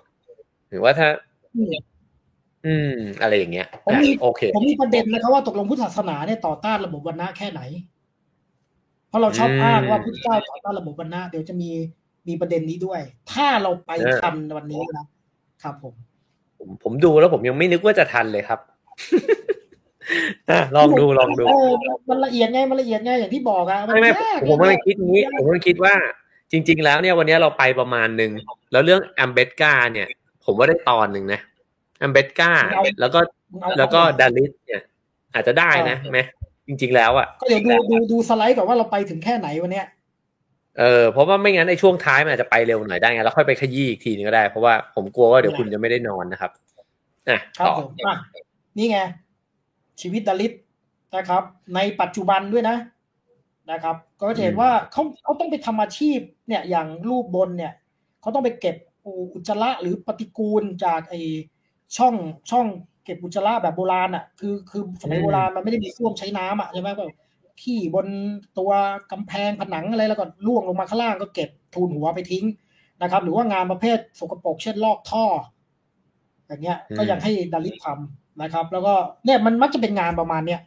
[0.69, 1.07] หรือว่าถ้า
[2.65, 7.61] อืม อะไรอย่างเงี้ยผมอะมีโอเคผมมีประเด็นนะครับว่าตกลงพุทธศาสนาเนี่ยต่อต้านระบบวันนะแค่ไหน
[9.09, 11.69] เพราะเราชอบอืมอ้างว่าพุทธเจ้าต่อต้านระบบวันนะเดี๋ยวจะมี
[12.27, 13.01] มีประเด็นนี้ด้วย
[13.33, 15.05] ถ้าเราไปเออทันวันนี้นะ
[15.63, 15.93] ครับผม
[16.57, 19.62] ผมผมดูแล้วผมยังไม่นึกว่าจะทันเลยครับอะ
[20.75, 21.71] ลองดูลองดูเออ
[22.09, 25.93] มันละเอียดไงมันละเอียดไงอย่างที่บอกอะนไม่ไม่ยากผมกำลังคิดงี้ผมกำลังคิดว่า
[26.51, 28.31] จริง ๆ แล้วเนี่ยวันนี้เราไปประมาณหนึ่ง
[28.71, 30.07] แล้วเรื่องแอมเบกาเนี่ย
[30.45, 31.39] ผมว่าได้ตอนหนึ่งนะ
[31.99, 32.51] แอมเบกา
[32.99, 33.19] แล้วก็
[33.61, 34.81] เอาแล้วก็ดาริสเนี่ย
[35.33, 36.19] อาจจะได้นะไหม
[36.67, 39.87] จริง ๆ แล้วอะก็เดี๋ยวดูดูดูสไลด์ก่อนว่าเราไปถึงแค่ไหนวันเนี้ย
[40.79, 46.51] เออเพราะว่าไม่งั้นในช่วงท้ายมันอาจจะไปเร็วหน่อยได้ไงแล้วค่อยไปขยี้อีกทีนึงก็ได้ เพราะว่าผมกลัวว่าเดี๋ยวคุณจะไม่ได้นอนนะครับ
[47.29, 48.15] อะครับต่อผมอะ
[48.77, 48.97] นี่ไง
[50.01, 50.53] ชีวิตดาริส
[51.15, 51.43] นะครับ
[51.75, 52.77] ในปัจจุบันด้วยนะ
[53.71, 57.73] นะครับ ก็จะเห็นว่าเขาเขาต้องไปทำอาชีพเนี่ยอย่างรูปบนเนี่ย
[58.21, 58.75] เขาต้องไปเก็บ
[59.33, 61.15] อุจจาระหรือปฏิกูลจากไอ
[61.97, 62.15] ช่อง
[62.51, 62.67] ช่อง
[63.05, 67.11] เก็บอุจจาระแบบโบราณอะ คือคือสมัยโบราณมันไม่ได้มีส้วมใช้น้ำอะใช่ไหมแบบ
[67.61, 68.07] ขี้บน
[68.57, 68.71] ตัว
[69.11, 72.45] กำแพงผนังอะไรแล้วก็ล่วงลงมาข้างล่างก็เก็บทูนหัวไปทิ้ง
[73.01, 75.25] นะครับ หรือว่างานประเภทสกปรกเช่นลอกท่อ
[76.47, 78.93] อย่างเงี้ยอืมก็ยังให้ดาริสทำ นะครับ แล้วก็
[79.25, 80.61] เนี่ยมันมักจะเป็นงานประมาณเนี้ย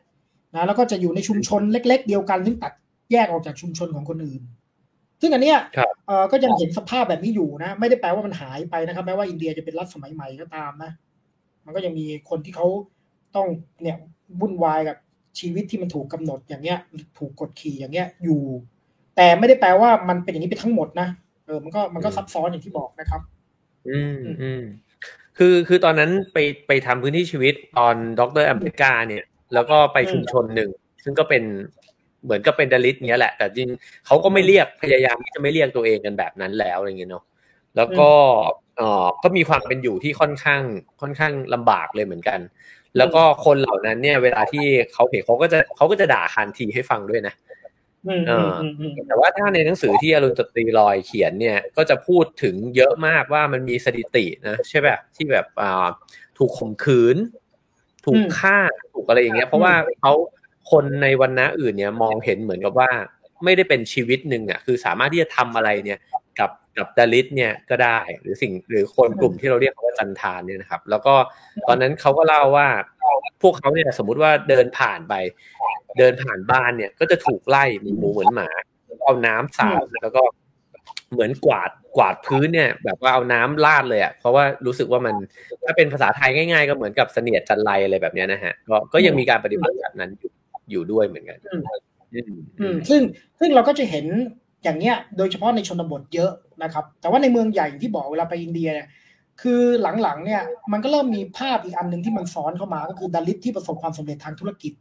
[0.54, 2.72] นะแล้วก็จะอยู่ในชุมชนเล็ก ๆ เดียวกันซึ่งตัด
[3.12, 4.42] แยกออกจากชุมชนของคนอื่น
[5.20, 10.90] ซึ่งอันเนี้ยครับเออก็ยังเห็นสภาพแบบนี้อยู่นะ ไม่ได้แปลว่ามันหายไปนะครับ แม้ว่าอินเดียจะเป็นรัฐสมัยใหม่ก็ตามนะ
[11.64, 12.66] มันก็ยังมีคนที่เขา
[13.36, 13.46] ต้อง
[13.82, 13.96] เนี่ย
[14.40, 14.96] วุ่นวายกับ
[15.38, 16.78] ชีวิตที่มันถูกกำหนดอย่างเงี้ย
[17.18, 18.42] ถูกกดขี่อย่างเงี้ยอยู่
[19.16, 21.08] แต่ไม่ได้แปลว่ามันเป็นอย่างนี้ไปทั้งหมดนะ
[21.46, 23.20] เออมันก็มันก็ซับซ้อนอย่างที่บอกนะครับ
[23.88, 24.62] อืมอืม
[25.38, 29.24] คือคือตอนนั้นไปไปทำพื้นที่ชีวิตตอนดรแอมเบกาเนี่ย
[29.54, 30.70] แล้วก็ไปชุมชนหนึ่ง
[31.04, 31.42] ซึ่งก็เป็น
[32.24, 33.70] เหมือนกับเป็นดลิตเนี้ยแหละ แต่จริง
[34.06, 37.24] เขาก็ไม่เรียกพยายามที่จะไม่เรียกตัวเองกันแบบนั้นแล้วอะไรเงี้ยเนาะ
[37.76, 38.10] แล้วก็
[38.76, 40.62] เออก็มีความเป็นอยู่ที่ค่อนข้าง
[41.00, 42.40] ค่อนข้างลำบากเลยเหมือนกัน
[42.96, 47.34] แล้วก็คนเหล่านั้นเนี่ย เวลาที่เขาเห็นเขาก็จะเขาก็จะด่าคันทีให้ฟังด้วยนะ
[49.08, 55.88] แต่ว่าถ้าในหนังสือที่อรุณสตรีลอยเขียนเนี่ย ก็จะพูดถึงเยอะมากว่ามันมีสถิตินะใช่แบบที่แบบอ่า
[56.38, 57.16] ถูกข่มขืน
[58.04, 58.58] ถูกฆ่า
[58.94, 60.12] ถูกอะไรอย่างเงี้ย เพราะว่าเขา
[60.70, 62.90] คนในวันนะอื่นเนี่ยมองเห็นเหมือนกับว่า
[63.44, 65.98] ไม่ได้เป็นชีวิตหนึ่งอะคือสามารถที่จะทำอะไรเนี่ย
[66.38, 71.14] กับกับดาริสเนี่ยก็ได้หรือสิ่งหรือคนกลุ่มที่เราเรียกว่าจันทานเนี่ยนะครับ แล้วก็
[71.68, 72.68] ตอนนั้นเขาก็เล่าว่า
[73.42, 75.14] พวกเขาเนี่ยสมมุติว่าเดินผ่านไป
[75.98, 78.48] เดินผ่านบ้านเนี่ย ก็จะถูกไล่หมูเหมือนหมา
[79.04, 80.22] เอาน้ำสาดแล้วก็
[81.12, 85.14] เหมือนกวาดกวาดพื้นเนี่ย แบบว่าเอาน้ำลาดเลยอะเพราะว่ารู้สึกว่ามัน
[85.64, 90.30] ถ้าเป็นภาษาไทยง่ายๆ ก็เหมือนกับเสนียดจันไรอะไรแบบนี้นะฮะก็ก็ยังมีการปฏิบัติแบบนั้นอยู่
[90.70, 91.38] อยู่ด้วยเหมือนกัน
[92.60, 93.00] อืมซึ่ง
[93.38, 94.06] ซึ่งเราก็จะเห็น
[94.64, 96.32] อย่างเนี้ย โดยเฉพาะในชนบทเยอะ
[96.62, 98.88] นะครับ แต่ว่าในเมืองใหญ่ที่บอกเวลาไปอินเดียเนี่ย
[99.42, 99.62] คือ
[100.02, 100.42] หลังๆเนี่ย
[100.72, 104.72] มันก็เริ่มมีภาพอีกอันหนึ่งที่มันซ้อนเข้ามาก็คือดาริสที่ประสบความสำเร็จทางธุรกิจ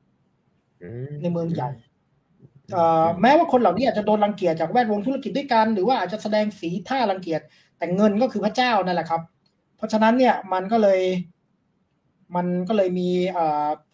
[1.21, 1.69] ในเมืองใหญ่
[3.21, 7.41] แม้ว่าคนเหล่านี้อาจจะโดนรังเกียจจากแวดวงธุรกิจด้วยกัน หรือว่าอาจจะแสดงสีท่ารังเกียจ
[7.77, 9.21] แต่เงินก็คือพระเจ้านั่นแหละครับ
[9.77, 11.01] เพราะฉะนั้นเนี่ยมันก็เลย
[12.35, 13.09] มันก็เลยมี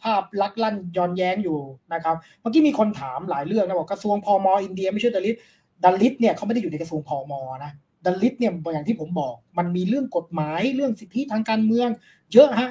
[0.04, 1.60] ภาพลักลั่นย้อนแย้งอยู่
[1.94, 5.36] นะครับเมื่อกี้มีคนถามหลายเรื่องนะบอกกระทรวงพมอินเดียไม่ใช่ดาริส
[5.84, 7.34] ดาริสเนี่ยเขาไม่ได้อยู่ในกระทรวงพม
[7.64, 7.72] นะ
[8.06, 11.90] ดาริสเนี่ยอย่างที่ผมบอก มันมีเรื่องกฎหมายเรื่องสิทธิทางการเมือง
[12.34, 12.70] เยอะฮะ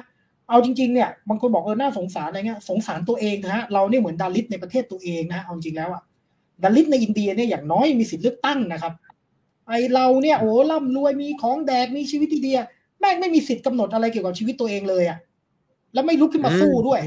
[0.51, 6.01] เอาจริงๆเนี่ยบางคนบอกเออน่าสงสารอะไรเงี้ยสงสารตัวเองนะฮะเราเนี่ยเหมือนดาริสในประเทศตัวเองนะเอาจริงแล้วอะ
[6.63, 8.93] ดาริสในอินเดียเนี่ยอย่างน้อยมีสิทธิ์เลือกตั้งนะครับ
[9.67, 15.17] ไอเราเนี่ยโอ้ร่ำรวยมีของแดกมีชีวิตดีๆแม่งไม่มีสิทธิ์กำหนดอะไรเกี่ยวกับชีวิตตัวเองเลยอะ
[15.93, 16.99] แล้วไม่ลุกขึ้นมาสู้ด้วย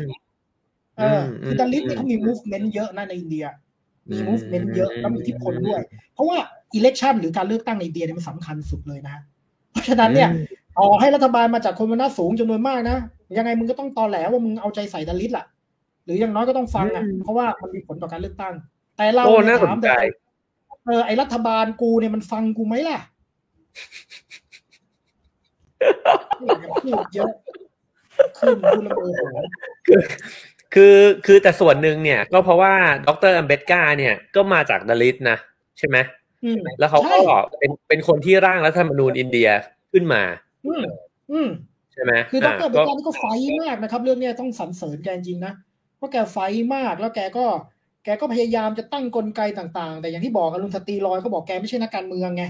[0.98, 3.44] เออคือดาริสเนี่ยเขามี movement เยอะนะในอินเดีย
[4.10, 5.80] มี movement เยอะแล้วมีอิทธิพลด้วย
[6.14, 6.38] เพราะว่า
[6.78, 9.16] election หรือการเลือกตั้งในอินเดียเนี่ยมันสำคัญสุดเลยนะ
[9.70, 10.30] เพราะฉะนั้นเนี่ย
[10.78, 12.98] ต่อให้รัฐบาลมาจากคนมันน่าสูงจำนวนมากนะ
[13.36, 15.44] ยังไงมึงก็ต้องตอแหลว่ามึงเอาใจใส่ดาริสล่ะ
[16.04, 18.54] หรืออย่างน้อยก็ต้องฟังอะเพราะว่ามันมีผลต่อการเลือกตั้ง
[18.96, 19.24] แต่เรา
[19.62, 19.96] ถามแต่
[20.86, 22.98] เออไอรัฐบาลกูเนี่ยมันฟังกูไหมล่ะ
[26.84, 27.32] พูดเยอะ
[28.38, 29.12] ขึ้นพูดระเบิด
[29.86, 30.00] คือ
[30.74, 30.96] คือ
[31.26, 32.74] คือแต่ส่วนหนึ่งเนี่ย ก็เพราะว่า
[33.06, 35.36] ดรอัมเบตกาเนี่ยก็มาจากดาริสนะ
[35.78, 35.96] ใช่ไหม
[36.78, 37.18] แล้วเขาก็
[37.58, 39.48] เป็นเป็นคนที่ร่างรัฐธรรมนูญอินเดีย
[39.92, 40.22] ขึ้นมา
[40.66, 40.84] อืม
[41.32, 41.48] อืม
[41.94, 43.24] ใช่ไหมคือดรเบกานี่ก็ไฟ
[43.62, 45.52] มากนะครับ เรื่องนี้ต้องสรรเสริญแกจริงนะ
[45.96, 46.38] เพราะแกไฟ
[46.74, 47.44] มากแล้วแกก็
[48.04, 52.44] แกก็พยายามจะตั้งกลไกต่างๆ แต่อย่างที่บอกอรุณสตรีลอยก็บอกแกไม่ใช่นักการเมืองไง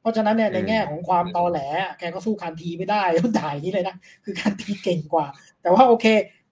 [0.00, 1.60] เพราะฉะนั้นเนี่ยในแง่ของความตอแหล
[1.98, 5.26] แกก็สู้คานทีไม่ได้ต้องด่ายนี้เลยนะคือคานทีเก่งกว่า
[5.62, 6.06] แต่ว่าโอเค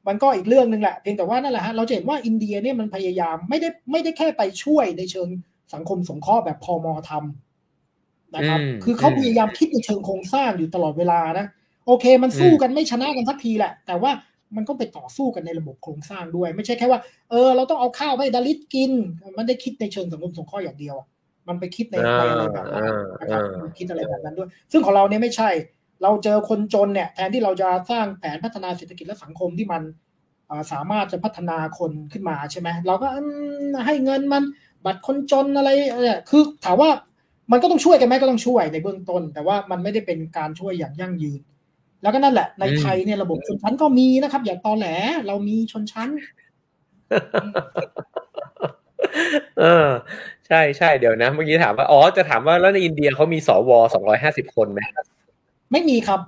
[0.09, 5.29] มันก็อีกเรื่องหนึ่งแหละเพียงแต่ว่านั่นแหละฮะเราจะเห็นว่าอินเดียเนี่ยมันพยายามไม่ได้ไม่ได้แค่ไปช่วยในเชิง
[5.75, 11.47] สังคมสงเคราะห์แบบพอมอทำนะครับ คือเขาพยายามคิดในเชิงโครงสร้างอยู่ตลอดเวลานะ
[11.89, 14.11] โอเค มันสู้กันไม่ชนะกันสักทีแหละ แต่ว่า
[14.57, 18.93] มันก็ไปต่อสู้กันในระบบโครงสร้างด้วย ไม่ใช่แค่ว่าเออเราต้องเอาข้าวให้ดาริสกิน
[19.37, 20.97] มันได้คิดในเชิงสังคมสงเคราะห์อย่างเดียว
[21.49, 22.85] มันไปคิดในอะไรแบบนั้น
[23.21, 23.43] นะครับ
[23.79, 25.51] คิดอะไรแบบนั้นด้วย ซึ่งของเราเนี่ยไม่ใช่
[26.03, 29.83] เราเจอคนจนเนี่ยแทนที่เราจะสร้างแผนพัฒนาเศรษฐกิจและสังคมที่มัน
[30.73, 33.09] สามารถจะพัฒนาคนขึ้นมาใช่ไหมเราก็
[33.87, 34.43] ให้เงินมัน
[34.85, 35.71] บัตรคนจนอะไร
[36.03, 36.91] เนี่ยคือถามว่า
[37.53, 41.41] มันก็ต้องช่วยกันไหมก็ต้องช่วยในเบื้องต้น แต่ว่ามันไม่ได้เป็นการช่วยอย่างยั่งยืน
[42.03, 44.87] แล้วก็นั่นแหละ ในไทยเนี่ยระบบชนชั้นก็มีนะครับ อย่าตอแหล
[45.27, 46.09] เรามีชนชั้น
[49.61, 49.89] เออ
[50.47, 54.81] ใช่ใช่เดี๋ยวนะ เมื่อกี้ถามว่า อ๋อ จะถามว่าแล้วในอินเดียเขามีสวสองร้อยห้าสิบคนไหม
[55.73, 56.21] ไม่มีครับ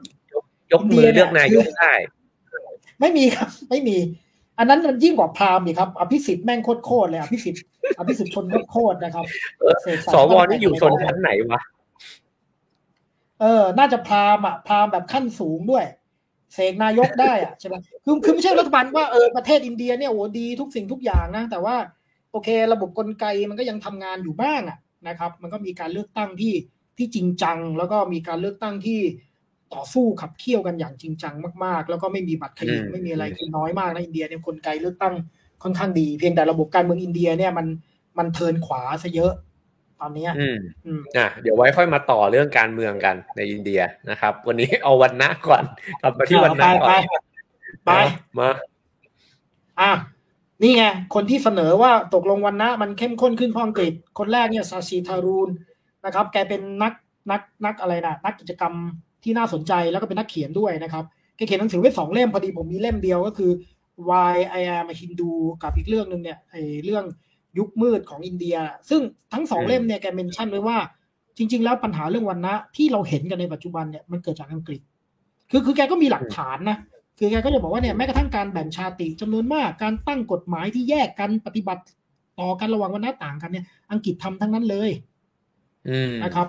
[0.73, 1.93] ยกมือเลือกนายกได้
[3.01, 3.97] ไม่มีครับ ไม่มี
[4.59, 7.63] อันนั้นมันยิ่งกว่าพราหมณ์อีกครับ อภิสิทธิ์แม่งโคตรเลยอภิสิทธิ์
[7.99, 9.25] อภิสิทธิ์ชนโคตรนะครับ
[10.15, 11.61] สวนี่อยู่ชนชั้นไหนวะ
[13.41, 15.85] เออ น่าจะพราหมณ์อะพราหมณ์แบบขั้นสูงด้วย
[16.55, 17.75] เสกนายกได้อะใช่ไหม
[18.05, 21.77] คือคือไม่ใช่รัฐบาลว่าเออประเทศอินเดียเนี่ยโอ้ดีทุกสิ่งทุกอย่างนะ แต่ว่า
[22.33, 24.79] โอเค ระบบกลไกมันก็ยังทำงานอยู่บ้างอะ
[25.09, 26.55] นะครับ มันก็มีการเลือกตั้งที่
[26.99, 29.01] ที่จริงจัง แล้วก็มีการเลือกตั้งที่
[29.75, 31.35] ต่อสู้ขับเคี่ยวกันอย่างจริงจัง
[31.65, 35.15] มาก ๆ แล้วก็ไม่มีบัตรขยิบไม่มีอะไรคือน้อยมากนะอินเดียเนี่ยคนไกลเลือกตั้ง
[35.63, 37.67] ค่อนข้างดี เพียงแต่ระบบการเมืองอินเดียเนี่ยมัน
[38.19, 39.33] มันเทินขวาซะเยอะ
[40.01, 43.81] ตอนนี้อืมอะเดี๋ยวไว้ค่อยมาต่อเรื่องการเมืองกันในอินเดีย
[44.11, 45.65] นะครับ วันนี้เอาวันนะก่อน
[46.03, 47.03] กลับมาที่วันนะก่อน
[47.87, 47.91] ไป
[48.39, 48.51] มา
[49.81, 49.93] อะ
[50.63, 50.85] นี่ไง
[51.15, 55.49] คนที่เสนอว่าตกลงวันนะมันเข้มข้นขึ้นเพราะอังกฤษคนแรกเนี่ยซาชีทารูน
[56.05, 56.93] นะครับ แกเป็นนัก
[57.31, 58.75] นักนักอะไรนะนักกิจกรรม
[59.25, 61.05] ที่น่าสนใจแล้วก็เป็นนักเขียนด้วยนะครับ
[61.37, 63.53] แกเขียนหนังสือไว้สองเล่มพอดีผมมีเล่มเดียวก็คือ
[64.09, 65.33] Why I Am a Hindu
[65.63, 67.05] กับอีกเรื่องหนึ่งเนี่ยไอเรื่อง
[67.59, 68.57] ยุคมืดของอินเดีย
[68.91, 69.01] ซึ่ง
[69.33, 70.79] ทั้งสองเล่มเนี่ยแกเมนชั่นไว้ว่า
[71.37, 74.81] จริง ๆ แล้วปัญหาเรื่องวันนะที่เราเห็นกันในปัจจุบันเนี่ยมันเกิดจากอังกฤษ
[75.51, 76.79] คือคือแกก็มีหลักฐานนะ
[77.19, 81.83] คือแกก็จะบอกว่าเนี่ยแม้กระทั่งการแบ่งชาติจำนวนมากการตั้งกฎหมายที่แยกกันปฏิบัติ
[82.41, 84.91] ต่อกันระหว่างวันนะต่างกันเนี่ย อังกฤษทำทั้งนั้นเลย
[86.25, 86.47] นะครับ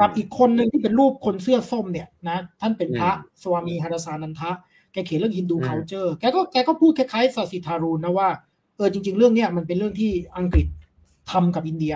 [0.00, 3.10] กับอีกคนหนึ่งที่เป็นรูปคนเสื้อส้มเนี่ยนะท่านเป็นพระ
[3.42, 4.50] สวามีฮาราสานันทะ
[4.92, 8.28] แกเขียนเรื่องฮินดูเคาเจอร์แกก็แกก็พูดคล้ายๆสัสิทารูนนะว่า
[8.76, 10.66] เออจริง ๆ เรื่องเนี้ยมันเป็นเรื่องที่อังกฤษ
[11.30, 11.94] ทำกับอินเดีย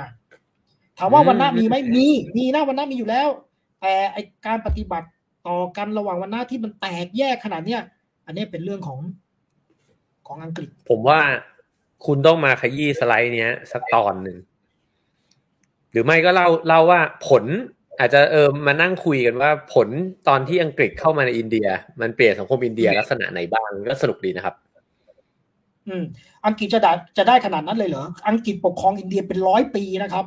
[0.99, 2.07] ถามว่าวันน้ามีไหมมี
[2.37, 3.29] มีนะวันน้ามีอยู่แล้ว
[3.81, 4.17] แต่ไอ
[4.47, 5.09] การปฏิบัติ
[5.49, 7.83] ต่อกันระหว่างวันน้าที่มันแตกแยกขนาดเนี้ย
[8.27, 8.99] อันนี้เป็นเรื่องของ
[10.27, 11.21] ของอังกฤษ ผมว่า
[12.07, 14.37] คุณต้องมาขยี้สไลด์เนี้ยสักตอนหนึ่ง
[15.91, 17.45] หรือไม่ก็เล่าเล่าว่าผล
[17.99, 19.89] อาจจะเออมานั่งคุยกันว่าผล
[20.29, 21.67] ตอนที่อังกฤษเข้ามาในอินเดีย
[22.01, 24.55] มันเปลี่ยนสังคมอินเดียลักษณะไหนบ้างก็สนุกดีนะครับ
[25.89, 26.05] อืม
[26.47, 30.25] อังกฤษจะได้จะได้ขนาดนั้นเลยเหรอ อังกฤษปกครองอินเดียเป็นร้อยปีนะครับ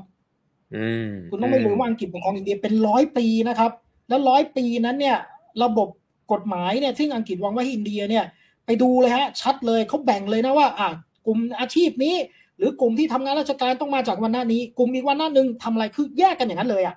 [0.76, 3.72] อืมคุณต้องไม่รู้ว่าอังกฤษปกครองอินเดียเป็นร้อยปีนะครับ
[4.10, 5.18] แล้วร้อยปีนั้นเนี่ย
[5.64, 5.88] ระบบ
[6.32, 8.26] กฎหมายเนี่ยซึ่งอังกฤษวางไว้ให้อินเดียเนี่ย
[8.66, 10.90] ไปดูเลยฮะ ชัดเลยเขาแบ่งเลยนะว่า อะ
[11.26, 12.16] กลุ่มอาชีพนี้
[12.58, 16.96] หรือกลุ่มที่ทำงานราชการต้องมาจากวันหน้านี้ กลุ่มอีกวันหน้าหนึ่งทำอะไรคือแยกกันอย่างนั้นเลยอะ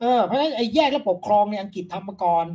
[0.00, 2.46] เออเพราะฉะนั้นไอ้แยกและปกครองในอังกฤษทำมาก่อน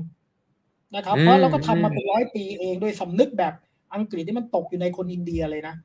[0.95, 3.53] นะครับ เพราะเราก็ทำมาเป็นร้อยปีเองโดยสำนึกแบบ
[3.95, 5.75] อังกฤษที่มันตกอยู่ในคนอินเดียเลยนะ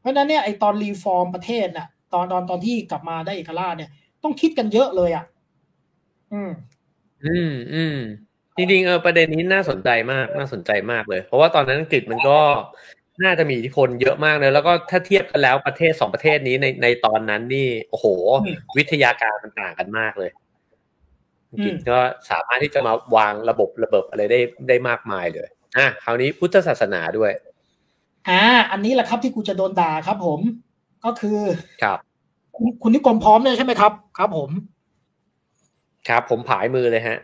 [0.00, 3.90] เพราะฉะนั้นเนี่ยไอ้ตอน reform ประเทศน่ะ ตอนตอนตอนที่กลับมาได้เอกราชเนี่ย
[4.22, 5.24] ต้องคิดกันเยอะเลยอะ
[6.32, 6.50] อืม
[7.24, 7.96] อืมอืม
[8.56, 12.38] จริงๆเออประเด็นนี้น่าสนใจมากน่าสนใจมากเลย เพราะว่าตอนนั้นอังกฤษมันก็
[13.24, 18.06] น่าจะมีอิทธิพลเยอะมากเลย แล้วก็ถ้าเทียบกันแล้วประเทศสองประเทศนี้ในในตอนนั้นนี่โอ้โห
[18.76, 20.30] วิทยาการมันต่างกันมากเลย
[21.50, 21.98] อังกฤษก็
[22.30, 25.48] สามารถที่จะมาวางระบบระเบิดอะไรได้ได้มากมายเลย
[25.78, 27.32] อะคราวนี้พุทธศาสนาด้วย
[28.28, 30.40] อ่า อันนี้แหละครับที่กูจะโดนด่าครับ ผม
[31.04, 31.38] ก็คือ
[31.82, 31.98] ครับ
[32.56, 34.50] คุณคุณนิกรมพร้อมเลยใช่ไหมครับ ครับ ผม
[36.08, 37.18] ครับ ผมผายมือเลยฮะ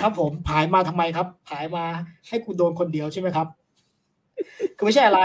[0.00, 1.84] ครับ ผมผายมาทำไมครับ ผายมา
[2.28, 3.46] ให้คุณโดนคนเดียวใช่ไหมครับ
[4.76, 5.22] คือไม่ใช่อะไร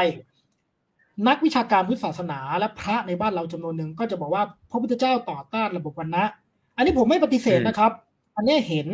[1.28, 6.24] นักวิชาการพุทธศาสนาและพระในบ้านเราจำนวนหนึ่งก็จะบอกว่าพระพุทธเจ้าต่อต้านระบบวันนะ
[6.76, 7.92] อันนี้ผมไม่ปฏิเสธนะครับ
[8.36, 8.88] อันนี้เห็น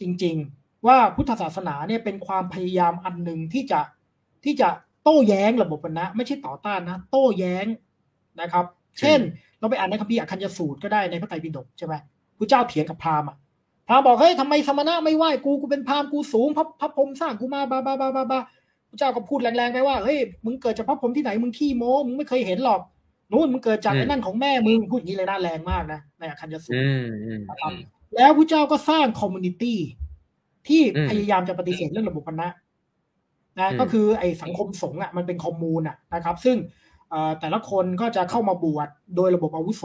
[0.00, 3.80] จริง ๆ ว่าพุทธศาสนาเนี่ยเป็นความพยายามอันหนึ่งที่จะ
[4.44, 4.68] ที่จะ
[5.04, 7.66] โต้แย้งระบบวันนะไม่ใช่ต่อต้านนะ โต้แย้ง
[8.40, 8.64] นะครับ
[8.98, 9.20] เช่น
[9.60, 11.94] เราไปอ่านในคัมภีร์อคัญญสูตรก็ได้ในพระไตรปิฎกใช่ไหม
[12.38, 13.28] พระเจ้าเถียงกับพราหมณ์
[13.88, 18.40] พราหมณ์บอกเฮ้ยทำไมสมณะไม่ไหว้กูกูเป็นพราหมณ์กูสูงพระพระพรหมสร้างกูมาบาบาบาบาบา
[18.90, 22.80] พระเจ้าก็พูดแรงๆไปว่าเฮ้ยมึงเกิดจากพระพรหมที่ไหนมึงขี้โม้มึงไม่เคยเห็นหรอก
[23.32, 26.80] นู่นมึงเกิดจากไอ้นั่นของแม่มึงพูดอย่างนี้เลยน่าแรงมากนะในอคัญญสูตร
[27.48, 27.72] นะครับ
[28.14, 29.78] แล้วพระพุทธเจ้าก็สร้าง community
[30.68, 32.48] ที่พยายามจะปฏิเสธเรื่องระบบวรรณะ
[33.58, 36.56] นะก็คือไอ้สังคมสงฆ์อะมันเป็น commune อะนะครับ ซึ่ง
[37.40, 39.84] แต่ละคนก็จะเข้ามาบวชโดยระบบอาวุโส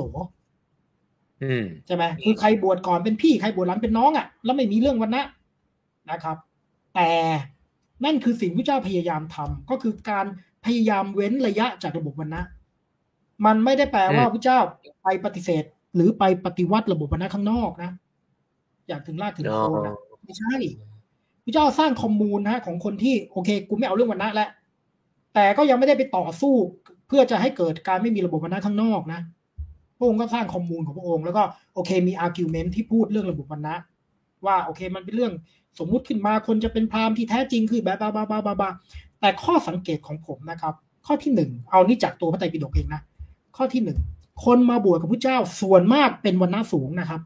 [1.87, 5.23] ใช่ไหมคือใครบวชก่อนเป็นพี่ใครบวชหลังเป็นน้องอะแล้วไม่มีเรื่องวรรณะ
[6.11, 6.37] นะครับ
[6.95, 7.09] แต่
[8.05, 10.25] นั่นคือสิ่งที่พุทธเจ้าพยายามทำก็คือการ
[10.65, 12.43] พยายามเว้นระยะจากระบบวรรณะ
[13.45, 14.59] มันไม่ได้แปลว่าพระพุทธเจ้า
[15.03, 15.63] ไปปฏิเสธ
[15.95, 17.91] หรือไปปฏิวัติระบบวรรณะข้างนอกนะ
[18.87, 20.55] อย่างถึงรากถึงโคนนะไม่ใช่
[21.45, 24.49] พระพุทธเจ้าสร้าง commune นะของคนที่โอเค กูไม่เอาเรื่องวรรณะแล้ว
[25.33, 26.53] แต่ก็ยังไม่ได้ไปต่อสู้
[27.07, 29.19] เพื่อจะให้เกิดการไม่มีระบบวรรณะข้างนอกนะ
[29.97, 31.43] พระองค์ก็สร้าง commune ของพระองค์แล้วก็
[31.73, 33.75] โอเคมี argument ที่พูดเรื่องระบบวรรณะ
[34.45, 35.33] ว่าโอเคมันเป็นเรื่อง
[35.79, 38.69] สมมุติขึ้นมาคนจะเป็นพราหมณ์ที่แท้จริงคือแบบบาบาบาบาบา
[39.19, 40.73] แต่ข้อสังเกตของผมนะครับ
[41.05, 43.01] ข้อที่หนึ่งเอานี่จากตัวพระไตรปิฎกเองนะ
[43.57, 43.99] ข้อที่หนึ่ง
[44.45, 47.21] คนมาบวชกับพระเจ้าส่วนมากเป็นวันณะสูงนะครับ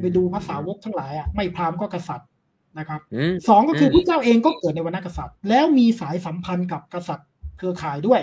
[0.00, 2.28] ไปดูภาษาวกทั้งหลายอะไม่พราหมณ์ก็กษัตริย์
[2.78, 3.00] นะครับ
[3.48, 7.28] สองก็คือพระเจ้าเองก็เกิดในวันณะกษัตริย์ แล้วมีสายสัมพันธ์กับกษัตริย์
[7.58, 8.20] เครือข่ายด้วย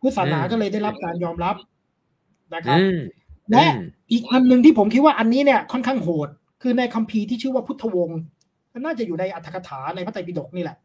[0.00, 1.56] พุทธศาสนาก็เลยได้รับการยอมรับ
[2.54, 2.78] นะครับ
[3.50, 3.66] และ
[4.12, 6.28] อีกอันหนึ่งที่ผมคิดว่าอันนี้เนี่ยค่อนข้างโหด
[6.62, 8.20] คือในคัมภีร์ที่ชื่อว่าพุทธวงศ์
[8.84, 10.76] น่าจะอยู่ในอัตถกถาในพระไตรปิฎกนี่แหละ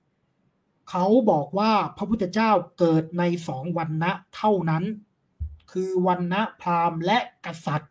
[0.90, 4.84] เขาบอกว่าพระพุทธเจ้าเกิดในสองวันนะเท่านั้น
[5.72, 7.91] คือวันนะพราหมณ์และกษัตริย์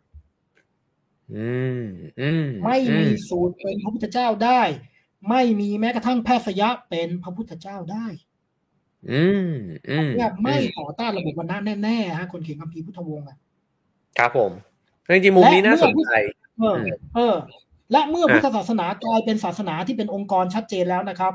[2.65, 4.61] ไม่มีสูตรเป็นพระพุทธเจ้าได้
[5.29, 8.05] ไม่มีแม้กระทั่งแพทย์ยะเป็นพระพุทธเจ้าได้
[9.11, 9.51] อืม
[9.89, 13.37] อืมเนี่ยไม่ต่อต้านระบบวันนะแน่ๆฮะคนเขียนคัมภีร์พุทธวงศ์อะ
[14.17, 14.51] ครับผม
[15.13, 16.09] จริงๆมุมนี้น่าสนใจ
[16.59, 16.75] เออ
[17.15, 17.35] เออ
[17.91, 21.33] และเมื่อพุทธศาสนากลายเป็นศาสนาที่เป็นองค์กรชัดเจนแล้วนะครับ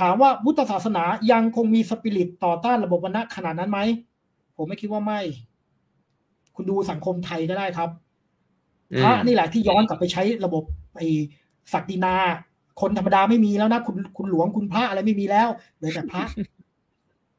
[0.00, 3.80] ถามว่าพุทธศาสนายังคงมีสปิริตต่อต้านระบบวันนะขนาดนั้นไหม
[4.56, 5.20] ผมไม่คิดว่าไม่
[6.54, 7.90] คุณดูสังคมไทยก็ได้ครับ
[9.02, 10.62] พระนี่แหละที่ย้อนกลับไปใช้ระบบ
[10.96, 11.06] ไอ้
[11.72, 12.14] ศักดินา
[12.80, 16.22] คนธรรมดาไม่มีแล้วนะคุณคุณหลวงคุณพระอะไรไม่มีแล้วเหลือแต่พระ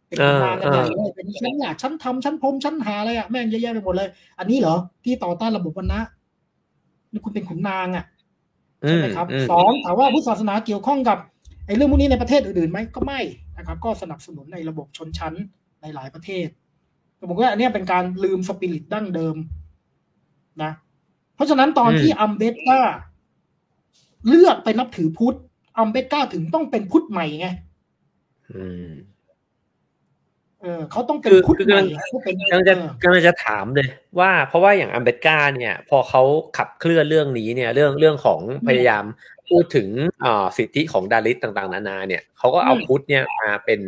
[0.07, 4.09] เป็นขุนนางกันใหญ่เลยเป็นชั้นอยากชั้นทำชั้นพรมชั้นหาอะไรอะแม่งเยอะแยะไปหมดเลย
[4.39, 5.99] อันนี้เหรอที่ต่อต้านระบบวรรณะ
[7.11, 8.05] นี่คุณเป็นขุนนางอะ
[8.79, 11.17] ใช่ไหมครับสองถามว่าพุทธศาสนาเกี่ยวข้องกับ
[11.65, 13.19] ไอ้เรื่องพวกนี้ในประเทศอื่นๆไหมก็ไม่
[13.57, 15.33] นะครับ ก็สนับสนุนในระบบชนชั้น
[15.81, 16.47] ในหลายประเทศ
[17.29, 19.35] ผมว่าอันนี้เป็นการลืมสปิริตดั้งเดิม
[20.63, 20.71] นะ
[21.39, 22.79] เพราะฉะนั้นตอนที่อัมเบตกา
[24.27, 25.37] เลือกไปนับถือพุทธ
[25.79, 27.47] อัมเบตกาถึงต้องเป็นพุทธใหม่ไง
[30.61, 31.81] เออเขาต้องเป็นพุทธใหม่
[32.51, 33.87] กำลังจะกำลังจะถามเลย
[34.19, 36.21] ว่าเพราะว่าอย่างอัมเบตกาเนี่ย พอเขา
[36.57, 39.03] ขับเคลื่อนเรื่องนี้เนี่ย เรื่องเรื่องของพยายาม
[39.49, 39.87] พูดถึง
[40.23, 43.79] อ่าสิทธิของดาริสต่าง ๆ นานา เนี่ยเขาก็เอาพุทธเนี่ยมาเป็น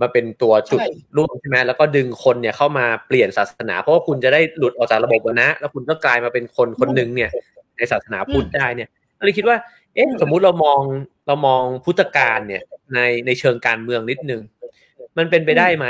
[0.00, 0.80] มาเป็นตัวจุด
[1.16, 7.30] ร่วมใช่ไหมแล้วก็ดึงคนเนี่ยเข้ามาเปลี่ยนศาสนา เพราะว่าคุณจะได้หลุดออกจากระบบนะ แล้วคุณก็กลายมาเป็นคนคนหนึ่งเนี่ย
[7.76, 8.88] ในศาสนาพุทธได้เนี่ย
[9.18, 9.56] ก็เลยคิดว่า
[9.94, 10.80] เอ๊ะสมมุติเรามอง
[11.26, 12.62] เรามองพุทธการเนี่ย
[12.94, 14.40] ในในเชิงการเมืองนิดนึง
[15.18, 15.86] มันเป็นไปได้ไหม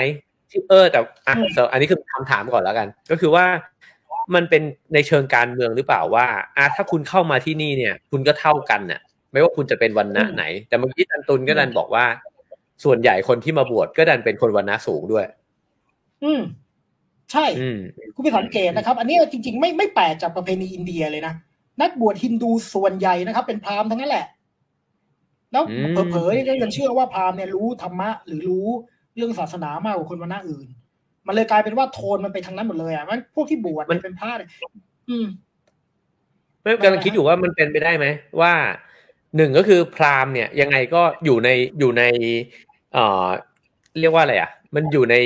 [0.50, 1.34] ที่เออแต่อะ
[1.72, 3.46] อันนี้คือคำถามก่อนแล้วกัน ก็คือว่า
[4.34, 4.62] มันเป็น
[4.94, 6.26] ในเชิงการเมืองหรือเปล่าว่า
[6.56, 9.00] อะถ้าคุณเข้ามาที่นี่เนี่ย คุณก็เท่ากันเนี่ย
[9.32, 12.04] ไม่ว่าคุณจะเป็นวันณะไหน แต่เมื่อกี้ตันตุนก็ดันบอกว่า
[12.84, 15.24] ส่วนใหญ่คนที่มาบวชก็ดันเป็นคนวันณะสูงด้วย
[16.24, 16.42] อืม
[17.32, 17.46] ใช่
[18.14, 21.34] คุณไปสังเกตนะครับ อันนี้จริง ๆ ไม่ไม่แปลกจากประเพณีอินเดียเลยนะ
[21.82, 24.26] นักบวชฮินดูส่วนใหญ่นะครับ เป็นพราหมณ์ทั้งนั้นแหละ
[25.52, 25.64] แล้ว
[26.10, 28.68] เผลอๆก็ยังเชื่อว่าพราหมณ์เนี่ยรู้ธรรมะ หรือรู้
[29.16, 30.66] เรื่องศาสนามากกว่าคนวันณะอื่น
[31.26, 34.48] มันเลยกลายเป็นว่าโทนมันไปทางนั้นหมดเลยอะมันพวกที่บวชมันเป็นพระเนี่ย
[35.10, 35.26] อืม
[36.62, 38.06] ไม่กำลังคิดอยู่ว่ามันเป็นไปได้ไหม
[38.40, 38.52] ว่า
[39.36, 41.48] หนึ่งก็คือพราหมณ์เนี่ยยังไงก็อยู่ใน
[41.78, 42.02] อยู่ใน
[42.94, 43.26] เอ่อ
[44.00, 45.16] เรียกว่าอะไรอะ มันอยู่ใน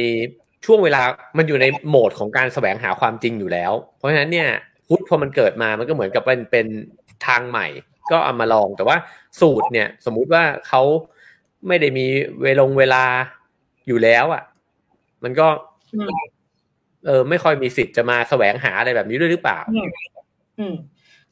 [0.65, 1.03] ช่วงเวลา
[1.39, 4.49] มันอยู่ในโหมดของการแสวงหาความจริงอยู่แล้ว เพราะฉะนั้นเนี่ย
[4.89, 6.67] พุทธพอมันเกิดมา มันก็เหมือนกับเป็นเป็น
[7.27, 7.67] ทางใหม่
[8.11, 8.97] ก็เอามาลอง แต่ว่า
[9.41, 10.83] สูตรเนี่ย สมมุติว่าเขา
[11.69, 12.07] ไม่ได้มี
[12.43, 13.05] เวลงเวลา
[13.87, 14.43] อยู่แล้วอะ
[15.25, 15.47] มันก็
[17.07, 19.59] เออ ไม่ค่อยมีสิทธิ์จะมาแสวงหาอะไรแบบนี้ด้วยหรือเปล่า
[20.59, 20.75] อืม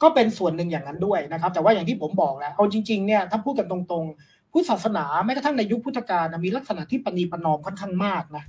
[0.03, 8.45] ก็เป็นส่วนหนึ่งอย่างนั้นด้วยนะครับ แต่ว่าอย่างที่ผมบอกแล้วเอาจริง ๆ เนี่ย ถ้าพูดกันตรงๆ พุทธศาสนาแม้กระทั่งในยุคพุทธกาลมีลักษณะที่ปณีประนอมค่อนข้างมากนะ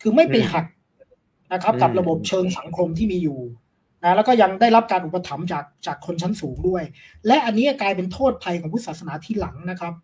[0.00, 0.64] คือไม่ไปหัก
[1.52, 3.38] นะครับ กับระบบเชิงสังคมที่มีอยู่
[4.04, 6.82] นะแล้วก็ยังได้รับการอุปถัมภ์จากจากคนชั้นสูงด้วย
[7.26, 9.94] และอันนี้กลายเป็นโทษภัยของพุทธศาสนาที่หลังนะครับ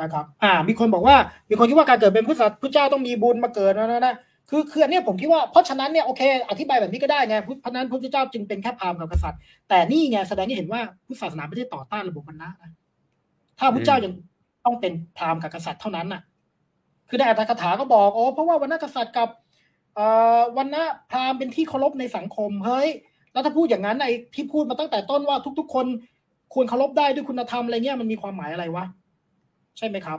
[0.00, 1.16] นะครับ อ่า มีคนบอกว่า
[1.50, 4.14] มีคนคิดว่าการเกิดเป็นพุทธพุทธเจ้าต้องมีบุญมาเกิดนะนะนะ
[4.50, 12.70] คือคืออันนี้ผมคิดว่าเพราะฉะนั้นเนี่ยโอเค อธิบายแบบนี้ก็ได้ไงเพราะนั้นพระเจ้าจึงเป็นแค่พราหมณ์กับกษัตริย์ แต่นี่ไงแสดงให้เห็นว่าพุทธศาสนาไม่ได้ต่อต้านระบบวรรณะนะ
[13.58, 14.12] ถ้าพระเจ้ายัง
[14.64, 16.22] ต้องเป็นพราหมณ์กับกษัตริย์เท่านั้นน่ะ
[17.08, 19.28] คือในอัตถกถาก็บอกโอ้เพราะว่าวรรณกษัตริย์กับ
[19.94, 20.06] เอ่
[20.38, 22.88] อวรรณะพราหมณ์เป็นที่เคารพในสังคมเฮ้ย
[23.32, 25.86] แล้วถ้าพูดอย่างนั้นไอ้ที่พูดมาตั้งแต่ต้นว่าทุก ๆ คน
[26.54, 28.84] ควรเคารพได้ด้วยคุณธรรมอะไรเงี้ยมันมีความหมายอะไรวะ
[29.78, 30.18] ใช่ไหมครับ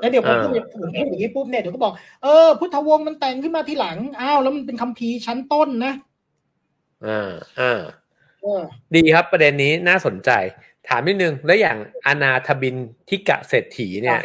[0.00, 1.92] แล้วเดี๋ยวผมพูดผมพูดอย่างนี้ปุ๊บเนี่ยเดี๋ยวก็บอก
[2.22, 5.92] เออพุทธวงศ์มันแต่งขึ้นมาทีหลังอ้าวแล้วมันเป็นคัมภีร์ชั้นต้นนะ
[7.06, 7.80] อ่าอ่า
[8.94, 10.30] ดีครับประเด็นนี้น่าสนใจ
[10.88, 12.76] ถามนิดนึง แล้วอย่างอนาถบิน
[13.08, 14.20] ทิกะเศรษฐีเนี่ย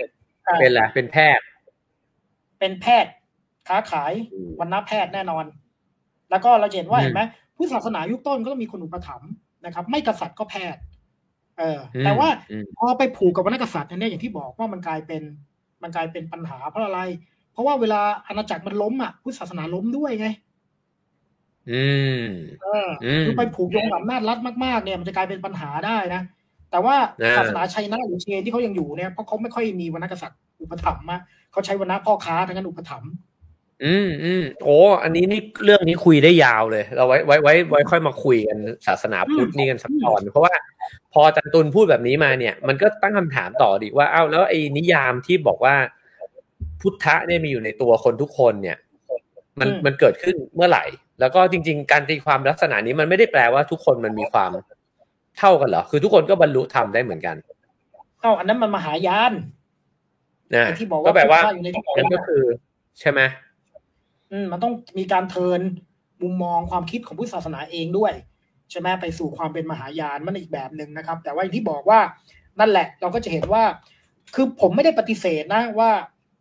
[0.59, 1.45] เป็นอะไรเป็นแพทย์
[2.59, 3.11] เป็นแพทย์
[3.67, 4.13] ค้าขาย
[4.59, 5.45] วันณะแพทย์แน่นอน
[6.29, 7.21] แล้วก็เราเห็นว่าเห็นไหม
[7.57, 9.31] ผู้ศาสนายุคต้นก็ต้องมีคนอุปถัมภ์
[9.65, 10.81] นะครับ ไม่กษัตริย์ก็แพทย์
[11.57, 12.27] เออ แต่ว่า
[12.77, 15.21] พอไปผูกกับวรรณกษัตริย์เนี่ยอย่างที่บอกว่ามันกลายเป็น
[15.83, 17.01] มันกลายเป็นปัญหาเพราะอะไร
[17.53, 20.27] เพราะว่าเวลาอาณาจักรมันล้มอะพุทธศาสนาล้มด้วยไง
[21.71, 21.85] อื
[22.23, 22.25] ม
[22.61, 22.87] เออ
[23.25, 26.21] คือไปผูกโยงกับอำนาจรัฐมากๆเนี่ยมันจะกลายเป็นปัญหาได้นะ
[26.73, 26.95] แต่ว่า
[27.37, 31.17] ศาสนาชัยนะหรือเชนที่เขายังอยู่เนี่ยเพราะเขาไม่ค่อยมีวรรณกษัตริย์อุปถัมภ์มา
[31.51, 33.11] เขาใช้วรรณะพ่อค้าทั้งนั้นอุปถัมภ์
[33.85, 40.53] อืมอืมโอ้อันนี้นี่เรื่องนี้คุยได้ยาวเลย เราไว้ไว้ไว้ไว้ค่อยมาคุยกันศาสนาพุทธนี่กันสักตอน เพราะว่า
[41.13, 45.75] พอจันตุนพูดแบบนี้มาเนี่ย มันก็ตั้งคำถามต่อดีว่าเอ้าแล้วไอ้นิยามที่บอกว่า
[46.81, 48.77] พุทธะเนี่ยมีอยู่ในตัวคนทุกคนเนี่ย
[49.59, 50.85] มันมันเกิดขึ้นเมื่อไหร่
[51.19, 54.51] แล้วก็จริง ๆ การตีความลักษณะนี้มันไม่ได้แปลว่าทุกคนมันมีความ
[55.39, 57.35] เท่ากันเหรอ คือทุกคนก็บรรลุธรรมได้เหมือนกัน
[58.21, 59.33] เอ้าอันนั้นมันมหายาน
[60.55, 61.41] นะที่บอกว่าก็แปลว่า
[61.97, 62.43] นั่นก็คือ
[62.99, 63.21] ใช่ไหม
[64.31, 65.61] อืมมันต้องมีการเทิน
[66.21, 68.13] มุมมองความคิดของพุทธศาสนาเองด้วย
[68.71, 71.99] ใช่ไหมไปสู่ความเป็นมหายานมันอีกแบบหนึ่งนะครับ แต่ว่าอย่างที่บอกว่า
[72.59, 73.63] นั่นแหละ เราก็จะเห็นว่า
[74.35, 75.91] คือผมไม่ได้ปฏิเสธนะว่า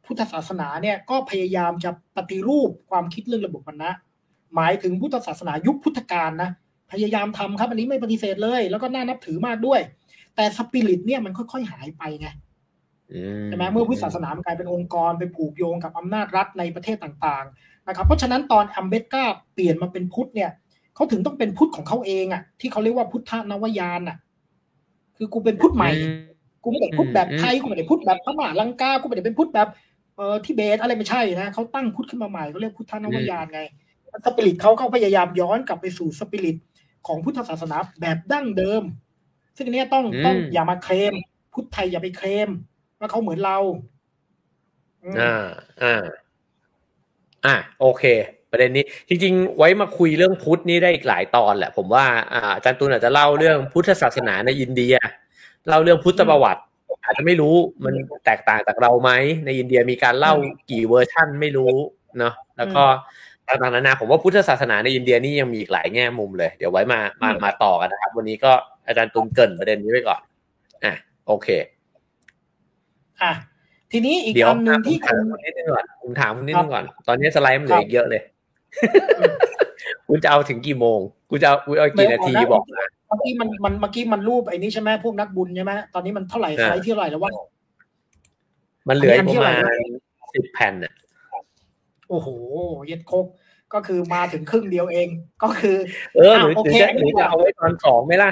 [0.05, 3.91] พุทธศาสนาเนี่ยก็พยายามจะปฏิรูปความคิดเรื่องระบบวรรณะ
[4.55, 6.51] หมายถึงพุทธศาสนายุคพุทธกาลนะ
[6.93, 9.81] พยายามทำครับ อันนี้ไม่ปฏิเสธเลย แล้วก็น่านับถือมากด้วย
[10.37, 12.29] แต่สปิริตเนี่ยมันค่อย ๆ หายไปไง
[13.47, 19.25] ใช่ไหมเมื่อพุทธศาสนามันกลายเป็นองค์กรไปผูกโยงกับอำนาจรัฐในประเทศต่างๆนะครับ เพราะฉะนั้นตอนอัมเบตกา
[19.55, 20.51] เปลี่ยนมาเป็นพุทธเนี่ย
[20.95, 24.17] เขาถึงต้องเป็นพุทธของเขาเองอะ ที่เขาเรียกว่าพุทธนวายานอะ
[25.17, 25.91] คือกูเป็นพุทธใหม่
[26.63, 29.69] กูไม่ได้พุทธแบบไทยกูไม่ได้พุทธแบบพม่าลังกากูไม่ได้เป็นพุทธแบบ
[30.17, 33.61] เออทิเบตอะไรไม่ใช่นะเขาตั้งพุทธขึ้นมาใหม่เขาเรียกพุทธนวายานไง
[34.25, 36.57] สปิริตเขาเขาพยายามย้อนกลับไปสู่สปิริต
[37.07, 38.83] ของพุทธศาสนาแบบดั้งเดิม
[39.57, 41.15] ซึ่งอันเนี้ยต้องอืมต้องอย่ามาเคลม
[41.53, 42.49] พุทธไทยอย่าไปเคลม
[42.99, 43.59] ว่าเขาเหมือนเรา
[45.03, 45.45] อืมอ่า
[45.83, 46.05] อ่า
[47.45, 48.05] อ่าโอเค
[48.51, 54.95] ประเด็นนี้ จริง ๆ ไว้มาคุยเรื่องพุทธนี่ได้อีกหลายตอนแหละ ผมว่าอ่าอาจารย์ตุลอาจจะเล่าเรื่องพุทธศาสนาในอินเดีย
[55.69, 56.63] เล่าเรื่องพุทธประวัติ
[57.05, 57.55] อาจจะไม่รู้
[57.85, 59.11] มันแตกต่างจากเราไหม
[59.45, 60.35] ในอินเดียมีการเล่า
[60.71, 61.73] กี่เวอร์ชั่นไม่รู้
[62.19, 62.85] เนาะแล้วก็
[63.61, 68.53] ต่างๆนานาผมว่าพุทธศาสนาในอินเดียนี่ยังมีอีกหลายแง่มุมเลย เดี๋ยวไว้มามามาต่อกันนะครับ วันนี้ก็
[68.87, 70.21] อาจารย์ตุลเกริ่นประเด็นนี้ไว้ก่อน
[70.85, 70.93] อะ
[71.27, 71.49] โอเค
[73.23, 73.33] อะ
[73.93, 78.23] ทีนี้อีกเดี๋ยวอันหนึ่งที่ผมถามคุณคุณนิดนึงก่อนผมถามคุณนิดนึงก่อน ตอนนี้สไลด์มันเหลืออีกเยอะเลย
[79.19, 79.35] อืม
[80.09, 81.01] คุณจะเอาถึงกี่โมง
[81.31, 87.33] คุณจะเอาคุณเอากี่นาทีบอกมาเมื่อกี้มันมันเมื่อกี้มันรูปไอ้นี่ใช่ไหมพวกนักบุญใช่ไหมตอนนี้มันเท่าไหร่อ่าไซส์ที่เท่าไหร่แล้ววะ
[88.89, 89.73] มันเหลืออีกอันปที่ระมาณอะไร
[90.35, 90.93] สิบแผ่นน่ะ
[92.09, 92.29] โอ้โห
[92.87, 93.27] เย็ดโคก
[93.75, 95.09] ก็คือมาถึงครึ่งเดียวเอง
[95.43, 95.77] ก็คือ
[96.15, 98.31] เออหรืออะโอหรือเคจะหรือจะเอาไว้ตอนสองไหมล่ะ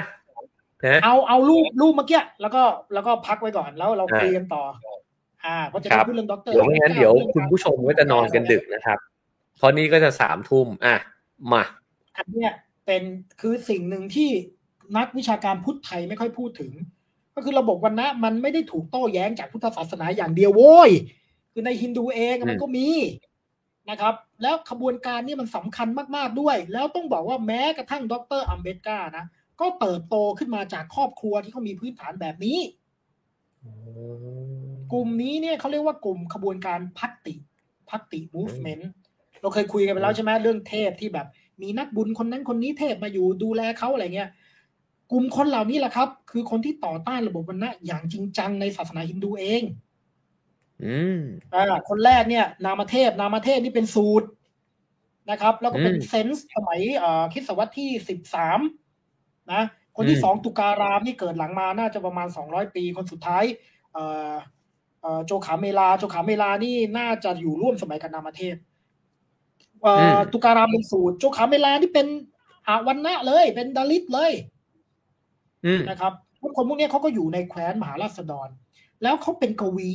[0.85, 2.63] นะเอาเอารูปรูปเมื่อกี้แล้วก็
[2.93, 4.63] แล้วก็พักไว้ก่อนแล้วเราอ่าคุยกันต่อ
[5.45, 8.97] อ่าเพราะจะครัได้บพูดเรื่องด็อกเตอร์เดี๋ยวไม่งั้นเดี๋ยวคุณผู้ชมก็จะนอนกันดึกนะครับ
[9.57, 10.95] เพราะนี่ก็จะสามทุ่มอะ
[11.51, 11.63] มา
[12.17, 12.51] อันเนี้ย
[12.85, 13.03] เป็น
[13.41, 14.29] คือสิ่งหนึ่งที่
[14.97, 16.71] นักวิชาการพุทธไทยไม่ค่อยพูดถึง
[17.35, 20.91] ก็คือระบบวันนะมันไม่ได้ถูกโต้แย้งจากพุทธศาสนาอย่างเดียวโว้ย
[21.51, 22.87] คือในฮินดูเองมันก็มี
[23.89, 29.25] นะครับ แล้วขบวนการนี้มันสำคัญมาก ๆ ด้วย แล้วต้องบอกว่าแม้กระทั่งดรอัมเบดกานะ
[29.59, 32.59] ก็เติบโตขึ้นมาจากครอบครัวที่เขามีพื้นฐานแบบนี้
[34.91, 37.35] กลุ่มนี้เนี่ยเขาเรียกว่ากลุ่มขบวนการพัตติ
[37.89, 38.91] พัตติมูฟเมนต์
[39.41, 41.27] เราเคยคุยกันไปแล้วใช่ไหมเรื่องเทพที่แบบ
[41.61, 44.29] มีนักบุญคนนั้นคนนี้เทพมาอยู่ดูแลเขาอะไรเงี้ย
[45.11, 49.61] กลุ่มคนเหล่านี้แหละครับ คือคนที่ต่อต้านระบบวันนะอย่างจริงจังในศาสนาฮินดูเอง
[50.85, 51.19] อืม
[51.53, 54.27] อ่าคนแรกเนี่ย นามเทพ นามเทพนี่เป็นสูตร
[55.29, 58.59] นะครับ แล้วก็เป็นอืมเซนส์สมัยเอ่อคริดศตวรรษที่สิบสาม
[59.53, 59.63] นะ
[59.95, 63.43] คนที่อืมสองตุการามนี่เกิดหลังมาน่าจะประมาณสองร้อยปี คนสุดท้าย
[63.93, 64.31] เอ่อ
[65.01, 68.55] เอ่อโจขาเมลาโจขาเมลานี่น่าจะอยู่ร่วมสมัยกับนามเทพ
[69.83, 72.07] เอ่ออตุการามเป็นสูตร โจขาเมลานี่เป็น
[72.67, 74.31] อาวันนะเลย เป็นดาลิตเลย
[75.65, 78.49] อืมนะครับพวกคนพวกเนี้ยเขาก็อยู่ในแคว้นมหาราษฎร
[79.03, 79.91] แล้วเขาเป็นกวี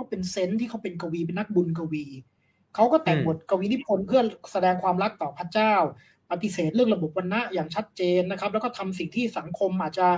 [0.00, 2.04] เขาเป็นเซนส์ที่เขาเป็นกวีเป็นนักบุญกวี
[2.74, 4.20] เขาก็แต่งอืมบทกวีนิพนธ์เพื่อ
[4.52, 5.74] แสดงความรักต่อพระเจ้า
[6.30, 10.08] ปฏิเสธเรื่องระบบวรรณะอย่างชัดเจนนะครับ แล้วก็ทำสิ่งที่สังคมอาจจะ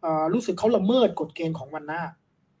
[0.00, 2.00] เอ่อรู้สึกเขาละเมิดกฎเกณฑ์ของวรรณะ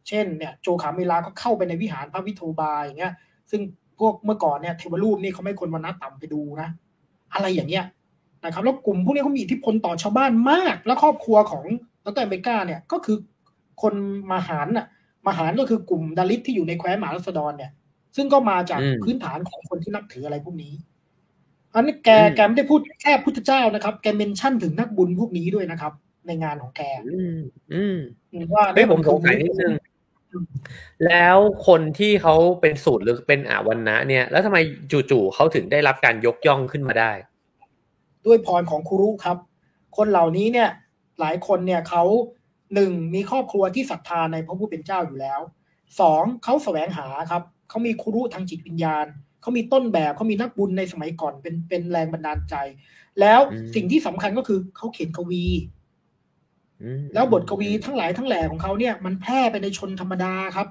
[0.08, 3.12] เช่นเนี่ยโจขาเมลาก็เข้าไปในวิหารพระวิโทบาอย่างเงี้ย
[3.50, 3.60] ซึ่ง
[3.98, 6.68] พวกเมื่อก่อนเนี่ยเทวรูปนี่เขาไม่ควรวรรณะต่ำไปดูนะ
[7.34, 7.84] อะไรอย่างเงี้ย
[8.44, 11.64] นะครับแล้วกลุ่มพวกนี้เขามีอิทธิพลต่อชาวบ้านมาก แล้วครอบครัวของ
[12.04, 13.16] ดรเอเมริกาเนี่ยก็คือ
[13.82, 13.94] คน
[14.32, 14.86] มหารน่ะ
[15.28, 17.72] มหารก็คือกลุ่มดาลิตที่อยู่ในแคว้นมหาราษฎรเนี่ย
[18.16, 20.74] ซึ่งก็มาจากอืมพื้นฐานของคนที่นับถืออะไรพวกนี้
[21.74, 25.92] อันนี้แกอืมแกไม่ได้พูดแค่พุทธเจ้านะครับ แกเมนชั่นถึงนักบุญพวกนี้ด้วยนะครับ
[26.26, 27.38] ในงานของแก อืม
[27.74, 27.96] อืม
[28.54, 29.72] ว่าเฮ้ยผมสงสัยนิดนึง
[31.06, 31.36] แล้ว
[31.66, 34.58] คนที่เขาเป็นสูตรหรือเป็นอาวันนะเนี่ย แล้วทำไม
[35.10, 37.12] จู่ๆเขาถึงได้รับการยกย่องขึ้นมาได้
[38.26, 39.36] ด้วยพรของครูรุครับ
[39.96, 40.70] คนเหล่านี้เนี่ย
[41.20, 42.04] หลายคนเนี่ยเขา
[42.74, 45.40] หนึ่งมีครอบครัวที่ศรัทธาในพระผู้เป็นเจ้าอยู่แล้ว
[46.00, 49.06] สองเขาแสวงหาครับเขามีครูรุทางจิตวิญญาณ
[49.40, 52.54] เขามีต้นแบบเขามีนักบุญในสมัยก่อนเป็นเป็นแรงบันดาลใจ
[53.20, 55.44] แล้วอืมสิ่งที่สำคัญก็คือเขาเขียนกวี
[56.82, 60.68] อืมแล้วบทกวีทั้งหลายทั้งแหล่ของเขาเนี่ย มันแพร่ไปในชนธรรมดาครับ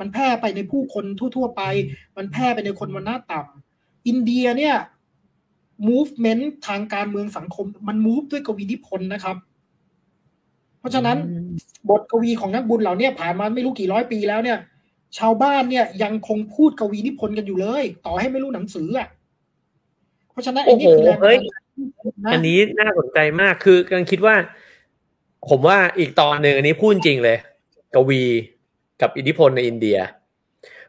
[0.00, 1.04] มันแพร่ไปในผู้คน
[1.36, 1.62] ทั่ว ๆ ไป
[2.16, 4.76] มันแพร่ไปในคนวันหน้าต่ำอินเดียเนี่ย
[5.88, 9.53] movement ทางการเมืองสังคม มัน move ด้วยกวีนิพนธ์นะครับเพ
[10.84, 11.48] ราะฉะนั้นอืม
[11.90, 14.58] บทกวีของนักบุญเหล่าเนี้ผ่านมาไม่รู้กี่ร้อยปีแล้วเนี่ย
[15.18, 19.08] ชาวบ้านเนี่ยยังคงพูดกวีนิพนธ์กันอยู่เลย ต่อให้ไม่รู้หนังสืออะ
[20.30, 24.34] เพราะฉะนั้นไอ้นี่คือแรงบันดาลใจนะอันนี้น่าสนใจมากคือกำลังคิดว่า
[25.50, 27.38] ผมว่าอีกตอนหนึ่งอันนี้พูดจริงเลย
[27.94, 28.22] กวี
[29.00, 29.98] กับอิทธิพลในอินเดีย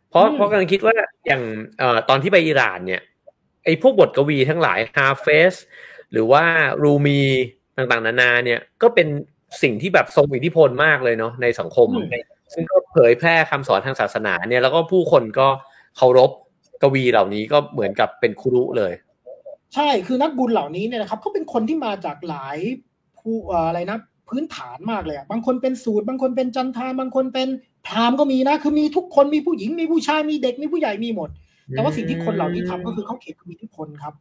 [0.10, 0.96] เพราะอืมเพราะกำลังคิดว่า
[1.28, 1.42] อย่าง
[1.80, 3.02] เอ่อตอนที่ไปอิหร่านเนี่ย
[3.64, 5.54] ไอ้พวกบทกวีทั้งหลายฮาเฟส
[6.12, 6.44] หรือว่า
[6.84, 7.22] รูมี
[7.78, 9.08] ต่างๆ นานาเนี่ย ก็เป็น
[9.62, 12.08] สิ่งที่แบบทรงอิทธิพลมากเลยเนาะในสังคมอืม
[12.54, 15.48] ซึ่งก็เผยแพร่คำสอนทางศาสนาเนี่ยแล้วก็ผู้คนก็
[15.98, 16.32] เคารพ
[16.82, 18.94] กวีเหล่านี้ก็เหมือนกับเป็นครุเลย
[19.76, 22.58] ใช่คือนักบุญเหล่านี้เนี่ยนะครับเขาเป็นคนที่มาจากหลาย
[23.20, 23.98] ผู้เอ่ออะไรนะ
[24.30, 27.48] พื้นฐานมากเลยอะบางคนเป็นสูตร บางคนเป็นจันทานบางคนเป็น
[27.88, 31.30] พราหมณ์ก็มีนะคือมีทุกคนมีผู้หญิงมีผู้ชายมีเด็กมีผู้ใหญ่มีหมด
[31.70, 34.14] แต่ว่าสิ่งที่คนเหล่านี้ทำก็คือเขาเขียนกวีนิพนธ์ครับ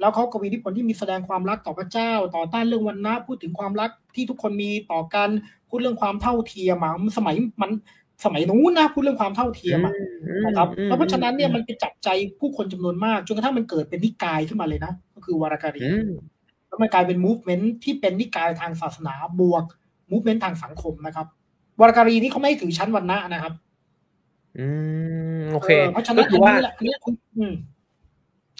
[0.00, 5.28] แล้วเขากวีนิพนธ์ที่มีแสดงความรักต่อพระเจ้า ต่อต้านเรื่องวันนะพูดถึงความรักที่ทุกคนมีต่อกัน
[5.68, 7.70] พูดเรื่องความเท่าเทียมอะสมัยมัน
[8.24, 12.08] สมัยนู้นนะพูดเรื่องความเท่าเทียมอะอืมนะครับอืมแล้วเพราะฉะนั้นเนี่ยมันไปจับใจ
[12.40, 16.10] ผู้คนจำนวนมากจนกระทั่งมันเกิดเป็นนิกายขึ้นมาเลยนะ ก็คือวารการีอืม
[16.68, 19.64] แล้วมันกลายเป็นมูฟเมนต์ที่เป็นนิกายทางศาสนาบวก
[20.10, 21.26] มูฟเมนต์ทางสังคมนะครับ
[21.80, 23.52] วารการีนี่เขาไม่ถือชั้นวรรณะนะครับ
[24.58, 24.66] อื
[25.38, 27.54] มโอเคเพราะฉะนั้ก็นคือัอนว่านี้แหละอันนี้คุณอืม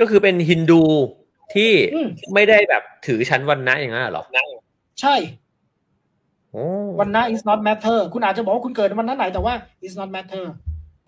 [0.01, 0.83] ก็คือเป็นฮินดู
[1.55, 4.25] ที่อืมไม่ได้แบบถือชั้นวรรณะอย่างนั้นเหรอ
[5.01, 5.15] ใช่
[6.51, 6.65] โอ้
[7.01, 9.55] วันนะ is not matter คุณอาจจะบอกว่าคุณเกิดวันนั้นไหนแต่ว่า
[9.87, 10.45] is not matter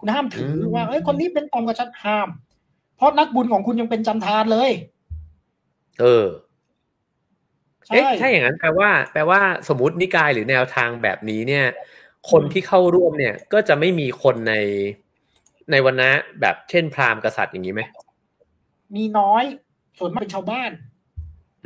[0.01, 2.29] คุณห้ามถืออว่าเอ้ยคนนี้เป็นตอมกับชัดห้าม
[2.97, 4.71] เพราะนักบุญของคุณยังเป็นจันทานเลย
[6.01, 6.27] เออ
[7.87, 11.67] ใช่เอ๊ะถ้าอย่างนั้นแปลว่า แปลว่าสมมตินิกายหรือแนวทางแบบนี้เนี่ย
[12.31, 14.55] คนที่เข้าร่วมเนี่ย ก็จะไม่มีคนใน
[15.71, 16.11] ในวันนะ
[16.41, 17.83] แบบเช่นพราหมณ์กษัตริย์อย่างนี้ไหม
[18.97, 19.45] มีน้อย
[19.99, 20.71] ส่วนมากเป็นชาวบ้าน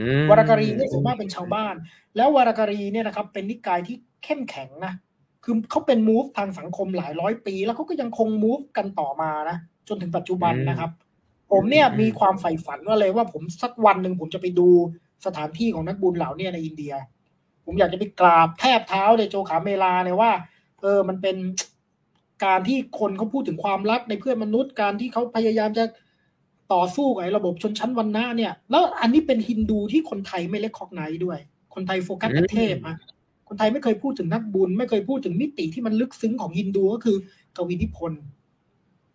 [0.01, 1.75] อืมวารการีเนี่ยส่วนมากเป็นชาวบ้าน
[2.17, 4.95] แล้ววารการีเนี่ยนะครับ เป็นนิกายที่เข้มแข็งนะ
[5.45, 9.57] คือเขาเป็นมูฟทางสังคมหลายร้อยปี แล้วเขาก็ยังคงมูฟกันต่อมานะ
[9.89, 10.91] จนถึงปัจจุบันนะครับ
[11.51, 14.69] ผมเนี่ยมีความใฝ่ฝันว่าเลยว่าผมสักวันหนึ่งผมจะไปดู
[15.27, 16.95] สถานที่ของนักบุญเหล่าเนี้ในอินเดีย
[17.65, 20.33] ผมอยากจะไปกราบแทบเท้าในโจขาเมลาเนี่ยว่า
[20.81, 21.37] เออมันเป็น
[22.45, 25.85] การที่คนเขาพูดถึงความรักในเพื่อนมนุษย์การที่เขาพยายามจะ
[26.73, 31.39] ต่อสู้กับไอ้ระบบชนชั้นวรรณะเนี่ย แล้วอันนี้เป็นฮินดูที่คนไทยไม่เล็กคอกไนด้วย
[31.75, 32.97] คนไทยโฟกัสแต่เทพอะ
[33.49, 37.17] คนไทยไม่เคยพูดถึงนักบุญ ไม่เคยพูดถึงมิติที่มันลึกซึ้งของฮินดูก็คือ
[37.57, 38.23] กวีนิพนธ์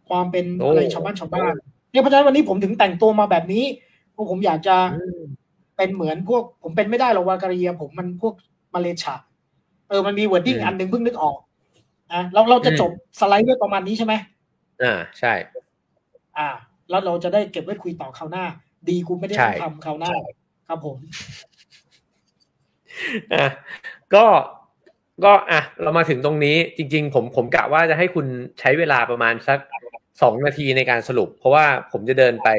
[0.10, 1.54] ความเป็นอะไรชาวบ้านชาวบ้าน
[1.92, 3.64] เนี่ยเพราะฉะนั้นวันนี้ผมถึงแต่งตัวมาแบบนี้
[4.12, 5.22] เพราะผมอยากจะอืม
[5.78, 8.34] เป็นเหมือนพวก ผมเป็นไม่ได้หรอกวาการียผมมันพวก
[8.74, 9.16] มาเลชา
[9.90, 11.38] เออมันมีวอร์ดิ้งอันหนึ่งเพิ่งนึกออก
[12.12, 14.14] อะเราเราจะจบสไลด์ด้วยประมาณนี้ใช่ไหม
[14.82, 15.34] อ่าใช่
[16.38, 16.50] อ่า
[16.90, 18.46] แล้วเราจะได้เก็บไว้คุยต่อคราวหน้า
[18.90, 20.12] ดีกูไม่ได้ใช่ต้องทำคราวหน้า
[20.68, 20.98] ครับผม
[23.34, 23.46] อะ
[24.14, 24.26] ก็
[25.26, 28.26] ก็อะเรามาถึงตรงนี้จริง ๆ ผมผมกะว่าจะให้คุณ
[28.60, 29.60] ใช้เวลาประมาณสัก
[30.22, 32.50] สองนาทีในการสรุป เพราะว่าผมจะเดินไป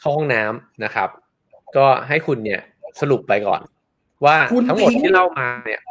[0.00, 1.08] เข้าห้องน้ำนะครับ
[1.76, 2.60] ก็ให้คุณเนี่ย
[3.00, 3.62] สรุปไปก่อน
[4.24, 5.82] ว่าคุณทั้งหมดทิ้งที่เล่ามาเนี่ย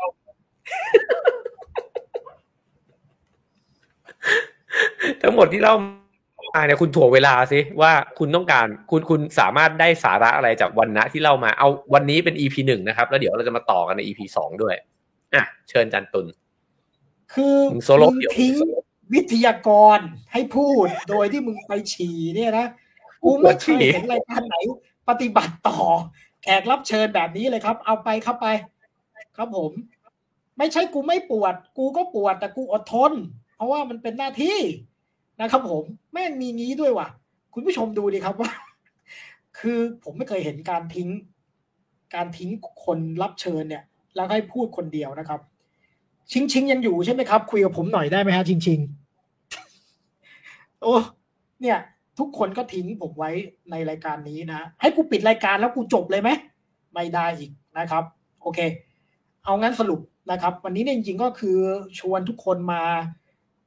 [5.22, 5.76] ทั้งหมดที่เล่า
[6.56, 14.76] มาเนี่ยคุณถ่วงเวลาสิว่าคุณต้องการคุณคุณสามารถได้สาระอะไรจากวันนะที่เล่ามาเอาวันนี้เป็น EP หนึ่งนะครับ แล้วเดี๋ยวเราจะมาต่อกันใน EP สองด้วย
[15.36, 16.28] อะเชิญจันตุล
[17.34, 18.56] คือมึงโซโล่มึงเดี่ยวทิ้ง
[19.14, 20.00] วิทยากร
[20.34, 22.68] ให้พูดโดยที่มึงไปฉี่เนี่ยนะ
[23.24, 24.56] กูไม่เคยเห็นรายการไหน
[25.10, 25.80] ปฏิบัติต่อ
[26.44, 28.48] แขกรับเชิญแบบนี้เลยครับ เอาไปครับไป
[29.38, 29.72] ครับผม
[30.58, 33.12] ไม่ใช่กูไม่ปวด กูก็ปวดแต่กูอดทน
[33.56, 34.58] เพราะว่ามันเป็นหน้าที่
[35.42, 37.08] นะครับผมแม่งมีงี้ด้วยว่ะ
[37.54, 38.52] คุณผู้ชมดูดิครับว่า
[39.60, 41.10] คือผมไม่เคยเห็นการทิ้ง
[42.16, 42.50] การทิ้ง
[42.86, 43.84] คนรับเชิญเนี่ย
[44.16, 45.40] แล้วให้พูดคนเดียวนะครับ
[46.32, 48.80] ชิงชิงยังอยู่ใช่ไหมครับ คุยกับผมหน่อยได้ไหมฮะชิงชิง
[50.82, 50.96] โอ้
[51.62, 51.78] เนี่ย
[52.20, 53.32] ทุกคนก็ทิ้งผมไว้
[53.72, 56.30] ในรายการนี้นะ ให้กูปิดรายการแล้วกูจบเลยไหม
[56.94, 58.04] ไม่ได้อีกนะครับ
[58.42, 58.60] โอเค
[59.44, 60.00] เอางั้นสรุป
[60.32, 61.58] นะครับ วันนี้เนี่ยจริงๆก็คือ
[62.00, 62.82] ชวนทุกคนมา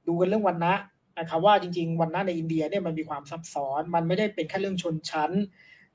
[0.07, 0.75] ดูกันเรื่องวันนะ
[1.19, 5.31] นะครับว่าจริงๆวันนะในอินเดียเนี่ยมันมีความซับซ้อน มันไม่ได้เป็นแค่เรื่องชนชั้น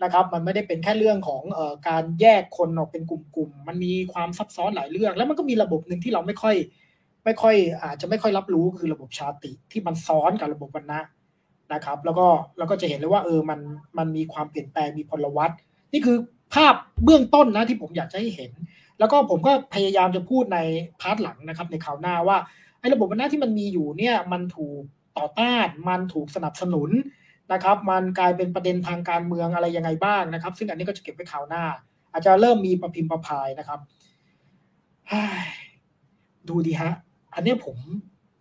[0.03, 6.55] นะครับ มันไม่ได้เป็นแค่เรื่องของเอ่อการแยกคนออกเป็นกลุ่มๆ มันมีความซับซ้อนหลายเรื่อง แล้วมันก็มีระบบหนึ่งที่เราไม่ค่อย
[7.25, 9.37] ไม่ค่อยอาจจะไม่ค่อยรับรู้คือระบบชาติ
[9.71, 10.99] ที่มันซ้อนกับระบบวรรณะ
[11.73, 12.27] นะครับ แล้วก็
[12.57, 13.59] แล้วก็จะเห็นเลยว่าเออมัน
[13.97, 15.51] มันมีความเปลี่ยนแปลงมีพลวัต
[15.93, 16.17] นี่คือ
[16.53, 18.51] ภาพเบื้องต้นนะที่ผมอยากจะให้เห็น
[18.99, 20.59] แล้วก็ผมก็พยายามจะพูดใน
[21.01, 22.37] part หลังนะครับ ในคราวหน้าว่า
[22.79, 24.81] ไอ้ระบบวรรณะที่มันมีอยู่เนี่ยมันถูก
[25.19, 26.89] ต่อต้านมันถูกสนับสนุน
[27.53, 31.63] นะครับ มันกลายเป็นประเด็นทางการเมืองอะไรยังไงบ้างนะครับ ซึ่งอันนี้ก็จะเก็บไว้ข่าวหน้า
[32.11, 33.79] อาจจะเริ่มมีประพิมพ์ประพายนะครับ
[36.49, 36.93] ดูดีฮะ
[37.35, 37.77] อันนี้ผม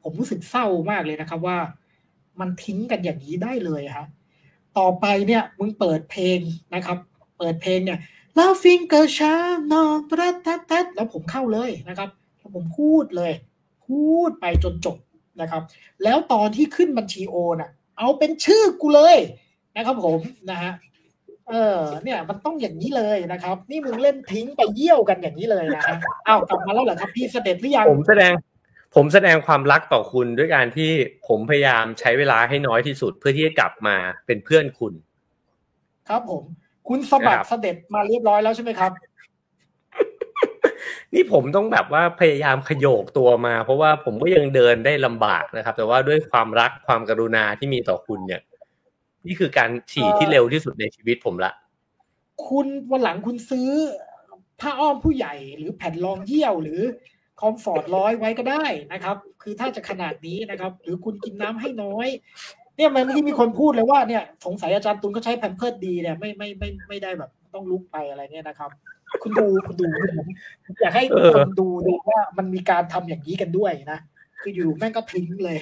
[0.03, 1.59] ผมรู้สึกเศร้ามากเลยนะครับว่า
[2.41, 4.07] มันทิ้งกันอย่างนี้ได้เลยฮะ
[4.79, 6.39] ต่อไปเนี่ยมึงเปิดเพลง
[6.75, 6.99] นะครับ
[7.39, 7.99] เปิดเพลงเนี่ย
[8.37, 9.35] แล้วฟิงเกอร์ชา
[9.73, 13.33] นอปรัตทัตทัตแล้วผมเข้าเลยนะครับแล้วผมพูดเลย
[13.87, 14.97] พูดไปจนจบ
[15.41, 15.63] นะครับ
[16.05, 19.17] แล้วตอนที่ขึ้นบัญชีโอนอะ เอาเป็นชื่อกูเลย
[19.77, 20.19] นะครับผม
[20.51, 20.73] นะฮะ
[21.49, 25.97] เออเนี่ยมันต้องอย่างนี้เลยนะครับ นี่มึงเล่นทิ้งไปเยี่ยวกันอย่างนี้เลยนะฮะ
[26.27, 28.33] อ้าวกลับมาแล้วเหรอครับพี่เสด็จหรือยังผมแสดง
[28.95, 30.91] ผมแสดงความรักต่อคุณด้วยการที่
[31.29, 33.97] ผมพยายามใช้เวลาให้น้อยที่สุดเพื่อที่จะกลับมา
[34.27, 34.93] เป็นเพื่อนคุณ
[36.09, 36.43] ครับผม
[36.89, 38.91] คุณสะบัดครับเสด็จมาเรียบร้อยแล้วใช่ไหมครับ
[41.15, 48.41] นี่ผมต้องแบบว่าพยายามขยโยกตัวมา เพราะว่าผมก็ยังเดินได้ลำบากนะครับ แต่ว่าด้วยความรักความกรุณาที่มีต่อคุณเนี่ย
[49.27, 51.53] นี่คือการฉี่ที่เร็วที่สุดในชีวิตผมละ
[52.47, 53.69] คุณวันหลังคุณซื้อ
[54.61, 56.81] ผ้าอ้อมผู้ใหญ่หรือแผ่นรองเยี่ยวหรือ
[57.41, 62.09] คอมฟอร์ตร้อยไว้ก็ได้นะครับ คือถ้าจะขนาดนี้นะครับ หรือคุณกินน้ำให้น้อย
[62.77, 68.71] เนี่ยมันที่มีคนพูดเลยว่าเนี่ยสงสัยอาจารย์ตุลก็ใช้แพมเพิร์ดดีเนี่ยไม่ไม่ไม่ไม่ได้แบบต้องลุกไปอะไรเนี่ยนะครับ
[69.23, 69.87] คุณดูคุณดู
[70.65, 71.05] ผมอยากให้
[71.35, 73.99] คนดูดูว่ามันมีการทำอย่างนี้กันด้วยนะ
[74.41, 75.59] คืออยู่แม่งก็ทิ้งเลย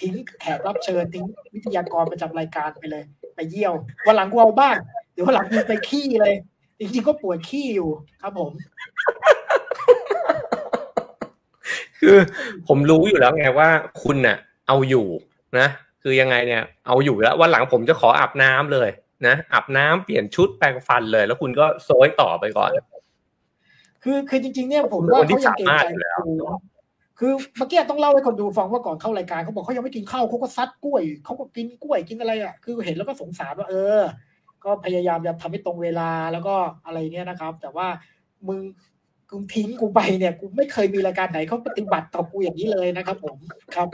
[0.00, 1.24] ทิ้งแขกรับเชิญทิ้ง
[1.54, 3.04] วิทยากรประจำรายการไปเลย
[3.34, 3.74] ไปเยี่ยว
[4.06, 4.76] วันหลังกูเอาบ้าง
[5.12, 6.34] เดี๋ยววันหลังกูไปขี้เลย
[6.78, 7.90] จริงๆก็ปวดขี้อยู่
[8.22, 8.52] ครับผม
[12.00, 12.16] คือ
[12.68, 13.68] ผมรู้อยู่แล้วไงว่า
[14.02, 14.36] คุณน่ะ
[14.68, 15.06] เอาอยู่
[15.58, 15.66] นะ
[16.02, 18.88] คือยังไงเนี่ย เอาอยู่แล้ววันหลังผมจะขออาบน้ำเลย
[19.26, 22.70] นะอาบน้ำเปลี่ยนชุดแปรงฟันเลย แล้วคุณก็โซยต่อไปก่อน
[24.02, 25.86] คือคือจริง ๆ เนี่ยผมว่าเขายังเกรงใจ
[26.26, 26.32] กู
[27.18, 34.00] คือเมื่อกี้ต้องเล่าให้คนดูฟังว่าก่อนเข้ารายการเขาบอกเขายังไม่กินข้าวเขาก็ซัดกล้วยเขาก็กินกล้วยกินอะไรอะคือเห็นแล้วก็สงสารว่าเออ
[34.64, 36.54] ก็พยายามจะทำให้ตรงเวลาแล้วก็
[36.86, 37.86] อะไรเนี่ยนะครับ แต่ว่า
[38.48, 38.60] มึง
[39.30, 43.36] กูทิ้งกูไปเนี่ยกูไม่เคยมีรายการไหนเขาปฏิบัติต่อกูอย่างนี้เลยนะครับ ผม
[43.74, 43.88] ครับ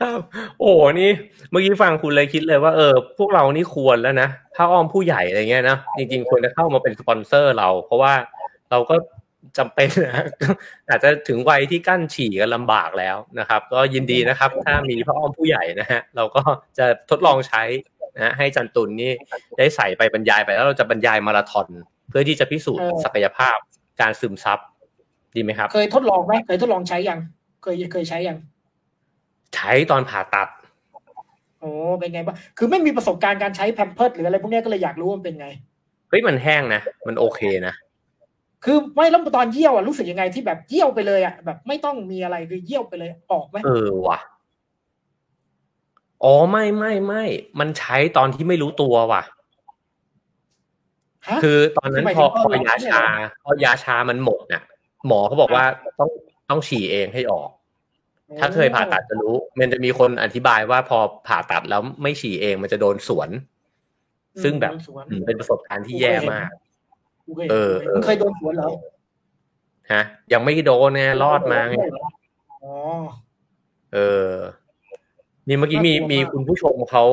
[0.00, 0.20] ครับ
[0.60, 1.10] โอ้นี่
[1.50, 8.12] เมื่อกี้ฟังคุณเลยคิดเลยว่าเออพวกเรานี่ควรแล้วนะถ้าอ้อมผู้ใหญ่อะไรเงี้ยนะจริงๆควรจะเข้ามาเป็นสปอนเซอร์เรา เพราะว่า
[8.70, 8.94] เราก็
[9.58, 10.24] จำเป็นนะ
[10.88, 16.42] อาจจะถึงวัยที่กั้นฉี่กันลำบากแล้วนะครับ ก็ยินดีนะครับ ถ้ามีพ่ออ้อมผู้ใหญ่นะฮะเราก็
[16.78, 17.62] จะทดลองใช้
[18.16, 19.12] นะให้จันตุนนี่
[19.58, 21.66] ได้ใส่ไปบรรยายไปแล้วเราจะบรรยายมาราธอน
[22.08, 23.56] เพื่อที่จะพิสูจน์ศักยภาพ
[24.00, 24.58] การซึมซับ
[25.36, 27.18] ดีไหมครับ เคยทดลองไหมเคยทดลองใช้ยัง
[27.62, 28.38] เคยเคยใช้ยัง
[29.54, 30.48] ใช้ตอนผ่าตัด
[31.60, 35.48] โอ้เป็นไงบ้างคือไม่มีประสบการณ์การใช้แพมเพิร์ดหรืออะไรพวกนี้ก็เลยอยากรู้ว่าเป็นไง
[36.08, 37.74] เฮ้ยมันแห้งนะมันโอเคนะ
[38.64, 44.18] คือไม่แล้วตอนเยี่ยวอะรู้สึกยังไงที่แบบเยี่ยวไปเลยอะแบบไม่ต้องมีอะไรคือเยี่ยวไปเลยออกไหมเออว่ะ
[46.24, 47.24] อ๋อไม่ไม่ไม่
[47.60, 49.22] มันใช้ตอนที่ไม่รู้ตัวว่ะ
[51.28, 53.02] ฮะคือตอนนั้นพอพอยาชา
[53.44, 54.62] พอยาชามันหมดน่ะ
[55.06, 55.64] หมอเขาบอกว่า
[55.98, 56.10] ต้อง
[56.50, 57.50] ต้องฉี่เองให้ออก
[58.40, 63.30] ถ้าเคยผ่าตัดจะรู้ มันจะมีคนอธิบายว่าพอผ่าตัดแล้วไม่ฉี่เองมันจะโดนสวน
[64.42, 66.50] ซึ่งแบบสวนอืมเป็นประสบการณ์ที่แย่มาก
[67.26, 68.70] กูเคยเออมึงเคยโดนสวนเหรอ
[69.92, 70.02] ฮะ
[70.32, 71.76] ยังไม่โดนไงรอดมาไง
[72.64, 72.74] อ๋อ
[73.94, 73.98] เอ
[74.30, 74.32] อ
[75.48, 77.04] นี่เมื่อกี้มีน่ากลัวมากมีคุณผู้ชมเขา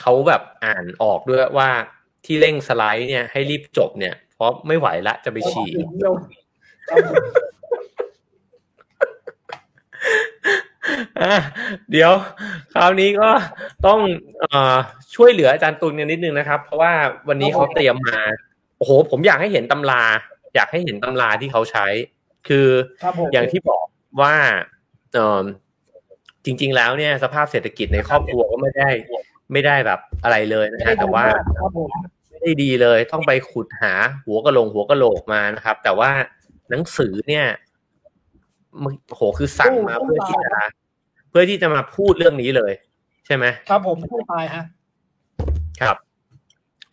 [0.00, 1.68] เขาแบบอ่านออกด้วยว่า
[2.24, 5.70] ที่เร่งสไลด์เนี่ยให้รีบจบเนี่ย เพราะไม่ไหวละจะไปฉี่
[11.18, 11.40] เยี่ยวครับผมอะ
[11.90, 12.12] เดี๋ยว
[12.74, 13.28] คราวนี้ก็
[13.86, 13.98] ต้อง
[14.40, 14.76] เอ่อ
[15.14, 16.92] ช่วยเหลืออาจารย์ตุลกันนิดนึงนะครับ เพราะว่า
[17.28, 18.18] วันนี้เขาเตรียมมา
[18.78, 20.02] โอ้โหผมอยากให้เห็นตำรา
[20.54, 21.86] อยากให้เห็นตำราที่เขาใช้
[22.48, 22.68] คือ
[23.02, 23.84] ครับผมอย่างที่บอก
[24.20, 24.34] ว่า
[25.14, 25.44] เออ
[26.44, 28.88] จริง ๆ แล้วเนี่ยสภาพเศรษฐกิจในครอบครัวก็ไม่ได้
[29.52, 31.24] ไม่ได้แบบอะไรเลยนะไม่ฮะได้แต่ว่า
[31.58, 31.90] ครับผม
[32.30, 33.92] ไม่ได้ดีเลยต้องไปขุดหา
[34.24, 36.10] หัวกะโหลงหัวกะโหลกมานะครับ แต่ว่า
[36.70, 37.46] หนังสือเนี่ย
[38.82, 40.52] มันโหคือสั่งมาเพื่อที่จะ
[41.30, 42.72] เพื่อที่จะมาพูดเรื่องนี้เลย
[43.26, 44.64] ใช่ไหมครับผมพูดไปฮะ
[45.80, 45.96] ครับ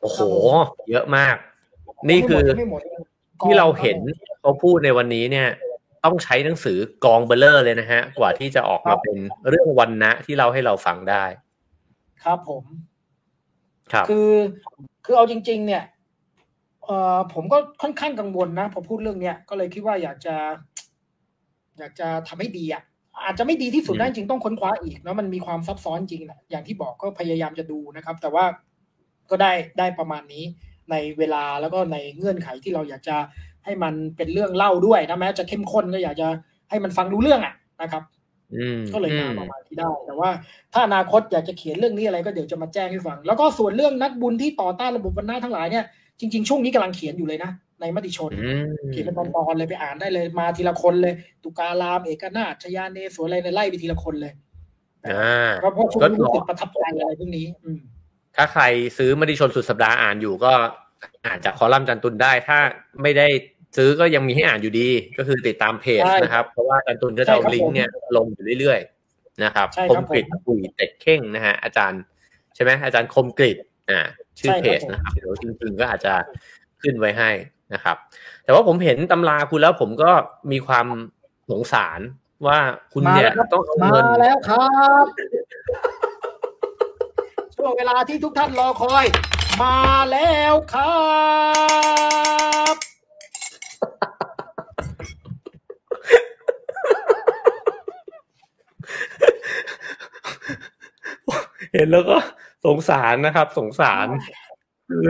[0.02, 0.20] โอ้โห
[0.90, 1.36] เยอะมาก
[2.10, 2.82] นี่คือไม่หมด
[3.46, 3.98] ที่เราเห็น
[4.42, 5.48] เขาพูดในวันนี้เนี่ย
[6.06, 9.18] ต้องใช้หนังสือกองเบลเลอร์เลยนะฮะ กว่าที่จะออกมาเป็น
[9.50, 11.24] เรื่องวันนะที่เราให้เราฟังได้
[12.24, 12.64] ครับผม
[13.94, 14.32] ครับ คือ
[15.06, 15.84] คือเอาจริง ๆ เนี่ย
[16.86, 20.36] เอ่อผมก็ค่อนข้างกังวลนะพอพูดเรื่องเนี้ยก็เลยคิดว่าอยากจะ
[21.78, 22.84] อยากจะทำให้ดีอะ
[23.24, 28.46] อาจจะไม่ดีที่สุดนะอืจมริงต้องค้นคว้าอีกแล้วมันมีความซับซ้อนจริงนะอย่างที่บอกก็พยายามจะดูนะครับ แต่ว่า
[29.30, 30.44] ก็ได้ได้ประมาณนี้
[30.92, 33.18] ในเวลาแล้วก็ในเงื่อนไขที่เราอยากจะ
[33.66, 36.28] ให้มันเป็นเรื่องเล่าด้วยนะแม้จะเข้มข้นก็อยากจะ
[36.70, 38.04] ให้มันฟังรู้เรื่องอะนะครับ
[38.54, 40.30] อืมก็เลยมาอืประมาณที่ได้ แต่ว่า
[40.74, 45.86] ถ้าอนาคตอยากจะเขียนเรื่องนี้อะไรก็เดี๋ยวจะมาแจ้งให้ฟัง แล้วก็ส่วนเรื่องนักบุญที่ต่อต้านระบบวันหน้าทั้งหลายเนี่ย
[46.20, 47.52] จริงๆช่วงนี้กำลังเขียนอยู่เลยนะ
[47.82, 51.14] ในมติชนอืมเขียนเป็นตอนๆเลยไปอ่านได้เลยมาทีละคนเลย
[51.44, 54.34] ตุการามเอกนาถชยาเนสวนอะไรเนี่ยไล่ไปทีละคนเลย
[55.08, 57.80] อ่าก็เพราะช่วงนี้รู้สึกประทับใจอะไรพวกนี้ อืม
[58.36, 58.64] ถ้าใคร
[58.98, 60.52] ซื้อมติชนสุดสัปดาห์อ่านอยู่ก็
[61.26, 62.60] อ่านจากคอลัมน์จันตุนได้ ถ้า
[63.02, 63.28] ไม่ได้
[63.78, 72.02] ซื้อก็ยังมีให้อ่านอยู่ดี ก็คือติดตามเพจใช่นะครับ เพราะว่าจันตุนก็จะเอาใช่ครับลิงก์เนี่ยลงอยู่เรื่อยๆนะครับใช่คครัมบกริดผมคุยเต็ดเข่งนะฮะอาจารย์
[72.56, 73.58] ใช่ไหมอาจารย์คมกริด
[73.90, 74.00] อ่า
[74.40, 76.14] ชื่อใช่เพครับผมจนะครับเดี๋ยวจริงๆก็อาจจะ
[76.82, 77.30] ขึ้นไว้ให้
[77.74, 77.98] นะครับ
[78.44, 80.12] แต่ว่าผมเห็นตำราคุณแล้วผมก็
[80.52, 80.86] มีความ
[81.50, 82.00] สงสาร
[82.48, 82.58] ว่า
[82.94, 84.68] คุณมาเนี่แล้ยวครับต้องเอามาเงินแล้วครั
[85.04, 85.06] บ
[87.56, 89.06] ช่วงเวลาที่ทุกท่านรอคอย
[89.62, 89.78] มา
[90.12, 90.96] แล้วครั
[92.74, 92.76] บ
[101.74, 102.18] เห็นแล้วก็
[102.66, 104.08] สงสารนะครับ สงสาร
[104.90, 105.10] คือ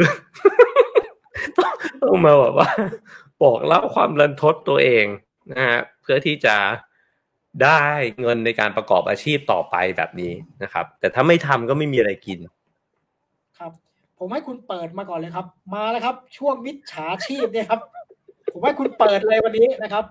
[1.57, 1.73] ต้อง
[2.03, 2.69] ต้องมาแบบว่า
[3.43, 5.05] บอกเล่าความรันทดตัวเอง
[5.53, 6.55] นะฮะเพื่อที่จะ
[7.63, 7.81] ได้
[8.21, 10.33] เงินในการประกอบอาชีพต่อไปแบบนี้
[10.63, 12.39] นะครับ แต่ถ้าไม่ทำก็ไม่มีอะไรกิน
[13.59, 13.71] ครับ
[14.17, 17.81] ผมให้คุณเปิดมาก่อนเลยครับ มาแล้วครับ ช่วงมิจฉาชีพเนี่ยครับ
[18.53, 20.05] ผมให้คุณเปิดเลยวันนี้นะครับ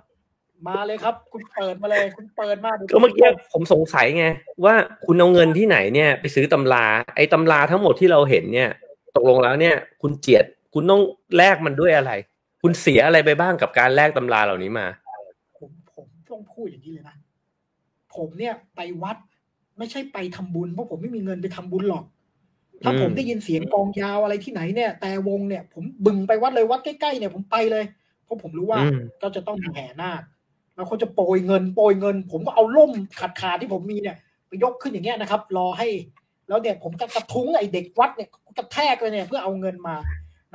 [0.69, 4.27] มาเลยครับ คุณเปิดมาเลย คุณเปิดมาดี๋ยวก็เมื่อกี้ผมสงสัยไง
[4.65, 4.74] ว่า
[5.07, 6.86] คุณเอาเงินที่ไหนเนี่ย ไปซื้อตำรา
[7.16, 8.70] ไอ้ตำราทั้งหมดที่เราเห็นเนี่ย
[9.16, 10.44] ตกลงแล้วเนี่ย คุณเจียด
[10.78, 11.03] คุณต้อง
[11.36, 12.12] แลกมันด้วยอะไร
[12.62, 14.86] คุณเสียอะไรไปบ้างกับการแลกตำราเหล่านี้มา
[15.59, 17.16] ผมผมต้องพูดอย่างนี้เลยนะ
[18.16, 19.16] ผมเนี่ยไปวัด
[19.78, 22.05] ไม่ใช่ไปทำบุญเพราะผมไม่มีเงินไปทำบุญหรอก
[22.82, 27.85] ถ้าอืมผมได้ยินเสียงกองยาวอะไรที่ไหนเนี่ย แต่วงเนี่ย ผมบึงไปวัดเลยวัดใกล้ๆเนี่ยผมไปเลย
[28.24, 30.23] เพราะผมรู้ว่าอืมก็จะต้องมีแห่นาค
[30.74, 34.16] แล้วเขาจะโปรยเงินโปรยเงิน ผมก็เอาล่มขาดขาดๆที่ผมมีเนี่ย
[34.48, 35.89] ไปยกขึ้นอย่างเงี้ยนะครับ รอให้
[36.48, 38.28] แล้วเนี่ยผมก็กระทุ้งไอ้เด็กวัดเนี่ย
[38.59, 39.97] กระแทกเลยเนี่ยเพื่อเอาเงินมา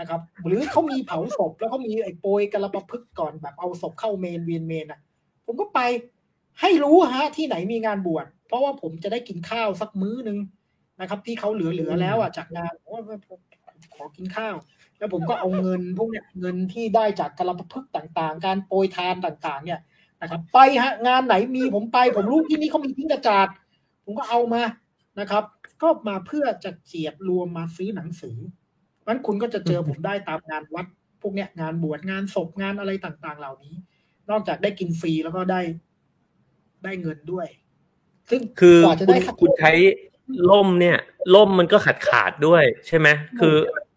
[0.02, 5.00] นะครับ หรือเขามีเผาศพแล้วเขามีไอ้โปรยกระประพฤกษ์ก่อนแบบเอาศพเข้าเมนเวียนเมนอะ
[5.46, 5.80] ผมก็ไป
[6.62, 10.38] ให้รู้ฮะที่ไหนมีงานบวชเพราะว่าผมจะได้กินข้าวสักมื้อหนึ่ง
[11.00, 13.40] นะครับ ที่เขาเหลือๆแล้วอะจากงานผมว่าผม
[13.96, 14.56] ขอกินข้าว
[14.98, 19.80] แล้วผมก็เอาเงินพวกเนี้ยเงินที่ได้จากกระประพฤกษ์ต่างๆ การโปรยทานต่าง ๆ เนี่ย
[20.22, 23.48] นะครับ ไปฮะงานไหนมีผมไป ผมรู้ที่นี่เขามีทิ้งกระจาด
[24.04, 24.64] ผมก็เอามา
[25.20, 25.44] นะครับ
[25.82, 28.38] ก็มาเพื่อจะเจียดรวมมาซื้อหนังสือ
[29.08, 30.86] นั้นคุณก็จะเจอผมได้ตามงานวัด
[31.22, 33.76] พวกเนี้ยงานบวชงานศพงานอะไรต่างๆ เหล่านี้
[34.30, 35.62] นอกจากได้กินฟรีแล้วก็ได้
[36.84, 37.48] ได้เงินด้วย
[38.30, 39.74] ซึ่งคือกว่าจะคุได้ณสักคุณใช้
[40.52, 40.98] ล่มเนี่ย
[41.36, 43.08] ล่มมันก็ขาดขาดๆด้วยใช่ไหม
[43.40, 43.56] คือ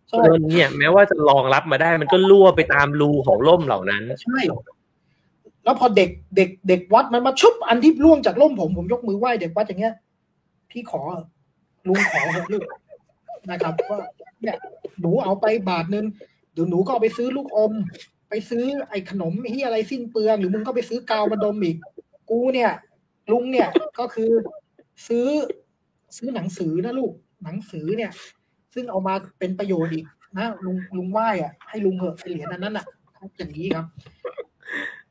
[0.09, 4.39] ใช่เงินเนี่ย แม้ว่าจะรองรับมาได้ มันก็รั่วไปตามรูของล่มเหล่านั้นใช่
[5.65, 9.95] แล้วพอเด็กเด็กเด็กวัดมันมาชุบอันที่ล่วงจากล่มผมผมยกมือไหว้เด็กวัดอย่างเงี้ย
[10.71, 11.01] พี่ขอ
[11.89, 12.65] ลุงขอเถอะลูก
[13.51, 13.99] นะครับว่า
[14.45, 14.59] เนี่ย
[15.01, 16.07] หนูเอาไปบาทนึง
[16.53, 17.73] เดี๋ยวหนูก็เอาไปซื้อลูกอม
[18.29, 21.77] ไปซื้อไอ้ขนมที่อะไรสิ้นเปลือง หรือมึงก็ไปซื้อกาวมาดมอีก
[22.31, 22.71] กูเนี่ย
[23.33, 23.69] ลุงเนี่ย
[23.99, 24.31] ก็คือ
[25.09, 25.27] ซื้อ
[26.17, 27.13] ซื้อหนังสือนะลูก
[27.45, 28.11] หนังสือเนี่ย
[28.75, 30.05] ซึ่งเอามาเป็นประโยชน์อีก
[30.39, 32.85] นะลุงลุงไหว้อะให้ลุงเหอะไอเหรียญอันนั้นอะ
[33.37, 33.87] อย่างนี้ครับ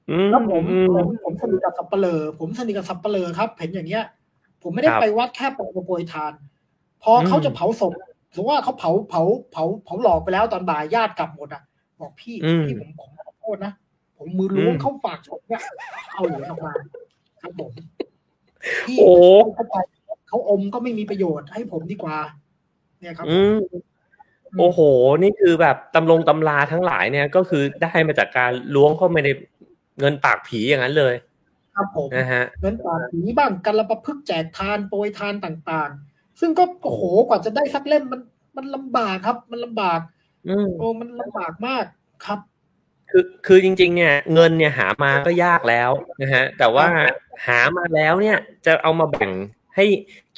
[0.10, 4.04] อืมแล้วผมอืมผมผมสนิทกับสับเปลอผมสนิทกับสับเปลอครับ เห็นอย่างเงี้ย
[4.64, 6.34] ผมไม่ได้ครับไปวัดแค่ไปโปรยทาน
[7.04, 7.94] พออมเขาจะเผาศพ
[8.34, 11.62] สมมติว่าเขาเผาเผาเผาเผาหลอกไปแล้วตอนบ่ายญาติกลับหมดอะ
[12.00, 12.36] บอกพี่
[12.68, 13.74] พี่ผมผมขอโทษนะ
[14.18, 15.62] ผมมือล้วงเข้าฝากศพเนี่ย
[16.14, 16.74] เอาเหรียญออกมา
[17.42, 17.72] ครับผม
[18.88, 19.12] พี่โอ้
[19.56, 19.76] เขาไป
[20.28, 22.18] เขาอมก็ไม่มีประโยชน์ให้ผมดีกว่า
[23.00, 23.60] เนี่ยครับอืม
[24.60, 24.80] โอ้โห
[25.24, 29.30] นี่คือแบบตำลงตำราทั้งหลายเนี่ยก็คือได้มาจากการล้วงเข้ามาใน
[30.00, 31.16] เงินปากผีอย่างนั้นเลย
[31.76, 38.22] ครับผมนะฮะเงินปากผีบ้างกันละประพฤกษ์แจกทานโปรยทานต่างๆ ซึ่งก็โอ้โหกว่าจะได้สักเล่มมัน
[38.58, 40.00] มันลำบากครับ มันลำบาก
[40.48, 41.86] อืมโอ้มันลำบากมาก
[42.26, 42.40] ครับ
[43.12, 45.92] คือคือจริง ๆ เนี่ย เงินเนี่ยหามาก็ยากแล้ว
[46.22, 46.88] นะฮะ แต่ว่า
[47.48, 49.32] หามาแล้วเนี่ย จะเอามาแบ่ง
[49.76, 49.86] ให้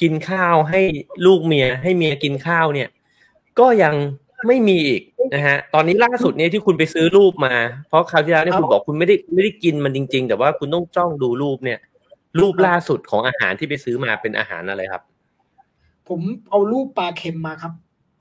[0.00, 0.80] กินข้าวให้
[1.26, 2.88] ลูกเมีย ให้เมียกินข้าวเนี่ย
[3.58, 3.94] ก็ยัง
[4.46, 5.02] ไม่มีอีก
[5.34, 7.54] นะฮะ ตอนนี้ล่าสุดเนี่ยที่คุณไปซื้อรูปมา
[7.88, 11.78] เพราะคราวที่แล้วเนี่ยครับคุณบอกคุณไม่ได้ไม่ได้กินมันจริง ๆ แต่ว่าคุณต้องจ้องดูรูปเนี่ย
[12.40, 15.02] รูปล่าสุดของอาหารที่ไปซื้อมาเป็นอาหารอะไรครับ
[16.08, 16.20] ผม
[16.50, 17.72] เอารูปปลาเค็มมาครับ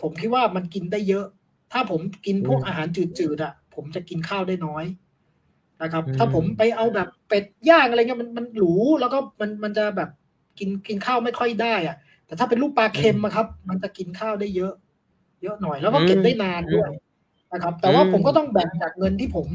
[0.02, 1.26] ผมคิดว่ามันกินได้เยอะ
[1.72, 2.88] ถ้าผมกินพวกอืมอาหาร
[3.20, 4.86] จืดๆอะ ผมจะกินข้าวได้น้อย
[5.82, 10.10] นะครับอืมถ้าผมไปเอาแบบเป็ดย่างอะไรเงี้ยมันมันหรูแล้วก็มันมันจะแบบ
[10.60, 11.95] กินกินข้าวไม่ค่อยได้อะ
[12.26, 14.74] แต่ถ้าเป็นรูปปลาเค็มอะครับ มันจะกินข้าวได้เยอะ
[15.44, 16.90] เยอะหน่อยแล้วก็เก็บได้นานด้วย
[17.53, 19.48] นะครับ แต่ว่าอืมผมก็ต้องแบ่งจากเงินที่ผม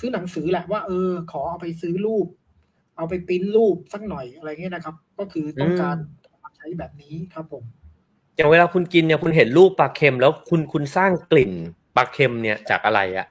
[0.00, 2.26] ซื้อหนังสือแหละว่าเออ ขอเอาไปซื้อรูป
[2.96, 7.62] เอาไปปริ้นรูปสักหน่อยอะไรเงี้ยนะครับ ก็คือต้องการใช้แบบนี้ครับผม
[8.36, 11.52] อย่างเวลาคุณกินเนี่ยคุณเห็นรูปปลาเค็มแล้วคุณคุณสร้างกลิ่น
[11.96, 13.26] ปลาเค็มเนี่ยจากอะไรอะ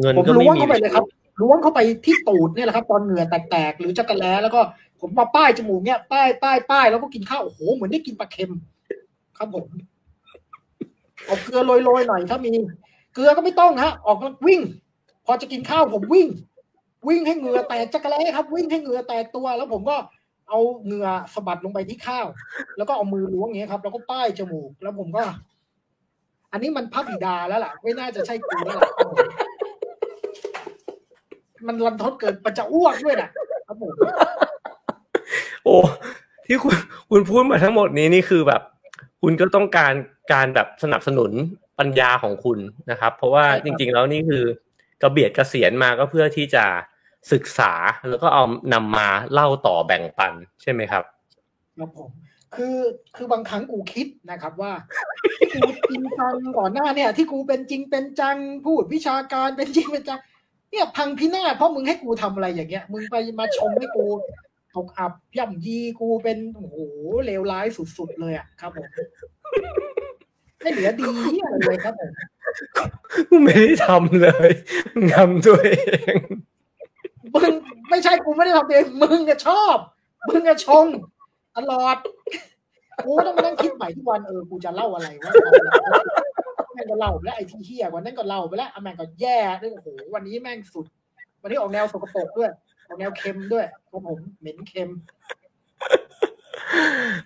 [0.00, 1.04] เงินผมก็ไม่ล้วงมีเข้าไปเลยครับ
[1.40, 4.60] ล้วงเข้าไปที่ตูดเนี่ยแหละครับ ตอนเหงื่อแตกๆหรือจักรแล้แล้วก็
[5.00, 8.50] ผมมาป้ายจมูกเนี่ยป้ายป้ายป้ายแล้วก็กินข้าวโอ้โหเหมือนได้กินปลาเค็ม
[9.38, 9.66] ครับผม
[11.24, 12.52] เอาเกลือโรยๆหน่อยถ้ามี
[13.14, 14.60] เกลือก็ไม่ต้องฮะ ออกมาวิ่ง
[15.26, 16.28] พอจะกินข้าวผมวิ่ง
[17.08, 19.96] วิ่งให้เหงื่อแตกจักรแล้ครับ วิ่งให้เหงื่อแตกตัว แล้วผมก็
[20.48, 22.26] เอาเหงื่อสะบัดลงไปที่ข้าว
[22.76, 25.22] แล้วก็เอามือล้วงอย่างเงี้ยครับ แล้วก็ป้ายจมูก แล้วผมก็
[26.52, 28.90] อันนี้มันพระบิดาแล้วล่ะ ไม่น่าจะใช่กูแล้วล่ะ
[31.66, 33.30] มันรันทดเกินมันจะอ้วกด้วยนะ
[33.66, 33.92] ครับผม
[35.64, 35.76] โอ้
[36.46, 36.76] ที่คุณ
[37.10, 38.62] คุณพูดมาทั้งหมดนี้นี่คือแบบ
[39.22, 39.92] คุณก็ต้องการ
[40.32, 41.30] การแบบสนับสนุน
[41.78, 42.58] ปัญญาของคุณ
[42.90, 44.42] นะครับ เพราะว่าจริง ๆ แล้วนี่คือ
[45.02, 46.64] กระเบียดเกษียณมาก็เพื่อที่จะ
[47.32, 47.72] ศึกษา
[48.08, 48.42] แล้วก็เอา
[48.72, 50.32] นำมาเล่าต่อแบ่งปัน
[50.62, 51.04] ใช่ไหมครับ
[51.78, 52.10] ครับผม
[52.54, 52.76] คือ
[53.16, 54.72] คือบางครั้งกูคิดนะครับว่า
[55.38, 60.20] ที่กูจริงจังก่อนหน้าเนี่ย ที่กูเป็นจริงเป็นจังพูดวิชาการเป็นจริงเป็นจัง
[60.70, 64.06] เนี่ยพังพินาศเพราะมึงให้กูทำอะไรอย่างเงี้ย มึงไปมาชมให้กู
[64.74, 66.76] ตกอับย่ำยีกูเป็นโอ้โห
[67.26, 68.86] เลวร้ายสุดๆเลยอะครับผม
[70.62, 71.10] ไม่เหลือดี
[71.42, 72.12] อะไรเลยครับผม
[73.30, 74.50] กูไม่ได้ทำเลย
[74.94, 75.70] มึงทำตัวเอ
[76.16, 76.18] ง
[77.34, 77.52] มึง
[77.90, 79.76] ไม่ใช่กูไม่ได้ทำเองมึงอะชอบ
[80.28, 80.86] มึงอะชง
[81.56, 81.96] ตลอด
[83.04, 85.32] กูต้องมานั่งคิดใหม่ทุกวันเออกูจะเล่าอะไรวะ
[86.74, 90.86] แม่งก็เล่าไปแล้วไอ้ที่เฮียว่านั้นก็เล่าไปแล้วอแม่งก็แย่ด้วยโอ้โหวันนี้แม่งสุด
[91.42, 92.50] วันนี้ออกแนวสกปรกด้วย
[92.86, 94.90] ออกแนวเค็มด้วยครับผมเหม็นเค็ม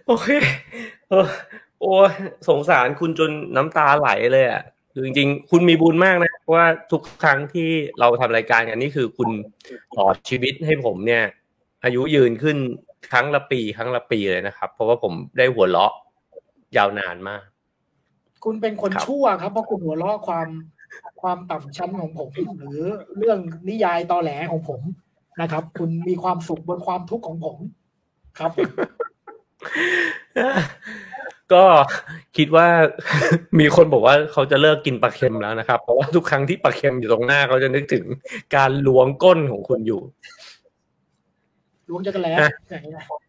[0.06, 0.28] โอเค
[1.10, 1.26] เออ
[1.80, 1.92] โอ้
[2.48, 4.62] สงสารคุณจนน้ำตาไหลเลยอะ
[4.92, 7.69] คือจริงๆ คุณมีบุญมากนะ เพราะว่าทุกครั้งที่
[8.01, 9.31] เราทำรายการกันนี่คือคุณ
[9.97, 11.24] ต่อชีวิตให้ผมเนี่ย
[11.85, 12.56] อายุยืนขึ้น
[13.10, 15.93] ครั้งละปี ครั้งละปีเลยนะครับ เพราะว่าผมได้หัวเราะ
[16.77, 17.43] ยาวนานมาก
[18.44, 20.48] คุณเป็นคนคชั่วครับเพราะคุณหัวเราะความ
[21.20, 22.81] ความต่ำชั้นของผม หรือ
[23.16, 23.39] เรื่อง
[23.69, 24.81] นิยายตอแหลของผม
[25.40, 27.56] นะครับ คุณมีความสุขบนความทุกข์ของผม
[28.39, 28.51] ครับ
[31.54, 31.64] ก็
[32.36, 32.66] คิดว่า
[33.58, 38.04] มีคนบอกว่าเขาจะเลิกกินปลาเค็มแล้วนะครับ เพราะว่าทุกครั้งที่ปลาเค็มอยู่ตรงหน้าเขาจะนึกถึง
[38.56, 40.00] การล้วงก้นของคุณอยู่
[41.92, 42.50] ล้วงจักรแล้อะ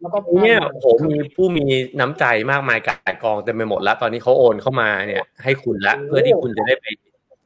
[0.02, 1.66] แล้วก็เนี่ยโอ้โหมีผู้มี
[2.00, 6.86] น้ำใจมากมายกายกองเต็มไปหมดแล้ว ตอนนี้เขาโอนเข้ามาเนี่ย ให้คุณละเพื่อที่คุณจะได้ไป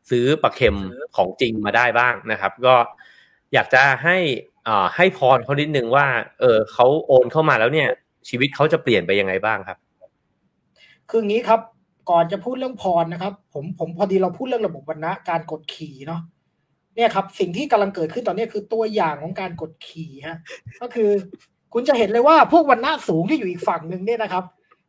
[0.09, 0.77] ซื้อปลาเค็ม
[1.15, 2.75] ของจริงมาได้บ้างนะครับ ก็
[3.53, 4.17] อยากจะให้
[4.67, 6.05] อ่าให้พรเขานิดนึงว่า
[6.39, 7.89] เออเขาโอนเข้ามาแล้วเนี่ย
[8.29, 9.77] ชีวิตเขาจะเปลี่ยนไปยังไงบ้างครับ
[11.09, 11.61] คืออย่างนี้ครับ
[12.09, 16.21] ก่อนจะพูดเรื่องพรนะครับ ผมผมพอดีเราพูดเรื่องระบบวรรณะการกดขี่เนาะ
[16.95, 20.37] เนี่ยครับ สิ่งที่กำลังเกิดขึ้นตอนนี้คือตัวอย่างของการกดขี่ฮะ
[20.81, 21.09] ก็คือ
[21.73, 24.43] คุณจะเห็นเลยว่าพวกวรรณะสูงที่อยู่อีกฝั่งหนึ่งเนี่ยนะครับ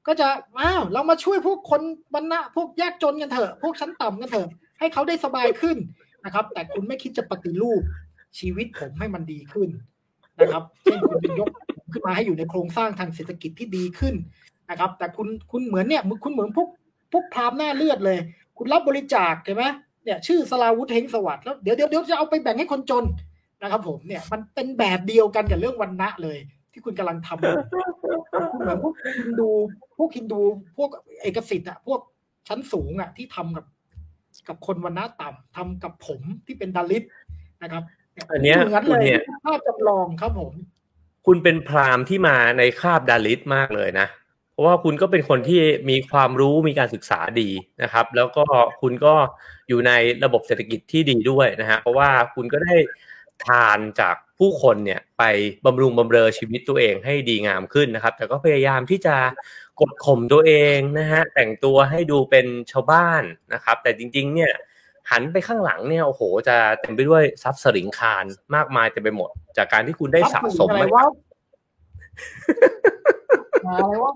[0.06, 0.28] ก็จะ
[0.58, 1.82] อ้าวเรามาช่วยพวกคน
[2.14, 5.76] วรรณะพวกยากจนกันเถอะพวกชั้นต่ำกันเถอะให้เขาได้สบายขึ้น
[6.24, 7.82] นะครับ แต่คุณไม่คิดจะปฏิรูป
[8.38, 9.68] ชีวิตผมให้มันดีขึ้น
[10.40, 14.14] นะครับเช่นคุณจะยกผมขึ้นมาให้อยู่ในโครงสร้างทางเศรษฐกิจที่ดีขึ้น
[14.70, 16.68] นะครับ แต่คุณคุณเหมือนเนี่ยคุณเหมือนพวก
[17.12, 18.18] พวกพรามหน้าเลือดเลย
[18.56, 19.64] คุณรับบริจาคใช่ไหม
[20.04, 23.04] เนี่ยชื่อสลาวุธเฮงสวัสดิ์แล้วเดี๋ยวเดี๋ยวเดี๋ยวจะเอาไปแบ่งให้คนจน
[23.62, 26.38] นะครับ ผมเนี่ยมันเป็นแบบเดียวกันกับเรื่องวันณะเลย
[26.72, 27.56] ที่คุณกำลังทำอยู่
[28.52, 29.50] คุณเหมือนพวกฮินดู
[29.98, 30.40] พวกฮินดู
[30.76, 30.90] พวก
[31.22, 32.00] เอกสิทธิ์อะพวก
[32.48, 33.66] ชั้นสูงอะที่ทำกับ
[34.48, 37.06] กับคนวันณะต่ำทำกับผมที่เป็นดาลิต
[37.62, 37.82] นะครับ
[38.30, 40.52] อันเนี้ยเหมือนคุเลณยเนี่ยภาพจำลองครับผม
[41.26, 44.27] คุณเป็นพราหมณ์ที่มาในคาบดาลิตมากเลยนะเพ
[44.58, 45.60] ราะว่าคุณก็เป็นคนที่
[45.90, 47.50] มีความรู้มีการศึกษาดี
[47.82, 48.44] นะครับ แล้วก็
[48.80, 49.14] คุณก็
[49.68, 49.92] อยู่ใน
[50.24, 52.74] ระบบเศรษฐกิจที่ดีด้วยนะฮะเพราะว่าคุณก็ได้
[53.46, 55.22] ทานจากผู้คนเนี่ยไป
[55.66, 59.16] บำรุงบำเรอชีวิตตัวเองให้ดีงามขึ้นนะครับ แต่ก็พยายามที่จะ
[59.80, 63.22] กดข่มตัวเองนะฮะแต่งตัวให้ดูเป็นชาวบ้าน
[63.52, 64.52] นะครับ แต่จริง ๆ เนี่ย
[65.10, 68.24] หันไปข้างหลังเนี่ยโอ้โห จะเต็มไปด้วยทรัพย์สริงคาร
[68.54, 71.06] มากมายเต็มไปหมด จากการที่คุณได้สะสมอะไรมาวะ
[73.64, 74.14] อะไรวะ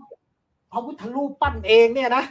[0.72, 2.24] พระพุทธรูปปั้นเองเนี่ยนะ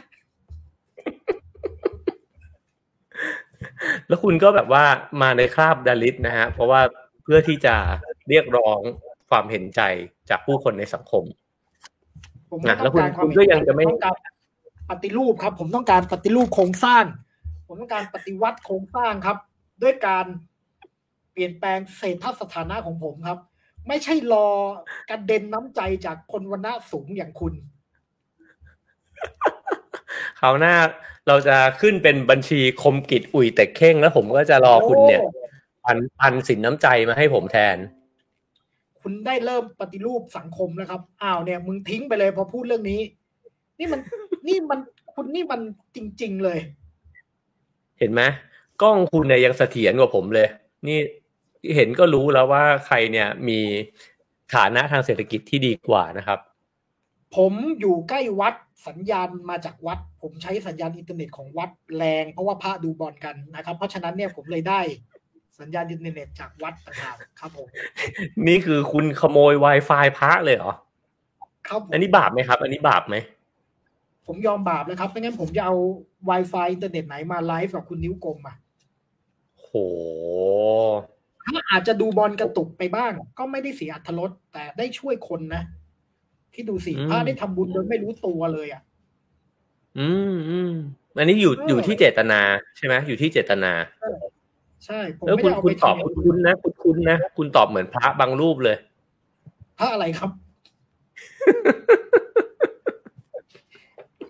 [4.08, 4.84] แล้วคุณก็แบบว่า
[5.22, 6.80] มาในคราบดาลิตนะฮะ เพราะว่า
[7.22, 7.74] เพื่อที่จะ
[8.28, 8.80] เรียกร้อง
[9.30, 9.80] ความเห็นใจ
[10.30, 11.24] จากผู้คนในสังคม
[12.50, 14.16] ผมนะไม่แล้ต้วองคุณการความคุณก็ยังจะไม่ผมต้องการ
[14.90, 17.04] ปฏิรูปครับ ผมต้องการปฏิรูปโครงสร้าง
[17.66, 19.36] ผมต้องการปฏิวัติโครงสร้างครับ
[19.82, 20.26] ด้วยการ
[21.32, 23.38] เปลี่ยนแปลงเศรษฐสถานะของผมครับ
[23.88, 24.48] ไม่ใช่รอ
[25.10, 27.54] กระเด็นน้ำใจจากคนวันณะสูงอย่างคุณ
[30.40, 30.74] คราวหน้า
[31.28, 35.30] เราจะขึ้นเป็นบัญชีคมกิจอุ่ยแต่เข่งแล้วผมก็จะรอคุณเนี่ยโอ้
[35.84, 37.76] ปันปันสินน้ำใจมาให้ผมแทน
[39.00, 43.00] คุณได้เริ่มปฏิรูปสังคมแล้วครับอ้าวเนี่ย มึงทิ้งไปเลยพอพูดเรื่องนี้
[43.78, 44.00] นี่มัน
[44.48, 44.80] นี่มัน
[45.14, 45.60] คุณนี่มัน
[45.94, 46.58] จริง ๆเลย
[47.98, 48.22] เห็นไหม
[48.82, 50.48] กล้องคุณเนี่ยยังเสถียรกว่าผมเลย
[50.86, 50.98] นี่
[51.76, 53.60] เห็นก็รู้แล้วว่าใครเนี่ยมี
[54.54, 56.38] ฐานะทางเศรษฐกิจที่ดีกว่านะครับ
[57.36, 58.54] ผมอยู่ใกล้วัด
[58.86, 64.80] สัญญาณมาจากวัด ผมใช้สัญญาณอินเทอร์เน็ตของวัดแรง เพราะว่าพระดูบอลกันนะครับ เพราะฉะนั้นเนี่ยผมเลยได้
[65.60, 67.68] สัญญาณอินเทอร์เน็ตจากวัดต่างหากครับผม
[68.46, 70.74] นี่คือคุณขโมย Wi-Fi พระเลยเหรอ
[71.68, 73.16] ครับผมอันนี้บาปไหมครับ อันนี้บาปไหม
[74.26, 75.74] ผมยอมบาปแล้วครับไม่งั้นผมจะเอา
[76.30, 78.56] Wi-Fi อินเทอร์เน็ตไหนมาไลฟ์กับคุณนิ้วกลมอะ
[79.60, 79.70] โห
[81.44, 85.62] ถ้าอาจจะดูบอลกระตุกไปบ้าง ก็ไม่ได้เสียอรรถรสแต่ได้ช่วยคนนะ
[86.54, 88.82] ที่ดูสิอืมพระได้ทำบุญโดยไม่รู้ตัวเลยอะ
[89.98, 90.72] อืมอืม
[91.16, 92.40] อันนี้อยู่เออออยู่ที่เจตนา
[92.76, 93.72] ใช่ไหมอยู่ที่เจตนา
[94.84, 98.76] ใช่ผมแล้วไม่คุได้ณเอาคุไปณตอบทำอย่างคุณอื่คุณนนะคุณคุณนะคุณตอบเหมือนพระบางรูปเลย
[99.78, 100.30] พระอะไรครับ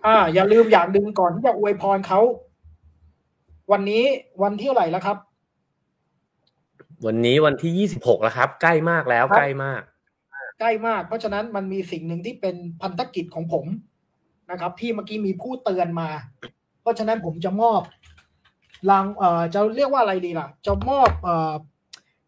[0.05, 2.19] อ่า อย่าลืมอย่างหนึ่งก่อนที่จะอวยพรเขา
[3.71, 4.03] วันนี้
[4.43, 5.17] วันที่เท่าไหร่แล้วครับ
[7.05, 9.81] วันนี้วันที่ยี่สิบหกแล้วครับ ใกล้มากแล้วครับใกล้มาก
[10.63, 13.65] ใกล้มาก เพราะฉะนั้นมันมีสิ่งหนึ่งที่เป็นพันธกิจของผม
[14.51, 16.09] นะครับ ที่เมื่อกี้มีผู้เตือนมา
[16.81, 17.81] เพราะฉะนั้นผมจะมอบ
[18.89, 21.53] รางเอ่อจะเรียกว่าอะไรดีล่ะ จะมอบเอ่อ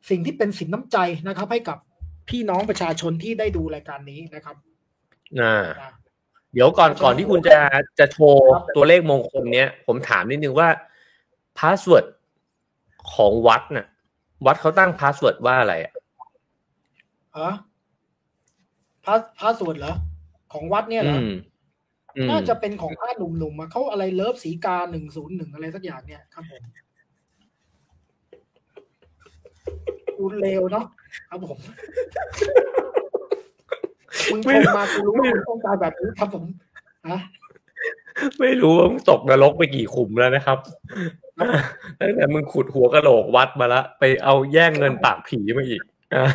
[0.09, 0.97] สิ่งที่เป็นสินน้ำใจ
[1.27, 1.77] นะครับ ให้กับ
[2.29, 4.55] พี่น้องประชาชนที่ได้ดูรายการนี้นะครับ
[5.41, 5.91] อ่านะ
[6.53, 7.57] เดี๋ยวก่อนก่อนที่คุณจะ
[7.99, 10.69] จะโชว์ครับตัวเลขมงคลเนี้ย ผมถามนิดนึงว่า
[11.59, 12.05] password
[13.13, 13.87] ของวัดน่ะ
[14.45, 15.93] วัดเขาตั้ง password ว่าอะไรอะ
[19.07, 19.95] ฮะพาสพาสเวิร์ดเหรอ
[20.53, 21.33] ของวัดเนี่ยเหรอือม
[22.17, 26.63] อืมน่าจะเป็นของพระหนุ่มๆอะเขาอะไร love สีกาหนึ่งศูนย์หนึ่งอะไรสักอย่างเนี่ยครับผม
[30.17, 30.85] กูเลวเนาะ
[31.29, 31.57] ครับผม
[34.31, 36.45] มึงชมมากูรู้ว่ามึงต้องการแบบนี้ครับผม
[37.09, 37.19] ฮะ
[38.39, 40.57] ไม่รู้ว่ามึงตกนรกไปกี่ขุมแล้วนะครับ
[41.99, 45.81] ตั้งแต่มึงขุดหัวกะโหลกวัดมาละ ไปเอาแย่งเงินปากผีมาอีก
[46.13, 46.25] อะ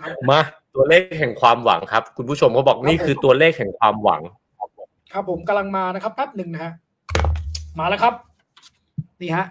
[0.00, 0.40] ครับมา
[0.76, 4.22] ตัวเลขแห่งความหวังครับ คุณผู้ชมเขาบอกนี่คือตัวเลขแห่งความหวัง
[5.12, 6.72] ครับผมกำลังมานะครับแป๊บหนึ่งนะฮะ
[7.78, 8.14] มาแล้วครับ
[9.20, 9.46] นี่ฮะ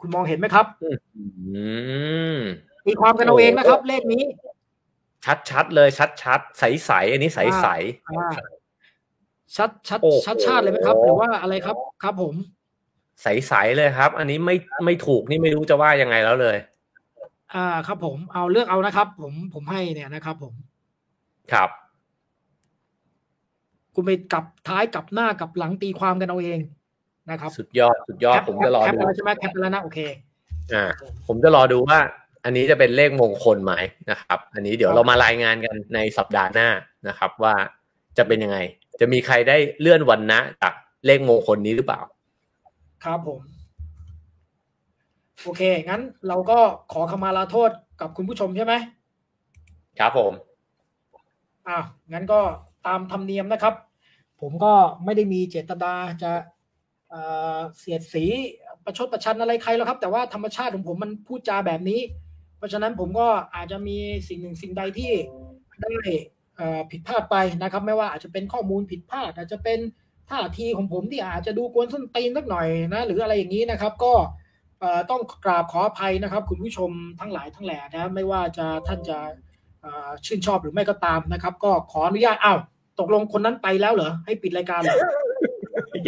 [0.00, 0.88] คุณมองเห็นไหมครับอื
[2.36, 2.38] ม
[2.86, 4.22] ตีความกันเอาเองนะครับ เลขนี้
[5.24, 7.66] ชัดชัดๆเลยชัดชัดๆใสใสๆอันนี้ใสใส
[8.10, 8.30] อ่า
[9.56, 12.34] ชัดชัดโอ้โหชัดชาติเลยไหมครับ หรือว่าอะไรครับ ครับผม
[13.22, 16.56] ใสใสๆเลยครับ อันนี้ไม่ไม่ถูกนี่ไม่รู้จะว่ายังไงแล้วเลย
[17.54, 20.54] อ่าครับผมเอาเลือกเอานะครับ ผมผมให้เนี่ยนะครับ ผม
[21.52, 21.70] ครับ
[23.94, 26.60] คุณไปกลับท้ายกลับหน้ากลับหลังตีความกันเอาเอง
[27.30, 29.98] นะครับ สุดยอดสุดยอดแคปผมจะรอแคปดูไปแล้วใช่ไหมแคปไปแล้วนะโอเค
[30.74, 30.84] อ่า
[31.26, 31.98] ผมจะรอดูว่า
[32.44, 33.74] อันนี้จะเป็นเลขมงคลไหม
[34.10, 36.68] นะครับ อันนี้เดี๋ยวเรามารายงานกันในสัปดาห์หน้า
[37.08, 37.54] นะครับ ว่า
[38.18, 38.58] จะเป็นยังไง
[39.00, 40.74] จะมีใครได้เลื่อนวันนะจาก
[41.06, 42.00] เลขมงคลนี้หรือเปล่า
[43.04, 43.40] ครับผม
[45.44, 46.58] โอเค งั้นเราก็
[46.92, 47.70] ขอขมาลาโทษ
[48.00, 48.74] กับคุณผู้ชมใช่ไหม
[49.98, 50.32] ครับผม
[51.68, 52.40] อ้าวงั้นก็
[52.86, 53.74] ตามธรรมเนียมนะครับ
[54.40, 54.72] ผมก็
[55.04, 55.92] ไม่ได้มีเจตนา
[56.22, 56.32] จะ
[57.10, 57.20] เอ่
[57.56, 58.24] อเสียดสี
[58.84, 62.00] ประชดประชันอะไรใครหรอกครับ แต่ว่าธรรมชาติของผมมันพูดจาแบบนี้
[62.56, 63.98] เพราะฉะนั้นผมก็อาจจะมี
[64.28, 65.12] สิ่งหนึ่งสิ่งใดที่
[65.82, 65.92] ได้
[66.56, 69.78] เอ่อผิดพลาดไปนะครับ ไม่ว่าอาจจะเป็นข้อมูลผิดพลาด อาจจะเป็น
[70.30, 74.41] ท่าทีของผมที่อาจจะดูกวนส้นตีนสักหน่อยนะ หรืออะไรอย่างนี้นะครับ ก็เอ่อ
[75.10, 76.90] ต้องกราบขออภัยนะครับ คุณผู้ชม
[77.20, 79.18] ทั้งหลายทั้งแหล่นะไม่ว่าจะท่านจะ
[79.80, 82.58] เอ่อชื่นชอบหรือไม่ก็ตามนะครับ ก็ขออนุญาตอ้าว
[83.00, 84.96] ตกลงคนนั้นไปแล้วเหรอให้ปิดรายการเหรอ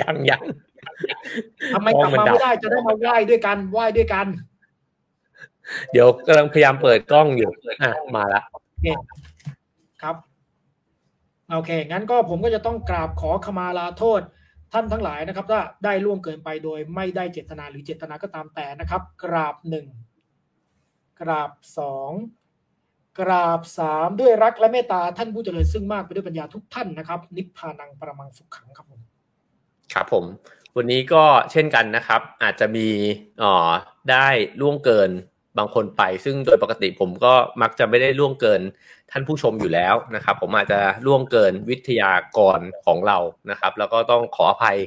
[0.01, 0.43] ยังยัง
[1.75, 4.27] ทำไมกลับมาไม่ได้จะได้มาไหว้ด้วยกันไหว้ด้วยกัน
[5.93, 7.51] เดี๋ยวกำลังพยายามเปิดกล้องอยู่
[7.83, 8.43] อะมาละ
[10.03, 10.17] ครับ
[11.53, 14.21] โอเค งั้นก็ผมก็จะต้องกราบขอขมาลาโทษ
[14.75, 19.87] ท่านทั้งหลายนะครับถ้าได้ล่วงเกินไปโดยไม่ได้เจตนาหรือเจตนาก็ตามแต่นะครับ กราบหนึ่ง
[21.21, 22.11] กราบสอง
[23.21, 29.01] กราบสามด้วยรักและเมตตาท่านผู้เจริญซึ่งมากไปด้วยปัญญาทุกท่านนะครับ นิพพานังประมังสุขขังครับผม
[29.95, 30.25] ครับผม
[30.77, 32.89] วันนี้ก็เช่นกันนะครับ อาจจะมี
[33.43, 33.71] อ่อ
[34.11, 34.27] ได้
[34.61, 35.11] ล่วงเกิน
[35.59, 38.61] บางคนไป ซึ่งโดยปกติผมก็มักจะไม่ได้ล่วงเกิน
[39.17, 43.19] ท่านผู้ชมอยู่แล้วนะครับ ผมอาจจะล่วงเกินวิทยากรของเรา
[43.51, 44.79] นะครับ แล้วก็ต้องขออภัย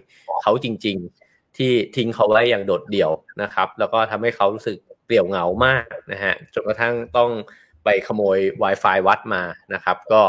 [0.42, 0.98] เขาจริง
[1.28, 7.30] ๆ ที่ทิ้งเขาไว้อย่างโดดเดี่ยวนะครับ แล้วก็ทำให้เขารู้สึกเปลี่ยวเหงามากนะฮะจนกระทั่งต้อง
[7.84, 9.44] ไปขโมย Wi-Fi วัดมา
[9.74, 10.22] นะครับ ก็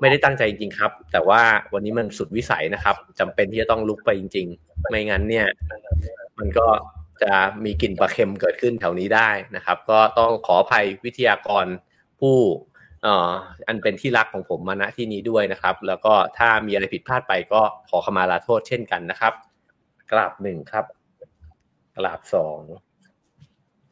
[0.00, 1.42] ไม่ได้ตั้งใจจริงๆครับ แต่ว่า
[1.72, 5.46] วันนี้มันสุดวิสัยนะครับจำเป็นที่จะต้องลุกไปจริง ๆ ไม่งั้นเนี่ย
[6.38, 6.66] มันก็
[7.22, 7.32] จะ
[7.64, 11.66] มีกลิ่นปลาเค็มเกิดขึ้นแถวนี้ได้นะครับ ก็ต้องขออภัยวิทยากร
[12.20, 12.36] ผู้
[13.06, 13.30] อ่อ
[13.68, 19.32] อันเป็นที่รักของผมมาณที่นี้ด้วยนะครับ แล้วก็ถ้ามีอะไรผิดพลาดไปก็ขอขมาลาโทษเช่นกันนะครับ
[20.12, 20.84] กราบหนึ่งครับ
[21.96, 22.60] กราบสอง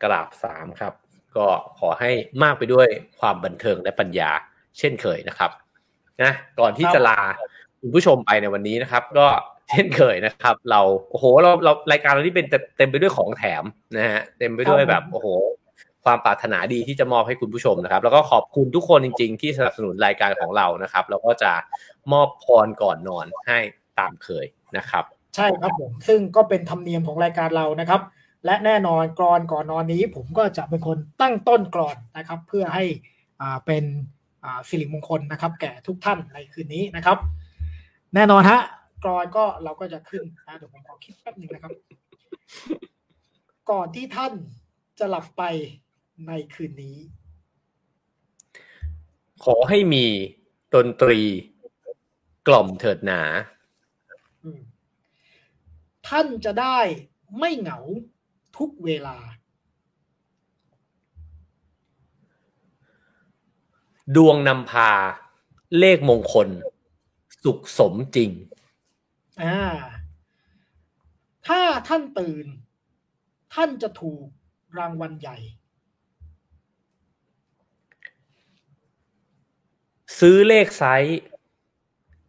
[0.02, 0.94] กราบสามครับ
[1.36, 1.46] ก็
[1.78, 2.10] ขอให้
[2.42, 2.88] มากไปด้วย
[3.20, 4.30] ความบันเทิงและปัญญา
[4.78, 5.50] เช่นเคยนะครับ
[6.22, 7.18] นะก่อนที่จะลา
[7.80, 9.26] คุณผู้ชมไปในวันนี้นะครับ ก็
[9.70, 10.80] เช่นเคยนะครับ เรา
[11.10, 12.46] โอ้โหเราเรารายการเราที่เป็น
[12.78, 13.64] เต็มไปด้วยของแถม
[13.96, 15.28] นะฮะเต็มไปด้วยแบบโอ้โห
[16.06, 21.52] ความปรารถนาดีที่จะมอบให้คุณผู้ชมนะครับ แล้วก็ขอบคุณทุกคนจริง ๆ ที่สนับสนุนรายการของเรานะครับ แล้วก็จะ
[22.12, 23.58] มอบพรก่อนนอนให้
[23.98, 24.46] ตามเคย
[24.76, 25.04] นะครับ
[25.36, 28.00] ใช่ครับผมซึ่งก็เป็นธรรมเนียมของรายการเรานะครับ
[28.44, 32.84] และแน่นอนกรอนก่อนนอนนี้ ผมก็จะเป็นคนตั้งต้นกรอนนะครับ เพื่อให้
[33.40, 33.84] อ่าเป็น
[34.44, 37.18] อ่าสิริมงคลนะครับ แก่ทุกท่านในคืนนี้นะครับ
[38.14, 38.60] แน่นอนฮะ
[39.04, 41.72] กรอนก็เราก็จะขึ้นนะเดี๋ยวผมขอคิดแป๊บหนึ่งนะครับ
[43.70, 44.32] ก่อนที่ท่าน
[44.98, 45.42] จะหลับไป
[46.26, 46.98] ในคืนนี้
[49.44, 50.04] ขอให้มี
[50.74, 51.20] ดนตรี
[52.46, 53.22] กล่อมเถิดหนา
[54.42, 54.60] อืม
[56.08, 56.78] ท่านจะได้
[57.38, 57.78] ไม่เหงา
[58.56, 59.18] ทุกเวลา
[64.16, 64.90] ดวงนำพา
[65.78, 66.48] เลขมงคล
[67.42, 68.30] สุขสมจริง
[69.42, 69.58] อ่า
[71.46, 72.46] ถ้าท่านตื่น
[73.54, 74.26] ท่านจะถูก
[74.78, 75.36] รางวัลใหญ่
[80.18, 81.18] ซื้อเลขไซส์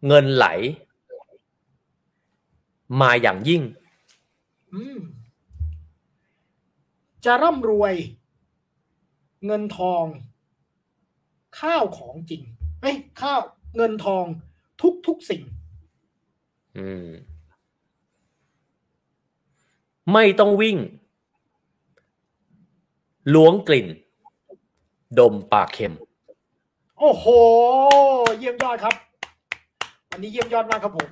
[0.08, 0.48] เงินไหล
[3.02, 3.62] มาอย่างยิ่ง
[4.74, 5.00] อืม
[7.26, 7.94] จะร่ำรวย
[9.46, 10.06] เงินทอง
[11.60, 12.42] ข้าวของจริง
[12.82, 13.42] เอ้ยข้าว
[13.76, 14.26] เงินทอง
[14.82, 15.44] ทุกทุกสิ่ง
[16.78, 17.10] อืม
[20.14, 20.78] ไม่ต้องวิ่ง
[23.34, 23.88] ล้วงกลิ่น
[25.20, 25.94] ดมปากเค็ม
[27.00, 27.26] โอ้โห
[28.38, 28.96] เยี่ยมยอดครับ
[30.12, 31.10] วันนี้เยี่ยมยอดมากครับผม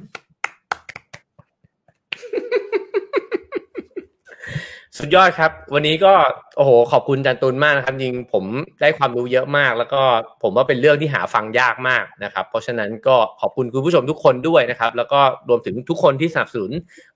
[4.97, 6.13] สุดยอดครับ วันนี้ก็
[6.57, 8.45] โอ้โห ขอบคุณจันตุนมากนะครับ จริงผม
[8.81, 10.01] ได้ความรู้เยอะมาก แล้วก็
[10.43, 16.71] ผมว่าเป็นเรื่องที่หาฟังยากมากนะครับ เพราะฉะนั้นก็ขอบคุณคุณผู้ชมทุกคนด้วยนะครับ แล้วก็รวมถึงทุกคนที่สนับสนุน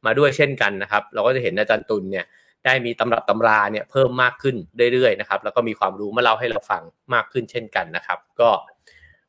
[0.05, 2.25] มาด้วยเช่นกันนะครับ เราก็จะเห็นอาจารย์ตุลเนี่ย
[2.65, 4.55] ได้มีตำรับตำราเนี่ยเพิ่มมากขึ้น
[4.93, 6.83] เรื่อยๆนะครับแล้วก็มีความรู้มาเล่าให้เราฟัง
[7.13, 8.49] มากขึ้นเช่นกันนะครับ ก็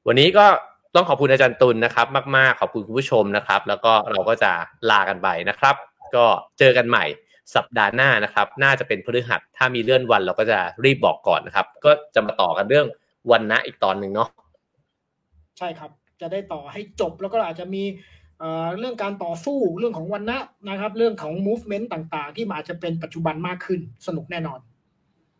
[0.07, 0.47] วันนี้ก็
[0.95, 4.53] ต้องขอบคุณอาจารย์ตุลนะครับ มากๆขอบคุณคุณผู้ชมนะครับ แล้วก็เราก็จะ
[4.91, 5.77] ลากันไปนะครับ
[6.15, 6.25] ก็
[6.59, 7.05] เจอกันใหม่
[7.55, 12.87] สัปดาห์หน้านะครับ น่าจะเป็นพฤหัสถ้ามีเลื่อนวันเราก็จะรีบบอกก่อนนะครับ ก็จะมาต่อกันเรื่อง
[13.31, 14.29] วันนะอีกตอนหนึ่งเนาะ
[15.59, 15.91] ใช่ครับ
[16.21, 17.83] จะได้ต่อให้จบแล้วก็อาจจะมี
[18.41, 20.39] เอ่อเรื่องการต่อสู้เรื่องของวันนะ
[20.69, 24.61] นะครับ เรื่องของ movement ต่างๆ ที่มันอาจจะเป็นปัจจุบันมากขึ้นสนุกแน่นอน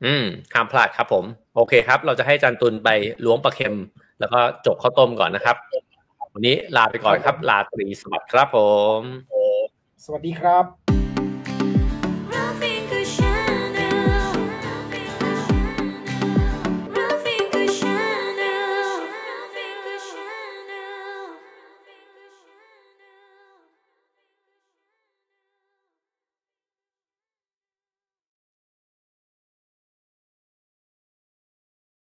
[0.05, 1.25] อืมห้ามพลาดครับผม
[1.57, 2.89] โอเคครับ เราจะให้อาจารย์ตุลไป
[3.25, 3.77] ล้วงปลาเค็ม
[4.21, 5.57] แล้วก็จบข้าวต้มก่อนนะครับ
[6.35, 8.59] วันนี้ลาไปก่อนครับ ลาตรีสวัสดิ์ครับผ
[8.99, 9.01] ม
[10.05, 10.65] สวัสดีครับ